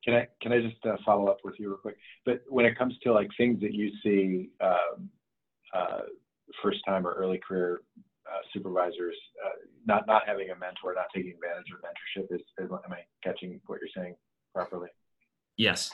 Can 0.04 0.14
I 0.14 0.28
can 0.40 0.52
I 0.52 0.60
just 0.60 0.84
uh, 0.86 0.96
follow 1.04 1.28
up 1.28 1.38
with 1.44 1.54
you 1.58 1.68
real 1.68 1.78
quick? 1.78 1.96
But 2.24 2.42
when 2.48 2.64
it 2.64 2.78
comes 2.78 2.94
to 3.02 3.12
like 3.12 3.28
things 3.36 3.60
that 3.60 3.74
you 3.74 3.90
see 4.02 4.50
um, 4.60 5.08
uh, 5.74 6.02
first 6.62 6.78
time 6.86 7.06
or 7.06 7.12
early 7.12 7.40
career 7.46 7.80
uh, 8.26 8.40
supervisors 8.52 9.16
uh, 9.44 9.66
not 9.86 10.06
not 10.06 10.22
having 10.26 10.50
a 10.50 10.56
mentor, 10.56 10.94
not 10.94 11.06
taking 11.14 11.32
advantage 11.32 11.66
of 11.72 11.80
mentorship, 11.80 12.34
is, 12.34 12.40
is 12.58 12.70
am 12.70 12.92
I 12.92 13.00
catching 13.22 13.60
what 13.66 13.80
you're 13.80 14.02
saying 14.02 14.14
properly? 14.54 14.88
Yes. 15.56 15.92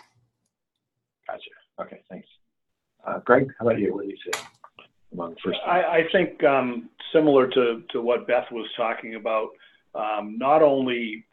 Gotcha. 1.27 1.51
Okay, 1.81 2.03
thanks. 2.11 2.27
Uh, 3.07 3.19
Greg, 3.21 3.49
how 3.59 3.67
about 3.67 3.79
you? 3.79 3.95
What 3.95 4.05
do 4.05 4.11
you 4.11 4.17
see 4.25 4.41
among 5.13 5.37
first? 5.45 5.59
I, 5.67 5.83
I 5.83 6.03
think 6.13 6.43
um, 6.45 6.89
similar 7.13 7.49
to, 7.49 7.83
to 7.91 8.01
what 8.01 8.27
Beth 8.27 8.47
was 8.51 8.69
talking 8.77 9.17
about, 9.17 9.49
um, 9.95 10.37
not 10.39 10.63
only 10.63 11.25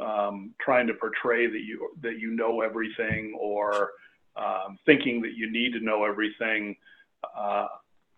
um, 0.00 0.54
trying 0.60 0.86
to 0.86 0.94
portray 0.94 1.46
that 1.46 1.60
you 1.60 1.90
that 2.02 2.18
you 2.18 2.30
know 2.30 2.60
everything 2.60 3.36
or 3.38 3.90
um, 4.36 4.78
thinking 4.86 5.20
that 5.22 5.34
you 5.34 5.50
need 5.50 5.72
to 5.72 5.80
know 5.80 6.04
everything. 6.04 6.76
Uh, 7.36 7.66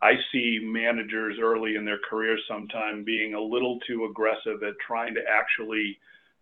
I 0.00 0.14
see 0.32 0.58
managers 0.60 1.36
early 1.40 1.76
in 1.76 1.84
their 1.84 2.00
career 2.10 2.36
sometime 2.48 3.04
being 3.04 3.34
a 3.34 3.40
little 3.40 3.78
too 3.86 4.06
aggressive 4.10 4.62
at 4.62 4.74
trying 4.84 5.14
to 5.14 5.20
actually 5.30 5.98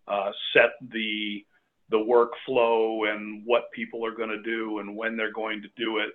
uh, 0.09 0.31
set 0.53 0.71
the 0.93 1.45
the 1.91 1.97
workflow 1.97 3.13
and 3.13 3.43
what 3.45 3.71
people 3.73 4.07
are 4.07 4.15
going 4.15 4.31
to 4.31 4.43
do 4.43 4.79
and 4.79 4.97
when 4.97 5.17
they're 5.17 5.33
going 5.33 5.61
to 5.61 5.69
do 5.77 5.99
it. 5.99 6.11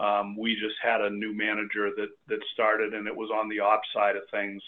Um, 0.00 0.36
we 0.38 0.54
just 0.54 0.76
had 0.82 1.00
a 1.00 1.10
new 1.10 1.34
manager 1.34 1.90
that 1.96 2.08
that 2.28 2.40
started, 2.52 2.94
and 2.94 3.06
it 3.06 3.16
was 3.16 3.30
on 3.30 3.48
the 3.48 3.60
ops 3.60 3.88
side 3.94 4.16
of 4.16 4.22
things, 4.30 4.62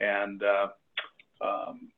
and 0.00 0.42
uh, 0.42 0.68
um, 1.40 1.88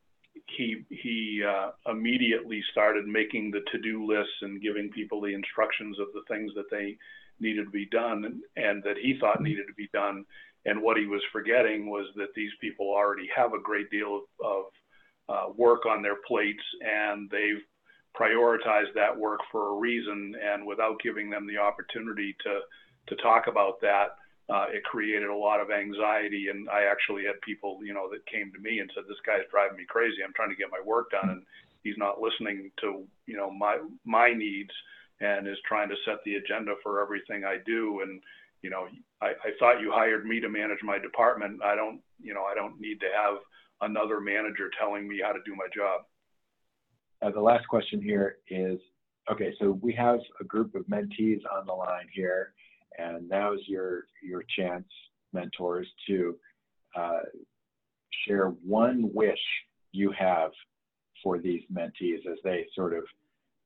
he 0.57 0.85
he 0.91 1.43
uh, 1.47 1.71
immediately 1.91 2.63
started 2.71 3.07
making 3.07 3.51
the 3.51 3.61
to-do 3.71 4.07
lists 4.07 4.35
and 4.43 4.63
giving 4.63 4.91
people 4.91 5.21
the 5.21 5.35
instructions 5.35 5.99
of 5.99 6.09
the 6.15 6.23
things 6.29 6.53
that 6.55 6.71
they 6.71 6.97
needed 7.41 7.65
to 7.65 7.71
be 7.71 7.87
done 7.87 8.25
and, 8.25 8.43
and 8.57 8.83
that 8.83 8.97
he 9.01 9.17
thought 9.19 9.43
needed 9.43 9.67
to 9.67 9.75
be 9.75 9.89
done. 9.93 10.25
And 10.65 10.81
what 10.81 10.97
he 10.97 11.07
was 11.07 11.23
forgetting 11.33 11.91
was 11.91 12.07
that 12.15 12.35
these 12.37 12.53
people 12.61 12.87
already 12.87 13.29
have 13.35 13.53
a 13.53 13.61
great 13.61 13.91
deal 13.91 14.23
of, 14.41 14.47
of 14.47 14.65
uh, 15.29 15.53
work 15.57 15.87
on 15.87 16.03
their 16.03 16.19
plates, 16.27 16.63
and 16.81 17.29
they've 17.31 17.63
prioritized 18.19 18.95
that 18.95 19.17
work 19.17 19.41
for 19.51 19.71
a 19.71 19.79
reason, 19.79 20.35
and 20.41 20.65
without 20.67 21.01
giving 21.03 21.31
them 21.31 21.47
the 21.47 21.59
opportunity 21.59 22.37
to 22.45 22.61
to 23.09 23.17
talk 23.17 23.49
about 23.49 23.81
that, 23.81 24.15
uh, 24.53 24.67
it 24.71 24.85
created 24.85 25.31
a 25.31 25.35
lot 25.35 25.61
of 25.61 25.71
anxiety. 25.71 26.49
And 26.51 26.69
I 26.69 26.85
actually 26.85 27.25
had 27.25 27.41
people, 27.41 27.79
you 27.83 27.95
know, 27.95 28.09
that 28.11 28.27
came 28.27 28.53
to 28.53 28.61
me 28.61 28.81
and 28.81 28.91
said, 28.95 29.05
"This 29.09 29.21
guy's 29.25 29.49
driving 29.51 29.79
me 29.79 29.85
crazy. 29.89 30.23
I'm 30.25 30.35
trying 30.35 30.51
to 30.51 30.57
get 30.57 30.71
my 30.71 30.81
work 30.85 31.11
done, 31.11 31.31
and 31.31 31.43
he's 31.83 31.97
not 31.97 32.21
listening 32.21 32.71
to 32.81 33.05
you 33.27 33.37
know 33.37 33.51
my 33.51 33.79
my 34.05 34.33
needs, 34.33 34.75
and 35.21 35.49
is 35.49 35.59
trying 35.67 35.89
to 35.89 35.97
set 36.05 36.23
the 36.25 36.37
agenda 36.37 36.75
for 36.83 37.01
everything 37.01 37.45
I 37.45 37.57
do." 37.65 38.03
And 38.03 38.21
you 38.63 38.71
know, 38.71 38.87
I, 39.21 39.29
I 39.29 39.51
thought 39.59 39.81
you 39.81 39.91
hired 39.93 40.25
me 40.25 40.41
to 40.41 40.49
manage 40.49 40.83
my 40.83 40.99
department. 40.99 41.63
I 41.63 41.75
don't, 41.75 42.01
you 42.21 42.33
know, 42.33 42.45
I 42.45 42.55
don't 42.55 42.81
need 42.81 43.01
to 43.01 43.07
have 43.07 43.39
another 43.81 44.21
manager 44.21 44.71
telling 44.79 45.09
me 45.09 45.21
how 45.23 45.33
to 45.33 45.41
do 45.45 45.55
my 45.57 45.67
job. 45.75 46.03
Uh, 47.21 47.31
the 47.31 47.41
last 47.41 47.67
question 47.69 48.01
here 48.01 48.37
is, 48.49 48.79
okay, 49.31 49.53
so 49.61 49.79
we 49.83 49.93
have 49.95 50.21
a 50.41 50.45
group 50.45 50.75
of 50.75 50.85
mentees 50.87 51.41
on 51.53 51.67
the 51.67 51.73
line 51.73 52.07
here, 52.13 52.55
and 52.99 53.29
now's 53.29 53.61
your 53.67 54.05
your 54.23 54.45
chance, 54.57 54.87
mentors, 55.33 55.89
to 56.09 56.37
uh, 56.97 57.21
share 58.27 58.49
one 58.49 59.11
wish 59.13 59.39
you 59.93 60.13
have 60.19 60.51
for 61.23 61.39
these 61.39 61.63
mentees 61.73 62.27
as 62.31 62.39
they 62.45 62.67
sort 62.75 62.97
of, 62.97 63.05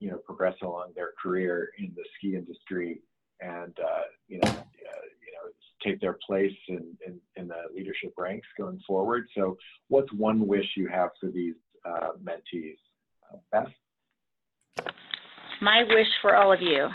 you 0.01 0.11
know, 0.11 0.19
progress 0.19 0.55
along 0.63 0.93
their 0.95 1.13
career 1.21 1.71
in 1.79 1.93
the 1.97 2.05
ski 2.17 2.37
industry, 2.37 3.01
and 3.41 3.77
uh, 3.83 4.03
you 4.29 4.39
know, 4.39 4.49
uh, 4.51 5.07
you 5.25 5.33
know, 5.33 5.51
take 5.85 6.01
their 6.01 6.19
place 6.27 6.57
in, 6.69 6.97
in, 7.07 7.19
in, 7.37 7.49
the 7.49 7.63
leadership 7.75 8.13
ranks 8.17 8.47
going 8.59 8.81
forward. 8.87 9.27
So, 9.35 9.57
what's 9.89 10.13
one 10.13 10.47
wish 10.47 10.67
you 10.77 10.89
have 10.89 11.11
for 11.21 11.31
these 11.31 11.55
uh, 11.85 12.11
mentees? 12.23 12.77
Uh, 13.33 13.39
Beth? 13.53 13.73
My 15.61 15.85
wish 15.89 16.09
for 16.21 16.37
all 16.37 16.53
of 16.53 16.61
you. 16.61 16.89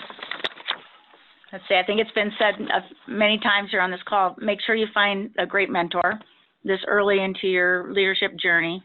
Let's 1.52 1.64
say, 1.68 1.80
I 1.80 1.84
think 1.84 2.00
it's 2.00 2.12
been 2.12 2.32
said 2.40 2.54
uh, 2.74 2.80
many 3.08 3.38
times 3.40 3.72
here 3.72 3.82
on 3.82 3.92
this 3.92 4.00
call 4.08 4.36
make 4.40 4.60
sure 4.62 4.76
you 4.76 4.88
find 4.94 5.32
a 5.38 5.46
great 5.46 5.70
mentor 5.70 6.20
this 6.64 6.80
early 6.88 7.22
into 7.22 7.48
your 7.48 7.92
leadership 7.92 8.32
journey. 8.38 8.82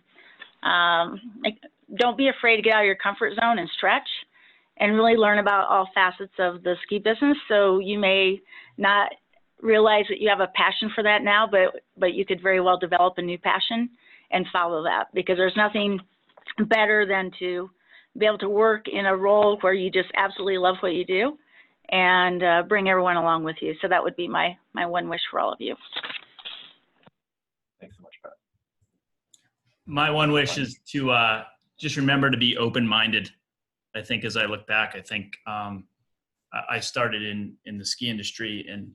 Um, 0.62 1.20
don't 1.98 2.16
be 2.16 2.28
afraid 2.28 2.56
to 2.56 2.62
get 2.62 2.72
out 2.72 2.80
of 2.80 2.86
your 2.86 2.96
comfort 2.96 3.34
zone 3.40 3.58
and 3.58 3.68
stretch 3.76 4.08
and 4.78 4.94
really 4.94 5.14
learn 5.14 5.38
about 5.38 5.68
all 5.68 5.88
facets 5.94 6.32
of 6.38 6.62
the 6.64 6.74
ski 6.82 6.98
business. 6.98 7.36
So 7.48 7.78
you 7.78 7.98
may 7.98 8.40
not 8.78 9.12
realize 9.62 10.04
that 10.08 10.20
you 10.20 10.28
have 10.28 10.40
a 10.40 10.52
passion 10.54 10.90
for 10.94 11.02
that 11.04 11.22
now, 11.22 11.46
but 11.48 11.82
but 11.96 12.14
you 12.14 12.26
could 12.26 12.42
very 12.42 12.60
well 12.60 12.78
develop 12.78 13.14
a 13.18 13.22
new 13.22 13.38
passion 13.38 13.88
and 14.32 14.44
follow 14.52 14.82
that 14.82 15.06
because 15.14 15.36
there's 15.36 15.56
nothing 15.56 16.00
better 16.66 17.06
than 17.06 17.30
to 17.38 17.70
be 18.18 18.26
able 18.26 18.38
to 18.38 18.48
work 18.48 18.86
in 18.88 19.06
a 19.06 19.16
role 19.16 19.58
where 19.60 19.74
you 19.74 19.90
just 19.90 20.08
absolutely 20.16 20.58
love 20.58 20.76
what 20.80 20.94
you 20.94 21.04
do 21.04 21.38
and 21.90 22.42
uh, 22.42 22.62
bring 22.62 22.88
everyone 22.88 23.16
along 23.16 23.44
with 23.44 23.56
you. 23.60 23.74
So 23.80 23.88
that 23.88 24.02
would 24.02 24.16
be 24.16 24.28
my 24.28 24.56
my 24.72 24.86
one 24.86 25.08
wish 25.08 25.20
for 25.30 25.40
all 25.40 25.52
of 25.52 25.60
you. 25.60 25.74
Thanks 27.80 27.96
so 27.96 28.02
much, 28.02 28.14
Pat. 28.22 28.32
My 29.86 30.10
one 30.10 30.32
wish 30.32 30.58
is 30.58 30.78
to 30.92 31.10
uh, 31.10 31.44
just 31.78 31.96
remember 31.96 32.30
to 32.30 32.36
be 32.36 32.56
open-minded 32.56 33.30
I 33.96 34.02
think 34.02 34.24
as 34.24 34.36
I 34.36 34.44
look 34.44 34.66
back, 34.66 34.94
I 34.94 35.00
think 35.00 35.38
um, 35.46 35.84
I 36.68 36.78
started 36.80 37.22
in 37.22 37.54
in 37.64 37.78
the 37.78 37.84
ski 37.84 38.10
industry 38.10 38.66
and 38.70 38.90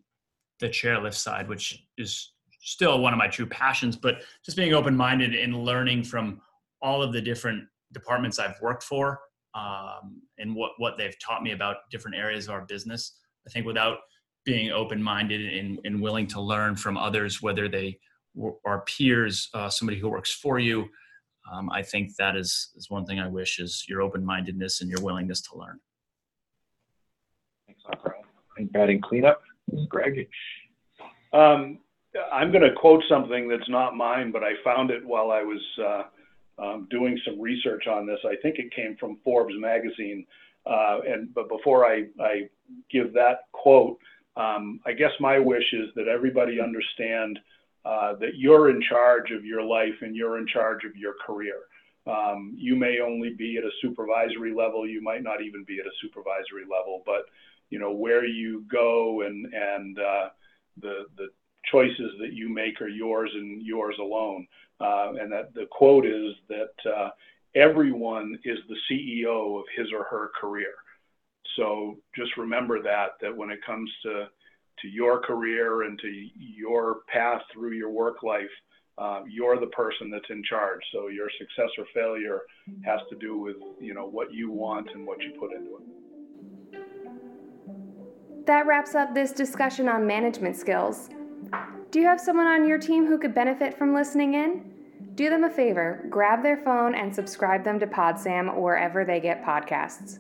the 0.60 0.70
chairlift 0.70 1.16
side, 1.16 1.50
which 1.50 1.84
is 1.98 2.34
still 2.62 3.00
one 3.00 3.12
of 3.12 3.18
my 3.18 3.28
true 3.28 3.48
passions. 3.48 3.96
But 3.96 4.22
just 4.46 4.56
being 4.56 4.74
open 4.74 4.96
minded 4.96 5.34
and 5.34 5.66
learning 5.66 6.04
from 6.04 6.40
all 6.82 7.02
of 7.02 7.14
the 7.14 7.22
different 7.22 7.64
departments 7.94 8.38
I've 8.38 8.62
worked 8.62 8.84
for 8.84 9.20
um, 9.54 10.22
and 10.38 10.56
what 10.56 10.72
what 10.78 10.98
they've 10.98 11.18
taught 11.20 11.44
me 11.44 11.52
about 11.52 11.78
different 11.90 12.18
areas 12.18 12.48
of 12.48 12.54
our 12.54 12.62
business. 12.62 13.14
I 13.48 13.50
think 13.50 13.66
without 13.66 13.98
being 14.46 14.72
open 14.72 15.02
minded 15.02 15.54
and, 15.54 15.80
and 15.86 16.02
willing 16.02 16.28
to 16.28 16.42
learn 16.42 16.76
from 16.76 16.98
others, 16.98 17.42
whether 17.42 17.68
they 17.68 18.00
are 18.66 18.82
peers, 18.82 19.50
uh, 19.54 19.70
somebody 19.70 20.00
who 20.00 20.10
works 20.10 20.34
for 20.34 20.58
you, 20.58 20.90
um, 21.52 21.70
I 21.70 21.82
think 21.84 22.16
that 22.16 22.36
is, 22.36 22.70
is 22.76 22.90
one 22.90 23.06
thing 23.06 23.20
I 23.20 23.28
wish 23.28 23.60
is 23.60 23.86
your 23.88 24.02
open-mindedness 24.02 24.82
and 24.82 24.90
your 24.90 25.02
willingness 25.02 25.42
to 25.42 25.58
learn. 25.58 25.80
Thanks. 27.66 27.82
And 28.58 28.72
batting 28.72 29.02
cleanup, 29.02 29.42
Greg. 29.88 30.28
Um, 31.34 31.80
I'm 32.32 32.52
going 32.52 32.64
to 32.64 32.74
quote 32.74 33.04
something 33.10 33.48
that's 33.48 33.70
not 33.70 33.96
mine, 33.96 34.32
but 34.32 34.44
I 34.44 34.54
found 34.64 34.92
it 34.92 35.06
while 35.06 35.32
I 35.32 35.42
was 35.42 35.62
uh, 35.84 36.04
um, 36.62 36.88
doing 36.90 37.20
some 37.26 37.40
research 37.40 37.88
on 37.88 38.06
this. 38.06 38.20
I 38.26 38.36
think 38.42 38.58
it 38.60 38.74
came 38.74 38.96
from 39.00 39.18
Forbes 39.24 39.56
magazine. 39.58 40.26
Uh, 40.66 41.00
and 41.08 41.34
but 41.34 41.50
before 41.50 41.86
I, 41.86 42.06
I 42.20 42.50
give 42.92 43.14
that 43.14 43.46
quote, 43.52 43.98
um, 44.38 44.80
I 44.86 44.94
guess 44.94 45.12
my 45.20 45.40
wish 45.40 45.74
is 45.74 45.90
that 45.96 46.08
everybody 46.08 46.62
understand 46.62 47.40
uh, 47.84 48.14
that 48.20 48.36
you're 48.36 48.70
in 48.70 48.82
charge 48.88 49.32
of 49.32 49.44
your 49.44 49.64
life 49.64 49.96
and 50.02 50.16
you're 50.16 50.38
in 50.38 50.46
charge 50.48 50.86
of 50.86 50.96
your 50.96 51.16
career. 51.26 51.56
Um, 52.08 52.54
you 52.56 52.76
may 52.76 53.00
only 53.00 53.32
be 53.32 53.58
at 53.58 53.64
a 53.64 53.72
supervisory 53.82 54.54
level, 54.54 54.88
you 54.88 55.02
might 55.02 55.24
not 55.24 55.42
even 55.42 55.64
be 55.64 55.80
at 55.80 55.86
a 55.86 55.98
supervisory 56.02 56.64
level, 56.64 57.04
but 57.06 57.26
you 57.70 57.80
know 57.80 57.92
where 57.92 58.26
you 58.26 58.66
go 58.72 59.22
and 59.22 59.52
and 59.54 59.98
uh, 60.00 60.30
the 60.82 61.06
the 61.18 61.30
choices 61.72 62.12
that 62.20 62.34
you 62.34 62.50
make 62.50 62.82
are 62.82 62.88
yours 62.88 63.32
and 63.34 63.62
yours 63.62 63.96
alone. 64.00 64.48
Uh, 64.82 65.14
and 65.20 65.32
that 65.32 65.54
the 65.54 65.68
quote 65.70 66.06
is 66.06 66.34
that 66.50 66.92
uh, 66.92 67.10
everyone 67.56 68.40
is 68.44 68.58
the 68.68 68.76
CEO 68.90 69.60
of 69.60 69.66
his 69.78 69.88
or 69.94 70.04
her 70.06 70.32
career. 70.40 70.74
So 71.56 71.98
just 72.16 72.36
remember 72.38 72.82
that 72.82 73.12
that 73.22 73.36
when 73.36 73.52
it 73.52 73.60
comes 73.66 73.90
to 74.04 74.28
to 74.82 74.88
your 74.88 75.20
career 75.20 75.84
and 75.84 76.00
to 76.00 76.08
your 76.38 77.02
path 77.14 77.42
through 77.54 77.74
your 77.74 77.92
work 77.92 78.24
life, 78.24 78.50
uh, 78.98 79.22
you're 79.30 79.60
the 79.60 79.68
person 79.68 80.10
that's 80.10 80.30
in 80.30 80.42
charge. 80.44 80.80
So 80.92 81.10
your 81.10 81.30
success 81.38 81.70
or 81.78 81.86
failure 81.94 82.42
has 82.84 83.02
to 83.10 83.16
do 83.18 83.38
with 83.38 83.58
you 83.80 83.94
know 83.94 84.08
what 84.08 84.34
you 84.34 84.50
want 84.52 84.90
and 84.94 85.06
what 85.06 85.22
you 85.22 85.34
put 85.40 85.54
into 85.54 85.78
it. 85.78 85.84
That 88.46 88.66
wraps 88.66 88.96
up 88.96 89.14
this 89.14 89.32
discussion 89.32 89.88
on 89.88 90.08
management 90.08 90.56
skills. 90.56 91.10
Do 91.92 92.00
you 92.00 92.06
have 92.08 92.20
someone 92.20 92.48
on 92.48 92.68
your 92.68 92.78
team 92.80 93.06
who 93.06 93.20
could 93.20 93.36
benefit 93.36 93.78
from 93.78 93.94
listening 93.94 94.34
in? 94.34 94.71
Do 95.16 95.30
them 95.30 95.44
a 95.44 95.50
favor, 95.50 96.06
grab 96.10 96.42
their 96.42 96.58
phone 96.58 96.96
and 96.96 97.14
subscribe 97.14 97.64
them 97.64 97.80
to 97.80 97.88
PodSam 97.88 98.58
wherever 98.58 99.04
they 99.04 99.20
get 99.20 99.44
podcasts. 99.44 100.20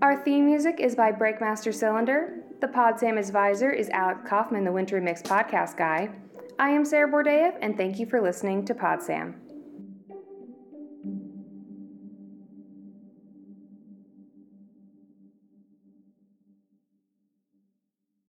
Our 0.00 0.22
theme 0.24 0.46
music 0.46 0.80
is 0.80 0.94
by 0.94 1.12
Breakmaster 1.12 1.74
Cylinder. 1.74 2.42
The 2.60 2.68
Podsam 2.68 3.18
advisor 3.18 3.70
is 3.70 3.88
Alec 3.90 4.24
Kaufman, 4.24 4.64
the 4.64 4.72
Wintry 4.72 5.00
Mix 5.00 5.20
podcast 5.20 5.76
guy. 5.76 6.10
I 6.58 6.70
am 6.70 6.84
Sarah 6.84 7.10
Borodaeff, 7.10 7.56
and 7.60 7.76
thank 7.76 7.98
you 7.98 8.06
for 8.06 8.20
listening 8.20 8.64
to 8.66 8.74
Pod 8.74 9.02
Sam. 9.02 9.41